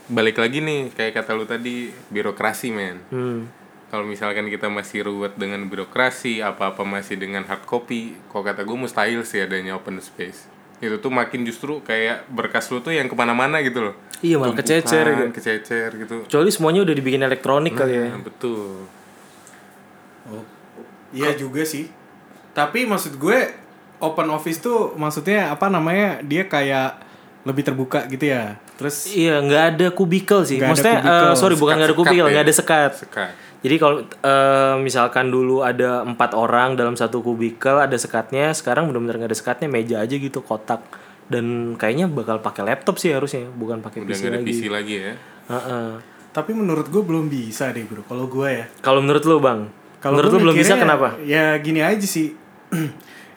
balik 0.05 0.37
lagi 0.37 0.61
nih 0.61 0.93
kayak 0.93 1.17
kata 1.17 1.33
lu 1.33 1.49
tadi 1.49 1.89
birokrasi 2.13 2.69
men 2.69 3.01
Hmm. 3.09 3.49
Kalau 3.95 4.03
misalkan 4.03 4.51
kita 4.51 4.67
masih 4.67 5.07
ruwet 5.07 5.39
dengan 5.39 5.63
birokrasi 5.71 6.43
apa-apa 6.43 6.83
masih 6.83 7.15
dengan 7.15 7.47
hard 7.47 7.63
copy 7.63 8.19
kok 8.27 8.43
kata 8.43 8.67
gue 8.67 8.75
mustahil 8.75 9.23
sih 9.23 9.39
adanya 9.39 9.79
open 9.79 10.03
space 10.03 10.51
itu 10.83 10.99
tuh 10.99 11.15
makin 11.15 11.47
justru 11.47 11.79
kayak 11.81 12.27
berkas 12.27 12.67
lu 12.69 12.83
tuh 12.83 12.91
yang 12.91 13.07
ke 13.07 13.15
mana-mana 13.15 13.63
gitu 13.63 13.79
loh 13.81 13.95
Iya 14.19 14.43
malah 14.43 14.59
kececer 14.59 15.05
gitu. 15.07 15.25
kececer 15.31 15.89
gitu 15.95 16.17
Kecuali 16.27 16.51
semuanya 16.51 16.81
udah 16.83 16.95
dibikin 16.97 17.23
elektronik 17.23 17.73
kali 17.73 17.95
ya. 17.95 18.11
nah, 18.11 18.19
betul 18.19 18.91
Oh, 20.25 20.41
iya 21.13 21.37
juga 21.37 21.61
sih. 21.69 21.93
Tapi 22.57 22.89
maksud 22.89 23.21
gue 23.21 23.39
open 24.01 24.29
office 24.33 24.57
tuh 24.57 24.97
maksudnya 24.97 25.53
apa 25.53 25.69
namanya? 25.69 26.25
Dia 26.25 26.49
kayak 26.49 26.97
lebih 27.45 27.63
terbuka 27.63 28.09
gitu 28.09 28.25
ya. 28.25 28.57
Terus 28.75 29.13
Iya 29.13 29.39
nggak 29.39 29.65
ada 29.77 29.87
kubikel 29.93 30.43
sih. 30.43 30.59
Ada 30.59 30.69
Maksudnya 30.73 30.97
kubikel. 30.99 31.29
eh, 31.29 31.35
sorry 31.37 31.55
bukan 31.55 31.75
nggak 31.77 31.89
ada 31.89 31.97
kubikel, 31.97 32.27
ya. 32.27 32.33
nggak 32.33 32.45
ada 32.49 32.55
sekat. 32.57 32.93
sekat 33.05 33.33
Jadi 33.65 33.77
kalau 33.77 33.97
eh, 34.05 34.75
misalkan 34.81 35.29
dulu 35.29 35.61
ada 35.61 36.05
empat 36.05 36.33
orang 36.33 36.77
dalam 36.77 36.97
satu 36.97 37.21
kubikel 37.21 37.81
ada 37.81 37.97
sekatnya, 37.97 38.53
sekarang 38.53 38.89
benar-benar 38.89 39.25
nggak 39.25 39.31
ada 39.33 39.39
sekatnya, 39.39 39.69
meja 39.69 39.97
aja 40.01 40.17
gitu 40.17 40.41
kotak. 40.41 40.85
Dan 41.25 41.77
kayaknya 41.77 42.05
bakal 42.05 42.41
pakai 42.41 42.65
laptop 42.69 43.01
sih 43.01 43.09
harusnya, 43.09 43.49
bukan 43.49 43.81
pakai 43.81 44.05
PC 44.05 44.09
gak 44.09 44.29
ada 44.29 44.37
lagi. 44.37 44.49
PC 44.53 44.63
lagi 44.69 44.95
ya 45.01 45.13
Heeh. 45.49 45.89
tapi 46.35 46.53
menurut 46.53 46.91
gue 46.91 47.01
belum 47.01 47.33
bisa 47.33 47.73
deh 47.73 47.81
bro. 47.85 48.05
Kalau 48.05 48.29
gue 48.29 48.49
ya. 48.53 48.65
Kalau 48.83 49.01
menurut 49.01 49.25
lu 49.25 49.41
bang, 49.41 49.69
Kalau 50.01 50.21
menurut 50.21 50.37
lu 50.37 50.41
belum 50.45 50.57
bisa 50.57 50.77
kenapa? 50.77 51.17
Ya 51.25 51.57
gini 51.57 51.81
aja 51.81 52.05
sih. 52.05 52.37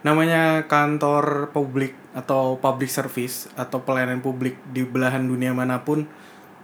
Namanya 0.01 0.65
kantor 0.65 1.49
publik 1.49 1.93
atau 2.13 2.57
public 2.57 2.89
service 2.89 3.49
atau 3.53 3.79
pelayanan 3.79 4.19
publik 4.19 4.57
di 4.67 4.81
belahan 4.81 5.21
dunia 5.21 5.51
mana 5.51 5.79
pun 5.79 6.05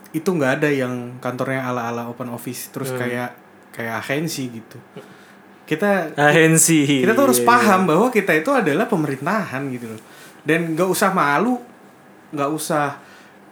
itu 0.09 0.25
nggak 0.25 0.61
ada 0.61 0.69
yang 0.69 1.17
kantornya 1.17 1.65
ala-ala 1.65 2.05
open 2.05 2.29
office 2.29 2.69
terus 2.69 2.89
Hmm. 2.89 2.99
kayak 2.99 3.29
kayak 3.71 3.93
agensi 3.99 4.49
gitu. 4.51 4.77
Kita 5.63 6.11
Ahensi. 6.13 7.01
kita 7.01 7.13
tuh 7.13 7.23
harus 7.25 7.39
Iya. 7.39 7.47
paham 7.47 7.81
bahwa 7.87 8.07
kita 8.09 8.35
itu 8.35 8.51
adalah 8.51 8.85
pemerintahan 8.85 9.63
gitu 9.71 9.89
loh 9.89 10.01
dan 10.43 10.75
nggak 10.75 10.85
usah 10.85 11.09
malu 11.09 11.55
nggak 12.29 12.49
usah 12.51 12.99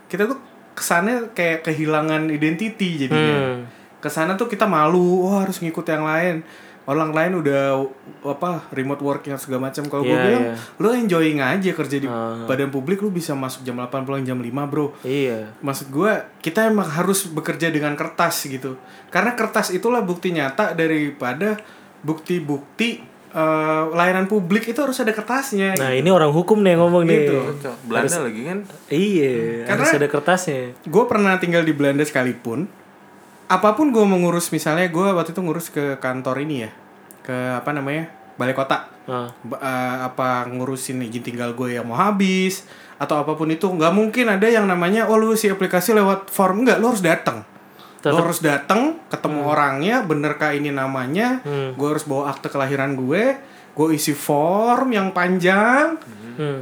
kita 0.06 0.28
tuh 0.28 0.38
kesannya 0.74 1.32
kayak 1.32 1.64
kehilangan 1.64 2.28
identity 2.28 3.00
jadinya 3.00 3.38
Hmm. 3.56 3.60
ke 3.98 4.10
sana 4.10 4.36
tuh 4.36 4.46
kita 4.46 4.68
malu 4.68 5.24
oh 5.24 5.40
harus 5.40 5.58
ngikut 5.58 5.88
yang 5.88 6.04
lain 6.04 6.44
orang 6.84 7.10
lain 7.10 7.38
udah 7.38 7.78
apa 8.24 8.66
remote 8.70 9.00
working 9.00 9.34
segala 9.36 9.68
macam 9.68 9.86
kalau 9.86 10.02
gue 10.02 10.12
Iya, 10.12 10.24
bilang 10.24 10.44
iya. 10.44 10.56
lu 10.76 10.90
enjoying 10.92 11.40
aja 11.40 11.72
kerja 11.72 11.98
di 11.98 12.06
Ah. 12.06 12.42
badan 12.44 12.68
publik 12.68 13.00
lu 13.00 13.10
bisa 13.10 13.32
masuk 13.32 13.62
jam 13.62 13.76
8 13.76 14.02
pulang 14.02 14.22
jam 14.22 14.36
5 14.36 14.50
bro 14.66 14.90
Iya. 15.02 15.54
maksud 15.60 15.88
gue 15.88 16.12
kita 16.40 16.66
emang 16.66 16.88
harus 16.88 17.26
bekerja 17.26 17.68
dengan 17.68 17.94
kertas 17.94 18.44
gitu 18.44 18.82
karena 19.08 19.34
kertas 19.34 19.70
itulah 19.70 20.02
bukti 20.02 20.32
nyata 20.32 20.74
daripada 20.74 21.62
bukti-bukti 22.02 23.02
eh, 23.32 23.84
layanan 23.90 24.28
publik 24.28 24.66
itu 24.66 24.76
harus 24.78 24.98
ada 24.98 25.10
kertasnya 25.10 25.72
Nah 25.76 25.92
ini 25.92 26.10
orang 26.10 26.30
hukum 26.30 26.60
nih 26.60 26.76
yang 26.76 26.82
ngomong 26.82 27.04
nih. 27.06 27.20
Gitu. 27.22 27.38
Cocok. 27.40 27.76
Belanda 27.86 28.18
lagi 28.22 28.42
kan 28.44 28.60
Iya, 28.88 29.34
Karena- 29.64 29.72
harus 29.72 29.90
ada 29.94 30.08
kertasnya. 30.10 30.62
gue 30.76 31.04
pernah 31.06 31.34
tinggal 31.38 31.62
di 31.62 31.72
Belanda 31.72 32.04
sekalipun 32.04 32.68
apa 33.52 33.70
pun 33.72 33.90
gue 33.90 34.02
mengurus 34.02 34.50
misalnya 34.50 34.88
gue 34.88 35.08
waktu 35.12 35.32
itu 35.32 35.42
ngurus 35.42 35.68
ke 35.68 35.98
kantor 35.98 36.40
ini 36.40 36.56
ya 36.62 36.72
ke 37.22 37.36
apa 37.54 37.70
namanya 37.70 38.08
balai 38.34 38.56
kota. 38.56 38.88
Ba- 39.44 39.60
eh, 39.60 39.98
apa 40.04 40.48
ngurusin 40.48 41.04
izin 41.04 41.22
tinggal 41.22 41.52
gue 41.52 41.76
yang 41.76 41.84
mau 41.84 42.00
habis 42.00 42.64
atau 42.96 43.18
apa 43.18 43.34
pun 43.34 43.46
itu 43.48 43.66
nggak 43.66 43.92
mungkin 43.92 44.30
ada 44.30 44.46
yang 44.46 44.64
namanya 44.64 45.06
oh 45.06 45.18
lu 45.18 45.34
si 45.34 45.46
aplikasi 45.46 45.92
lewat 45.92 46.28
form 46.28 46.64
nggak 46.64 46.78
lu 46.78 46.88
harus 46.88 47.02
datang 47.02 47.44
Tetep- 48.00 48.14
harus 48.16 48.40
datang 48.40 48.82
ketemu 49.08 49.40
orangnya 49.44 50.02
benerkah 50.02 50.52
ini 50.52 50.70
namanya 50.72 51.42
Hmm. 51.42 51.74
gue 51.74 51.88
harus 51.88 52.02
bawa 52.04 52.30
akte 52.30 52.48
kelahiran 52.48 52.94
gue 52.96 53.38
gue 53.72 53.88
isi 53.92 54.14
form 54.14 54.90
yang 54.90 55.12
panjang 55.12 55.98
Hmm. 56.32 56.62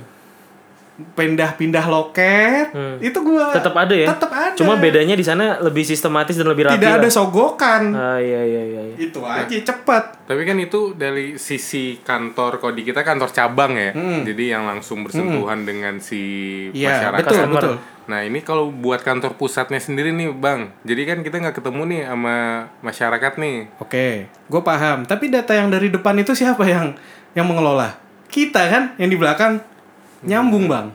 Pindah-pindah 1.09 1.85
loket 1.85 2.67
Hmm. 2.69 2.97
itu 2.99 3.15
gue 3.15 3.45
Tetap 3.49 3.73
ada 3.73 3.91
ya. 3.91 4.07
tetap 4.09 4.29
ada 4.29 4.53
Cuma 4.53 4.75
bedanya 4.75 5.13
di 5.13 5.21
sana 5.21 5.57
lebih 5.57 5.81
sistematis 5.81 6.33
dan 6.33 6.45
lebih 6.45 6.65
rapi. 6.65 6.75
tidak 6.75 6.91
ada 6.95 7.03
lah. 7.03 7.11
sogokan 7.11 7.83
Ah 7.91 8.17
iya 8.17 8.41
iya 8.41 8.61
iya. 8.63 8.81
iya. 8.85 8.95
itu 8.99 9.19
aja 9.19 9.47
cepat 9.65 10.03
Tapi 10.23 10.41
kan 10.43 10.57
itu 10.57 10.93
dari 10.93 11.35
sisi 11.35 11.97
kantor 11.99 12.57
kalau 12.57 12.71
di 12.71 12.83
kita 12.83 13.01
kantor 13.01 13.29
cabang 13.29 13.73
ya. 13.73 13.91
Jadi 14.21 14.43
yang 14.47 14.63
langsung 14.63 15.01
bersentuhan 15.01 15.63
dengan 15.63 15.97
si 15.97 16.21
Iya, 16.69 17.09
masyarakat. 17.09 17.25
betul, 17.25 17.41
betul. 17.49 17.75
Nah, 18.05 18.21
ini 18.21 18.39
kalau 18.39 18.69
buat 18.69 18.99
kantor 18.99 19.33
pusatnya 19.35 19.77
sendiri 19.77 20.09
nih, 20.11 20.29
Bang. 20.31 20.73
Jadi 20.81 21.01
kan 21.03 21.17
kita 21.19 21.37
nggak 21.39 21.55
ketemu 21.55 21.81
nih 21.83 22.01
sama 22.05 22.35
masyarakat 22.79 23.33
nih. 23.35 23.57
Oke, 23.79 24.07
gue 24.29 24.61
paham. 24.63 25.01
Tapi 25.03 25.29
data 25.29 25.49
yang 25.51 25.69
dari 25.69 25.87
depan 25.87 26.13
itu 26.15 26.33
siapa 26.33 26.61
yang 26.63 26.93
yang 27.31 27.45
mengelola? 27.45 27.97
Kita 28.27 28.65
kan, 28.65 28.93
yang 28.95 29.09
di 29.09 29.17
belakang 29.17 29.61
nyambung 30.23 30.67
bang. 30.67 30.87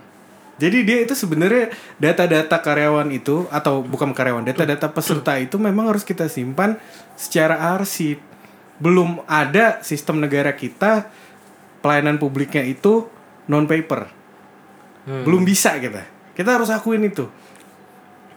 Jadi 0.55 0.87
dia 0.87 0.99
itu 1.03 1.19
sebenarnya 1.19 1.75
data-data 1.99 2.63
karyawan 2.63 3.11
itu 3.11 3.51
atau 3.51 3.83
bukan 3.83 4.15
karyawan, 4.15 4.47
data-data 4.47 4.87
peserta 4.87 5.35
itu 5.43 5.59
memang 5.59 5.91
harus 5.91 6.07
kita 6.07 6.31
simpan 6.31 6.79
secara 7.19 7.75
arsip. 7.75 8.23
Belum 8.79 9.23
ada 9.27 9.83
sistem 9.83 10.23
negara 10.23 10.55
kita 10.55 11.11
pelayanan 11.83 12.23
publiknya 12.23 12.63
itu 12.63 13.11
non 13.51 13.67
paper. 13.67 14.07
Belum 15.05 15.43
bisa 15.43 15.75
kita. 15.77 16.07
Kita 16.33 16.57
harus 16.57 16.71
akuin 16.71 17.03
itu. 17.05 17.29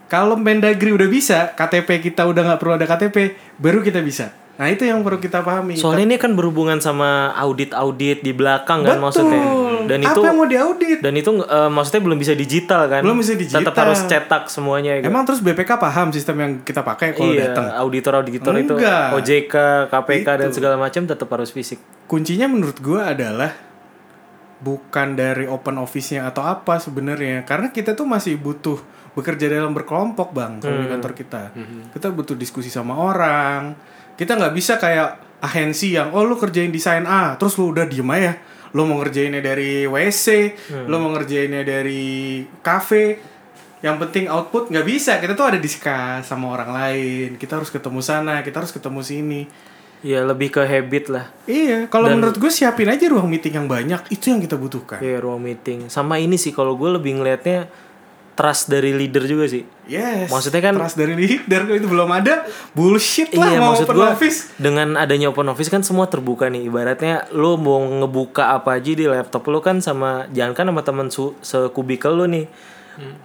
Kalau 0.08 0.40
Mendagri 0.40 0.88
udah 0.88 1.08
bisa, 1.08 1.52
KTP 1.52 2.00
kita 2.00 2.24
udah 2.24 2.40
nggak 2.40 2.60
perlu 2.60 2.80
ada 2.80 2.88
KTP, 2.88 3.36
baru 3.60 3.84
kita 3.84 4.00
bisa. 4.00 4.32
Nah 4.58 4.66
itu 4.74 4.82
yang 4.82 5.06
perlu 5.06 5.22
kita 5.22 5.46
pahami. 5.46 5.78
Soalnya 5.78 6.04
ini 6.10 6.16
kan 6.18 6.34
berhubungan 6.34 6.82
sama 6.82 7.30
audit-audit 7.38 8.26
di 8.26 8.34
belakang 8.34 8.82
kan 8.82 8.98
Betul. 8.98 9.04
maksudnya. 9.06 9.42
Dan 9.86 10.02
Apa 10.02 10.10
itu 10.10 10.20
yang 10.26 10.36
mau 10.36 10.48
diaudit? 10.50 10.98
dan 10.98 11.14
itu 11.14 11.30
eh, 11.46 11.70
maksudnya 11.70 12.02
belum 12.02 12.18
bisa 12.18 12.34
digital 12.34 12.90
kan? 12.90 13.00
Belum 13.06 13.22
bisa 13.22 13.38
digital. 13.38 13.62
Tetap 13.62 13.78
harus 13.86 14.02
cetak 14.10 14.42
semuanya. 14.50 14.98
gitu. 14.98 15.06
Emang 15.06 15.22
terus 15.22 15.38
BPK 15.38 15.78
paham 15.78 16.10
sistem 16.10 16.36
yang 16.42 16.52
kita 16.66 16.82
pakai 16.82 17.14
kalau 17.14 17.30
iya, 17.30 17.54
datang? 17.54 17.70
auditor-auditor 17.86 18.52
itu. 18.58 18.74
OJK, 19.14 19.54
KPK 19.94 20.28
dan 20.42 20.50
segala 20.50 20.74
macam 20.74 21.06
tetap 21.06 21.30
harus 21.30 21.54
fisik. 21.54 21.78
Kuncinya 22.10 22.50
menurut 22.50 22.82
gua 22.82 23.14
adalah 23.14 23.54
bukan 24.58 25.14
dari 25.14 25.46
open 25.46 25.78
office-nya 25.78 26.26
atau 26.26 26.42
apa 26.42 26.82
sebenarnya. 26.82 27.46
Karena 27.46 27.70
kita 27.70 27.94
tuh 27.94 28.10
masih 28.10 28.34
butuh 28.42 28.82
bekerja 29.14 29.46
dalam 29.50 29.70
berkelompok 29.70 30.34
bang 30.34 30.58
kalau 30.58 30.82
di 30.82 30.88
kantor 30.90 31.12
kita. 31.14 31.42
Kita 31.94 32.10
butuh 32.10 32.34
diskusi 32.34 32.66
sama 32.66 32.98
orang. 32.98 33.78
Kita 34.18 34.34
nggak 34.34 34.52
bisa 34.52 34.82
kayak 34.82 35.38
agensi 35.38 35.94
yang 35.94 36.10
oh 36.10 36.26
lu 36.26 36.34
kerjain 36.34 36.74
desain 36.74 37.06
A 37.06 37.38
terus 37.38 37.54
lu 37.54 37.70
udah 37.70 37.86
diem 37.86 38.10
aja. 38.10 38.34
Lu 38.76 38.84
mau 38.84 39.00
ngerjainnya 39.00 39.40
dari 39.40 39.88
WC, 39.88 40.26
lu 40.90 40.96
mau 41.00 41.14
ngerjainnya 41.16 41.64
dari 41.64 42.44
kafe. 42.60 43.16
Yang 43.78 43.96
penting 44.04 44.24
output 44.26 44.68
nggak 44.74 44.84
bisa. 44.84 45.16
Kita 45.22 45.32
tuh 45.38 45.54
ada 45.54 45.58
diskus 45.62 46.26
sama 46.26 46.52
orang 46.52 46.70
lain. 46.74 47.28
Kita 47.40 47.56
harus 47.56 47.70
ketemu 47.70 48.02
sana, 48.04 48.42
kita 48.44 48.60
harus 48.60 48.74
ketemu 48.74 49.00
sini. 49.00 49.42
Ya 50.04 50.22
lebih 50.22 50.54
ke 50.54 50.62
habit 50.62 51.10
lah. 51.10 51.26
Iya, 51.48 51.90
kalau 51.90 52.06
menurut 52.12 52.38
gue 52.38 52.52
siapin 52.52 52.86
aja 52.86 53.02
ruang 53.10 53.26
meeting 53.26 53.58
yang 53.58 53.66
banyak, 53.66 53.98
itu 54.14 54.30
yang 54.30 54.38
kita 54.38 54.54
butuhkan. 54.54 55.02
Iya 55.02 55.18
ruang 55.18 55.42
meeting. 55.42 55.90
Sama 55.90 56.22
ini 56.22 56.38
sih 56.38 56.54
kalau 56.54 56.78
gue 56.78 56.90
lebih 56.92 57.18
ngelihatnya 57.18 57.66
trust 58.38 58.70
dari 58.70 58.94
leader 58.94 59.26
juga 59.26 59.50
sih. 59.50 59.66
Yes. 59.90 60.30
Maksudnya 60.30 60.62
kan- 60.62 60.78
trust 60.78 60.94
dari 60.94 61.18
leader 61.18 61.66
itu 61.74 61.90
belum 61.90 62.06
ada, 62.06 62.46
bullshit 62.70 63.34
lah 63.34 63.50
iya 63.50 63.58
mau 63.58 63.74
maksud 63.74 63.90
open 63.90 63.96
gue 63.98 64.08
office. 64.14 64.38
dengan 64.54 64.94
adanya 64.94 65.34
open 65.34 65.50
office 65.50 65.66
kan 65.66 65.82
semua 65.82 66.06
terbuka 66.06 66.46
nih. 66.46 66.70
Ibaratnya 66.70 67.26
lo 67.34 67.58
mau 67.58 67.82
ngebuka 67.82 68.54
apa 68.54 68.78
aja 68.78 68.94
di 68.94 69.10
laptop 69.10 69.42
lo 69.50 69.58
kan 69.58 69.82
sama 69.82 70.30
jangan 70.30 70.54
kan 70.54 70.70
sama 70.70 70.82
temen 70.86 71.10
su 71.10 71.34
sekubikel 71.42 72.14
lo 72.14 72.30
nih. 72.30 72.46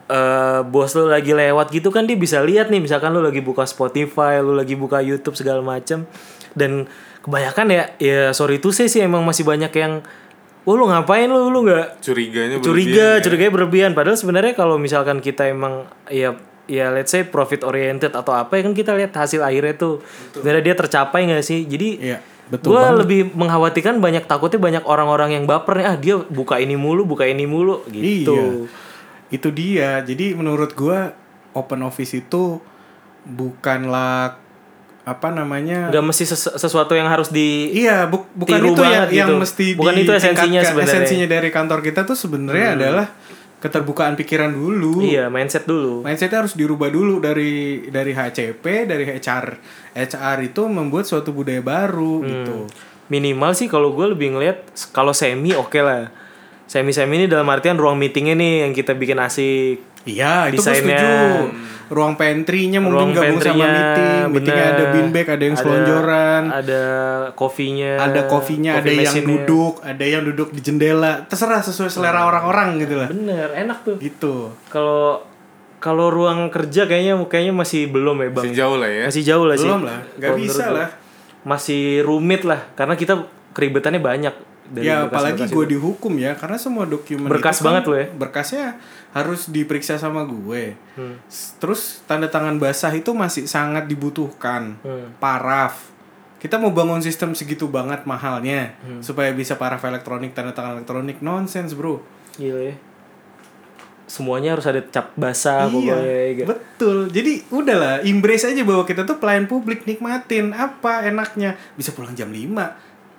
Eh, 0.10 0.62
bos 0.70 0.94
lo 0.94 1.10
lagi 1.10 1.34
lewat 1.34 1.74
gitu 1.74 1.90
kan 1.90 2.06
dia 2.06 2.14
bisa 2.14 2.42
lihat 2.46 2.70
nih 2.70 2.78
misalkan 2.78 3.10
lo 3.10 3.22
lagi 3.26 3.42
buka 3.42 3.66
Spotify, 3.66 4.38
lo 4.42 4.54
lagi 4.54 4.78
buka 4.78 5.02
YouTube 5.02 5.34
segala 5.34 5.66
macem 5.66 6.06
dan 6.54 6.86
kebanyakan 7.26 7.66
ya 7.74 7.84
ya 7.98 8.22
sorry 8.38 8.62
itu 8.62 8.70
sih 8.70 8.86
sih 8.86 9.02
emang 9.02 9.26
masih 9.26 9.42
banyak 9.42 9.74
yang 9.74 10.06
Oh 10.64 10.80
lu 10.80 10.88
ngapain 10.88 11.28
lu? 11.28 11.52
Lu 11.52 11.64
nggak 11.68 12.00
Curiganya 12.00 12.56
curiga 12.64 13.20
ya. 13.20 13.24
curiganya 13.24 13.52
berlebihan. 13.52 13.92
Padahal 13.92 14.16
sebenarnya 14.16 14.56
kalau 14.56 14.80
misalkan 14.80 15.20
kita 15.20 15.48
emang 15.52 15.88
ya 16.08 16.40
ya 16.64 16.88
let's 16.96 17.12
say 17.12 17.28
profit 17.28 17.68
oriented 17.68 18.16
atau 18.16 18.32
apa 18.32 18.56
ya 18.56 18.64
kan 18.64 18.72
kita 18.72 18.96
lihat 18.96 19.12
hasil 19.12 19.44
akhirnya 19.44 19.76
tuh. 19.76 20.00
Sebenarnya 20.32 20.64
dia 20.72 20.76
tercapai 20.80 21.28
nggak 21.28 21.44
sih? 21.44 21.68
Jadi 21.68 21.90
Iya, 22.00 22.18
betul 22.48 22.80
gue 22.80 22.84
lebih 23.04 23.22
mengkhawatirkan 23.36 24.00
banyak 24.00 24.24
takutnya 24.24 24.60
banyak 24.60 24.84
orang-orang 24.88 25.36
yang 25.36 25.44
baper 25.44 25.84
nih 25.84 25.88
ah 25.88 25.96
dia 26.00 26.16
buka 26.20 26.60
ini 26.64 26.80
mulu 26.80 27.04
buka 27.04 27.28
ini 27.28 27.44
mulu 27.44 27.84
gitu. 27.92 28.32
Iya. 28.32 28.72
Itu 29.36 29.50
dia. 29.52 30.00
Jadi 30.00 30.32
menurut 30.38 30.72
gua 30.78 31.12
open 31.52 31.84
office 31.84 32.16
itu 32.16 32.64
bukanlah 33.28 34.43
apa 35.04 35.28
namanya? 35.30 35.88
nggak 35.88 36.00
mesti 36.02 36.24
sesu- 36.26 36.56
sesuatu 36.56 36.92
yang 36.92 37.06
harus 37.06 37.28
di 37.28 37.76
Iya, 37.76 38.06
bu- 38.06 38.24
bukan 38.34 38.56
itu 38.58 38.68
yang, 38.70 38.76
banget 38.78 39.10
yang 39.14 39.30
gitu. 39.30 39.42
mesti 39.42 39.66
Bukan 39.76 39.96
itu 39.98 40.12
esensinya 40.12 40.62
sebenarnya. 40.62 40.80
Hmm. 40.88 40.88
Esensinya 40.96 41.28
dari 41.30 41.50
kantor 41.50 41.80
kita 41.82 42.02
tuh 42.04 42.16
sebenarnya 42.16 42.68
adalah 42.74 43.08
keterbukaan 43.60 44.14
pikiran 44.14 44.50
dulu. 44.50 45.00
iya 45.02 45.28
mindset 45.28 45.64
dulu 45.64 46.04
Mindsetnya 46.04 46.40
harus 46.40 46.52
dirubah 46.54 46.88
dulu 46.88 47.20
dari 47.20 47.52
dari 47.88 48.12
HCP, 48.12 48.64
dari 48.86 49.04
HR. 49.10 49.46
HR 49.94 50.38
itu 50.42 50.62
membuat 50.66 51.04
suatu 51.04 51.32
budaya 51.32 51.60
baru 51.60 52.20
Hmm. 52.20 52.28
gitu. 52.30 52.58
minimal 53.06 53.52
sih 53.52 53.68
kalau 53.68 53.92
gue 53.92 54.08
lebih 54.10 54.32
ngelihat 54.32 54.64
kalau 54.90 55.12
semi 55.12 55.52
oke 55.54 55.76
lah 55.78 56.08
semi 56.66 56.90
semi 56.90 57.18
ini 57.18 57.26
dalam 57.26 57.46
artian 57.46 57.76
ruang 57.76 57.96
meetingnya 57.96 58.34
nih 58.34 58.54
yang 58.64 58.72
kita 58.72 58.92
bikin 58.94 59.16
asik 59.18 59.84
Iya, 60.04 60.52
itu 60.52 60.56
gue 60.56 60.66
Desainnya. 60.66 61.00
setuju. 61.00 61.72
Ruang 61.86 62.16
pantry-nya 62.16 62.80
mungkin 62.80 62.98
Ruang 62.98 63.12
gabung 63.14 63.40
sama 63.40 63.66
meeting. 63.66 64.22
Meetingnya 64.28 64.56
bener. 64.58 64.74
ada 64.74 64.84
beanbag, 64.90 65.28
ada 65.30 65.44
yang 65.44 65.54
Ada- 65.54 65.62
selonjoran, 65.62 66.42
ada 66.50 66.84
kopinya 67.32 67.92
ada 67.98 68.22
kopinya, 68.26 68.72
ada 68.74 68.82
coffee 68.84 69.06
yang 69.06 69.28
duduk, 69.28 69.74
ada 69.82 70.04
yang 70.04 70.24
duduk 70.24 70.50
di 70.50 70.60
jendela. 70.60 71.14
Terserah 71.24 71.62
sesuai 71.62 71.90
selera 71.90 72.26
orang-orang 72.26 72.80
gitu 72.80 72.96
lah. 72.96 73.08
bener 73.08 73.48
enak 73.54 73.78
tuh 73.84 73.96
Gitu. 73.98 74.50
kalau 74.68 75.22
kalau 75.78 76.08
ruang 76.08 76.48
kerja 76.48 76.84
kayaknya 76.84 77.20
kayaknya 77.26 77.54
masih 77.54 77.88
belum 77.88 78.16
ya 78.18 78.30
bang 78.32 78.40
Masih 78.42 78.56
jauh 78.56 78.78
lah 78.78 78.90
ya. 78.90 79.04
masih 79.06 79.24
jauh 79.26 79.46
lah 79.46 79.56
sih 79.56 79.68
Belum 79.68 79.82
lah, 79.84 80.00
nggak 80.16 80.32
bisa 80.34 80.66
lah. 80.66 80.90
masih 81.44 81.84
rumit 82.02 82.42
lah 82.42 82.72
karena 82.74 82.96
kita 82.96 83.14
keribetannya 83.52 84.00
banyak 84.00 84.32
dari 84.66 84.86
ya 84.86 85.06
apalagi 85.06 85.44
gue 85.44 85.66
dihukum 85.70 86.14
ya 86.16 86.34
karena 86.34 86.56
semua 86.56 86.84
dokumen 86.84 87.28
Berkas 87.28 87.58
itu 87.58 87.62
kan 87.62 87.68
banget 87.70 87.84
lo 87.84 87.96
ya. 87.96 88.08
berkasnya 88.10 88.66
harus 89.12 89.48
diperiksa 89.48 89.96
sama 89.96 90.24
gue 90.24 90.76
Hmm. 90.94 91.18
Terus 91.58 92.00
tanda 92.04 92.28
tangan 92.28 92.56
basah 92.56 92.92
itu 92.92 93.12
masih 93.12 93.44
sangat 93.44 93.86
dibutuhkan 93.86 94.78
Hmm. 94.80 95.12
paraf 95.18 95.92
kita 96.38 96.56
mau 96.56 96.70
bangun 96.70 97.00
sistem 97.00 97.32
segitu 97.32 97.66
banget 97.66 98.04
mahalnya 98.04 98.76
Hmm. 98.80 99.00
supaya 99.00 99.32
bisa 99.32 99.56
paraf 99.56 99.82
elektronik 99.82 100.32
tanda 100.32 100.52
tangan 100.52 100.78
elektronik 100.78 101.20
nonsens 101.20 101.72
bro 101.72 102.00
Gila 102.34 102.64
ya 102.64 102.76
semuanya 104.06 104.54
harus 104.54 104.66
ada 104.66 104.84
cap 104.84 105.16
basah 105.16 105.66
pokoknya 105.66 105.96
iya 105.96 106.36
gitu. 106.36 106.46
betul 106.46 106.98
jadi 107.08 107.40
udahlah 107.50 108.04
embrace 108.04 108.46
aja 108.46 108.62
bahwa 108.62 108.84
kita 108.84 109.04
tuh 109.04 109.16
pelayan 109.16 109.48
publik 109.48 109.84
nikmatin 109.84 110.52
apa 110.52 111.04
enaknya 111.04 111.56
bisa 111.74 111.90
pulang 111.90 112.12
jam 112.12 112.28
5 112.28 112.52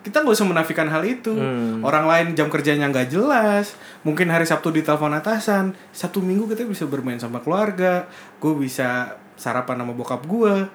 kita 0.05 0.21
nggak 0.21 0.37
usah 0.37 0.47
menafikan 0.47 0.87
hal 0.93 1.01
itu. 1.03 1.33
Hmm. 1.33 1.81
orang 1.81 2.05
lain 2.05 2.27
jam 2.37 2.53
kerjanya 2.53 2.93
nggak 2.93 3.09
jelas. 3.09 3.73
Mungkin 4.05 4.29
hari 4.29 4.45
sabtu 4.45 4.69
di 4.69 4.85
telepon 4.85 5.17
atasan. 5.17 5.73
Sabtu 5.97 6.21
minggu 6.21 6.45
kita 6.53 6.69
bisa 6.69 6.85
bermain 6.85 7.17
sama 7.17 7.41
keluarga. 7.41 8.05
Gue 8.37 8.53
bisa 8.53 9.17
sarapan 9.41 9.81
sama 9.81 9.97
bokap 9.97 10.23
gue 10.29 10.69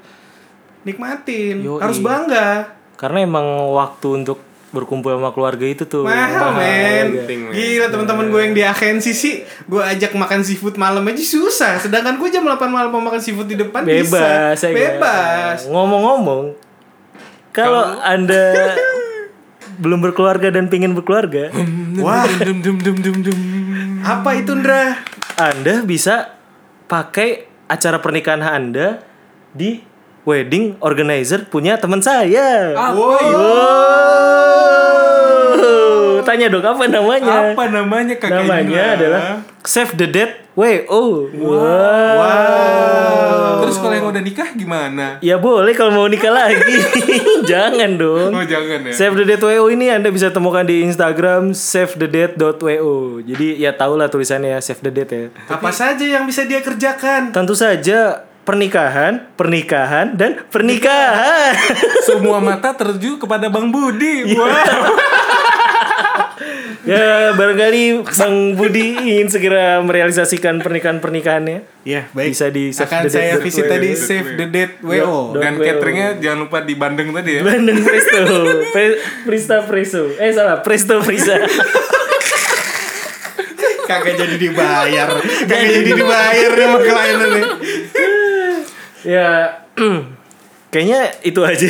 nikmatin. 0.84 1.62
Yoi. 1.62 1.78
harus 1.78 2.02
bangga. 2.02 2.74
Karena 2.98 3.24
emang 3.24 3.46
waktu 3.78 4.26
untuk 4.26 4.42
berkumpul 4.70 5.18
sama 5.18 5.34
keluarga 5.34 5.66
itu 5.66 5.86
tuh 5.90 6.06
mahal 6.06 6.54
men. 6.54 7.10
Ya. 7.10 7.26
Penting, 7.26 7.40
men. 7.50 7.54
gila 7.58 7.86
teman-teman 7.90 8.26
gue 8.30 8.42
yang 8.46 8.54
di 8.54 8.62
agensi 8.62 9.12
sih 9.18 9.42
gue 9.66 9.82
ajak 9.82 10.14
makan 10.14 10.46
seafood 10.46 10.78
malam 10.78 11.06
aja 11.10 11.24
susah. 11.26 11.82
Sedangkan 11.82 12.22
gue 12.22 12.30
jam 12.30 12.46
8 12.46 12.58
malam 12.70 12.90
mau 12.94 13.02
makan 13.02 13.22
seafood 13.22 13.50
di 13.50 13.58
depan 13.58 13.82
bebas 13.82 14.58
bisa. 14.58 14.70
bebas. 14.70 15.66
Ngomong-ngomong 15.70 16.54
kalau 17.50 17.98
anda 18.06 18.54
belum 19.80 20.04
berkeluarga 20.04 20.52
dan 20.52 20.68
pingin 20.68 20.92
berkeluarga. 20.92 21.50
Wah. 22.04 22.28
Dum 22.44 22.60
dum 22.60 22.78
dum 22.78 22.98
dum 23.00 23.18
dum. 23.24 23.40
apa 24.04 24.30
itu 24.36 24.52
Ndra? 24.56 25.00
Anda 25.40 25.84
bisa 25.88 26.36
pakai 26.92 27.48
acara 27.72 28.04
pernikahan 28.04 28.44
anda 28.44 29.00
di 29.56 29.80
wedding 30.28 30.76
organizer 30.84 31.48
punya 31.48 31.80
teman 31.80 32.04
saya. 32.04 32.76
Wow. 32.76 33.18
Oh, 35.60 36.22
tanya 36.28 36.52
dong 36.52 36.66
apa 36.66 36.84
namanya? 36.86 37.56
Apa 37.56 37.66
namanya 37.72 38.16
kakak 38.20 38.46
namanya 38.46 38.84
adalah 39.00 39.22
Save 39.64 39.96
the 40.00 40.08
Dead 40.08 40.32
WO 40.56 41.32
wow. 41.40 43.00
Terus 43.64 43.78
kalau 43.80 43.96
yang 43.96 44.08
udah 44.10 44.24
nikah 44.24 44.50
gimana? 44.58 45.22
Ya 45.22 45.38
boleh 45.38 45.78
kalau 45.78 45.94
mau 45.94 46.08
nikah 46.10 46.34
lagi. 46.34 46.74
Jangan 47.52 48.02
dong. 48.02 48.34
Oh 48.34 48.42
jangan 48.44 48.82
ya. 48.82 48.94
Save 48.98 49.14
the 49.14 49.26
Dead 49.30 49.42
WO 49.42 49.70
ini 49.70 49.94
Anda 49.94 50.10
bisa 50.10 50.34
temukan 50.34 50.66
di 50.66 50.82
Instagram 50.84 51.54
savethedead.wo. 51.54 53.22
Jadi 53.22 53.62
ya 53.62 53.72
tau 53.78 53.94
lah 53.94 54.10
tulisannya 54.10 54.58
ya 54.58 54.60
Save 54.60 54.82
the 54.84 54.92
Dead 54.92 55.10
ya. 55.10 55.30
apa 55.48 55.70
saja 55.70 56.02
yang 56.02 56.26
bisa 56.26 56.44
dia 56.50 56.66
kerjakan 56.66 57.30
Tentu 57.30 57.54
saja 57.54 58.26
pernikahan, 58.50 59.30
pernikahan 59.38 60.18
dan 60.18 60.42
pernikahan. 60.50 61.54
Semua 62.02 62.42
mata 62.42 62.74
terju 62.74 63.22
kepada 63.22 63.46
Bang 63.54 63.70
Budi. 63.70 64.26
Iya. 64.30 64.42
Wow. 64.42 65.29
Ya 66.90 67.06
barangkali 67.32 67.84
Bang 68.10 68.36
Budi 68.54 68.98
ingin 68.98 69.28
segera 69.28 69.78
merealisasikan 69.80 70.58
pernikahan-pernikahannya. 70.58 71.62
ya 71.84 72.10
baik 72.10 72.34
Bisa 72.34 72.50
di 72.50 72.70
Save 72.70 72.90
akan 72.90 73.02
the 73.04 73.12
saya 73.12 73.34
visit 73.38 73.64
WO. 73.64 73.70
tadi 73.70 73.90
save 73.94 74.30
the 74.36 74.48
dead 74.48 74.72
wo 74.82 74.90
Dan 75.34 75.54
WO. 75.56 75.64
cateringnya 75.64 76.18
jangan 76.18 76.40
lupa 76.44 76.60
di 76.62 76.74
Bandeng 76.74 77.10
tadi 77.12 77.38
ya. 77.38 77.42
Bandeng 77.42 77.80
Presto, 77.80 78.20
Pre- 78.68 78.98
Prista 79.24 79.58
Preso. 79.64 80.10
Eh 80.16 80.32
salah, 80.32 80.60
Presto 80.60 80.98
Prisa. 81.00 81.38
kagak 83.86 84.16
jadi 84.16 84.36
dibayar 84.40 85.08
kagak 85.42 85.66
jadi 85.68 85.82
dibayar 85.84 86.50
nih 86.52 86.62
sama 86.64 86.78
klien 86.80 87.18
ini 87.20 87.42
ya 89.04 89.30
kayaknya 90.72 91.00
itu 91.24 91.42
aja 91.42 91.70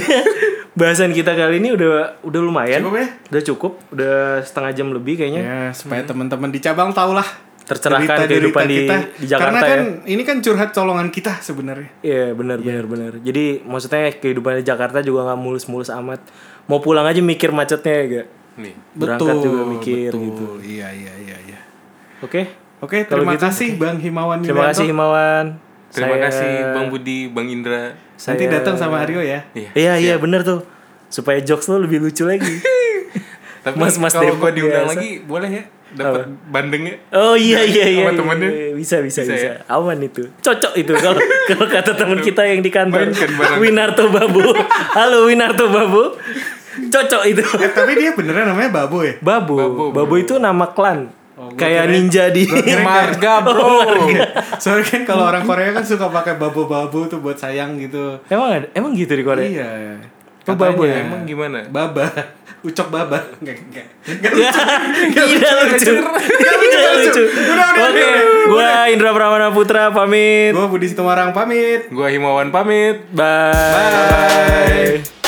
bahasan 0.79 1.11
kita 1.11 1.35
kali 1.35 1.59
ini 1.59 1.75
udah 1.75 2.23
udah 2.23 2.39
lumayan 2.39 2.79
Cukup 2.79 2.95
ya? 2.95 3.07
udah 3.27 3.41
cukup 3.43 3.71
udah 3.91 4.15
setengah 4.39 4.71
jam 4.71 4.87
lebih 4.95 5.19
kayaknya 5.19 5.41
ya 5.43 5.61
supaya 5.75 6.07
teman-teman 6.07 6.47
di 6.47 6.63
cabang 6.63 6.95
tau 6.95 7.11
lah 7.11 7.27
tercerahkan 7.69 8.25
derita-derita 8.25 8.33
kehidupan 8.33 8.65
di, 8.65 8.77
di 9.21 9.25
Jakarta 9.29 9.45
Karena 9.45 9.59
ya. 9.61 9.69
kan 9.69 9.81
ini 10.09 10.21
kan 10.25 10.37
curhat 10.41 10.73
colongan 10.73 11.13
kita 11.13 11.37
sebenarnya. 11.37 11.93
Iya 12.01 12.33
benar 12.33 12.57
benar 12.65 12.85
benar. 12.89 13.13
Jadi 13.21 13.61
maksudnya 13.61 14.09
kehidupan 14.09 14.57
di 14.57 14.63
Jakarta 14.65 15.05
juga 15.05 15.29
nggak 15.29 15.37
mulus-mulus 15.37 15.93
amat. 15.93 16.17
Mau 16.65 16.81
pulang 16.81 17.05
aja 17.05 17.21
mikir 17.21 17.53
macetnya 17.53 17.93
ya 17.93 18.05
gak? 18.09 18.27
Nih. 18.57 18.73
Berangkat 18.97 19.35
juga 19.45 19.61
mikir 19.69 20.09
betul. 20.09 20.25
gitu. 20.25 20.45
Iya 20.65 20.87
iya 20.97 21.13
iya 21.21 21.37
iya. 21.45 21.59
Oke. 22.25 22.49
Oke, 22.79 23.03
Kalau 23.05 23.27
terima 23.27 23.35
gitu, 23.35 23.43
kasih 23.43 23.69
Bang 23.75 23.99
Himawan 23.99 24.39
Terima 24.39 24.71
kasih 24.71 24.87
Himawan. 24.87 25.45
Terima 25.89 26.07
Saya- 26.11 26.23
kasih 26.23 26.51
Bang 26.71 26.87
Budi, 26.87 27.19
Bang 27.27 27.47
Indra. 27.47 27.93
Nanti 27.93 28.43
saya- 28.43 28.53
datang 28.55 28.75
sama 28.75 29.01
Aryo 29.01 29.19
ya. 29.19 29.41
Iya. 29.51 29.69
Iya 29.73 29.93
iya 29.97 30.15
bener 30.15 30.41
tuh. 30.41 30.61
Supaya 31.07 31.39
jokes 31.39 31.65
lo 31.67 31.79
lebih 31.79 31.97
lucu 31.99 32.23
lagi. 32.23 32.45
Tapi 33.59 33.75
Mas-mas 33.75 34.13
kalau 34.13 34.29
Depok 34.29 34.39
gua 34.39 34.51
diundang 34.51 34.85
biasa. 34.85 34.93
lagi 34.95 35.09
boleh 35.21 35.49
ya? 35.51 35.63
Dapat 35.89 36.29
bandengnya. 36.47 36.93
Oh 37.09 37.33
iya 37.33 37.59
iya 37.59 37.85
iya. 37.89 38.05
Sama 38.05 38.13
iya, 38.13 38.19
temennya? 38.21 38.49
iya. 38.49 38.67
Bisa 38.71 38.95
bisa 39.01 39.19
Bisa 39.19 39.33
bisa. 39.33 39.47
ya? 39.49 39.53
Aman 39.67 39.99
itu. 39.99 40.23
Cocok 40.37 40.73
itu 40.75 40.93
kalau 40.93 41.17
kalau 41.49 41.65
kata 41.65 41.91
teman 41.93 42.19
kita 42.19 42.41
yang 42.45 42.61
di 42.61 42.69
kantor. 42.69 43.09
Winarto 43.57 44.07
Babu. 44.07 44.53
Halo 44.93 45.25
Winarto 45.25 45.65
Babu. 45.67 46.13
Cocok 46.79 47.21
itu. 47.25 47.41
Eh, 47.57 47.71
tapi 47.73 47.91
dia 47.93 48.13
beneran 48.13 48.47
namanya 48.47 48.69
Babo 48.71 49.01
ya? 49.01 49.17
Babu. 49.19 49.57
Babu, 49.57 49.83
Babu, 49.91 50.13
itu 50.15 50.37
nama 50.37 50.69
klan. 50.69 51.11
Oh, 51.39 51.47
gua 51.47 51.55
Kayak 51.55 51.87
kirain- 51.87 51.93
ninja 51.95 52.23
di 52.29 52.43
Marga, 52.77 53.33
Oh, 53.39 53.43
Bro. 53.47 53.71
Soalnya 54.59 54.83
kan 54.83 55.01
kalau 55.07 55.23
orang 55.25 55.41
Korea 55.41 55.71
kan 55.71 55.81
suka 55.81 56.11
pakai 56.11 56.35
babo-babo 56.35 57.07
tuh 57.07 57.17
buat 57.17 57.33
sayang 57.33 57.79
gitu. 57.79 58.19
Emang 58.27 58.51
ada? 58.53 58.67
Emang 58.73 58.91
gitu 58.91 59.15
di 59.15 59.23
Korea? 59.23 59.47
Iya. 59.47 59.69
Oh, 60.43 60.53
babo 60.53 60.83
ya? 60.83 60.99
Emang 61.01 61.23
gimana? 61.23 61.63
Baba. 61.65 62.11
Ucok 62.59 62.91
baba. 62.91 63.23
Enggak 63.39 63.55
enggak. 63.55 63.87
Enggak 64.03 64.31
lucu. 65.63 65.93
Tidak 65.95 66.91
lucu. 66.91 67.23
Udah, 67.23 67.67
udah, 67.71 67.87
Oke, 67.87 68.03
udah, 68.03 68.23
gua 68.45 68.69
Indra 68.91 69.15
Pramana 69.15 69.47
Putra 69.49 69.87
pamit. 69.89 70.51
Gue 70.51 70.67
Budi 70.67 70.91
Sitomarang 70.91 71.31
pamit. 71.31 71.87
Gua 71.87 72.11
Himawan 72.11 72.51
pamit. 72.51 72.99
Bye. 73.15 73.55
Bye. 74.99 75.18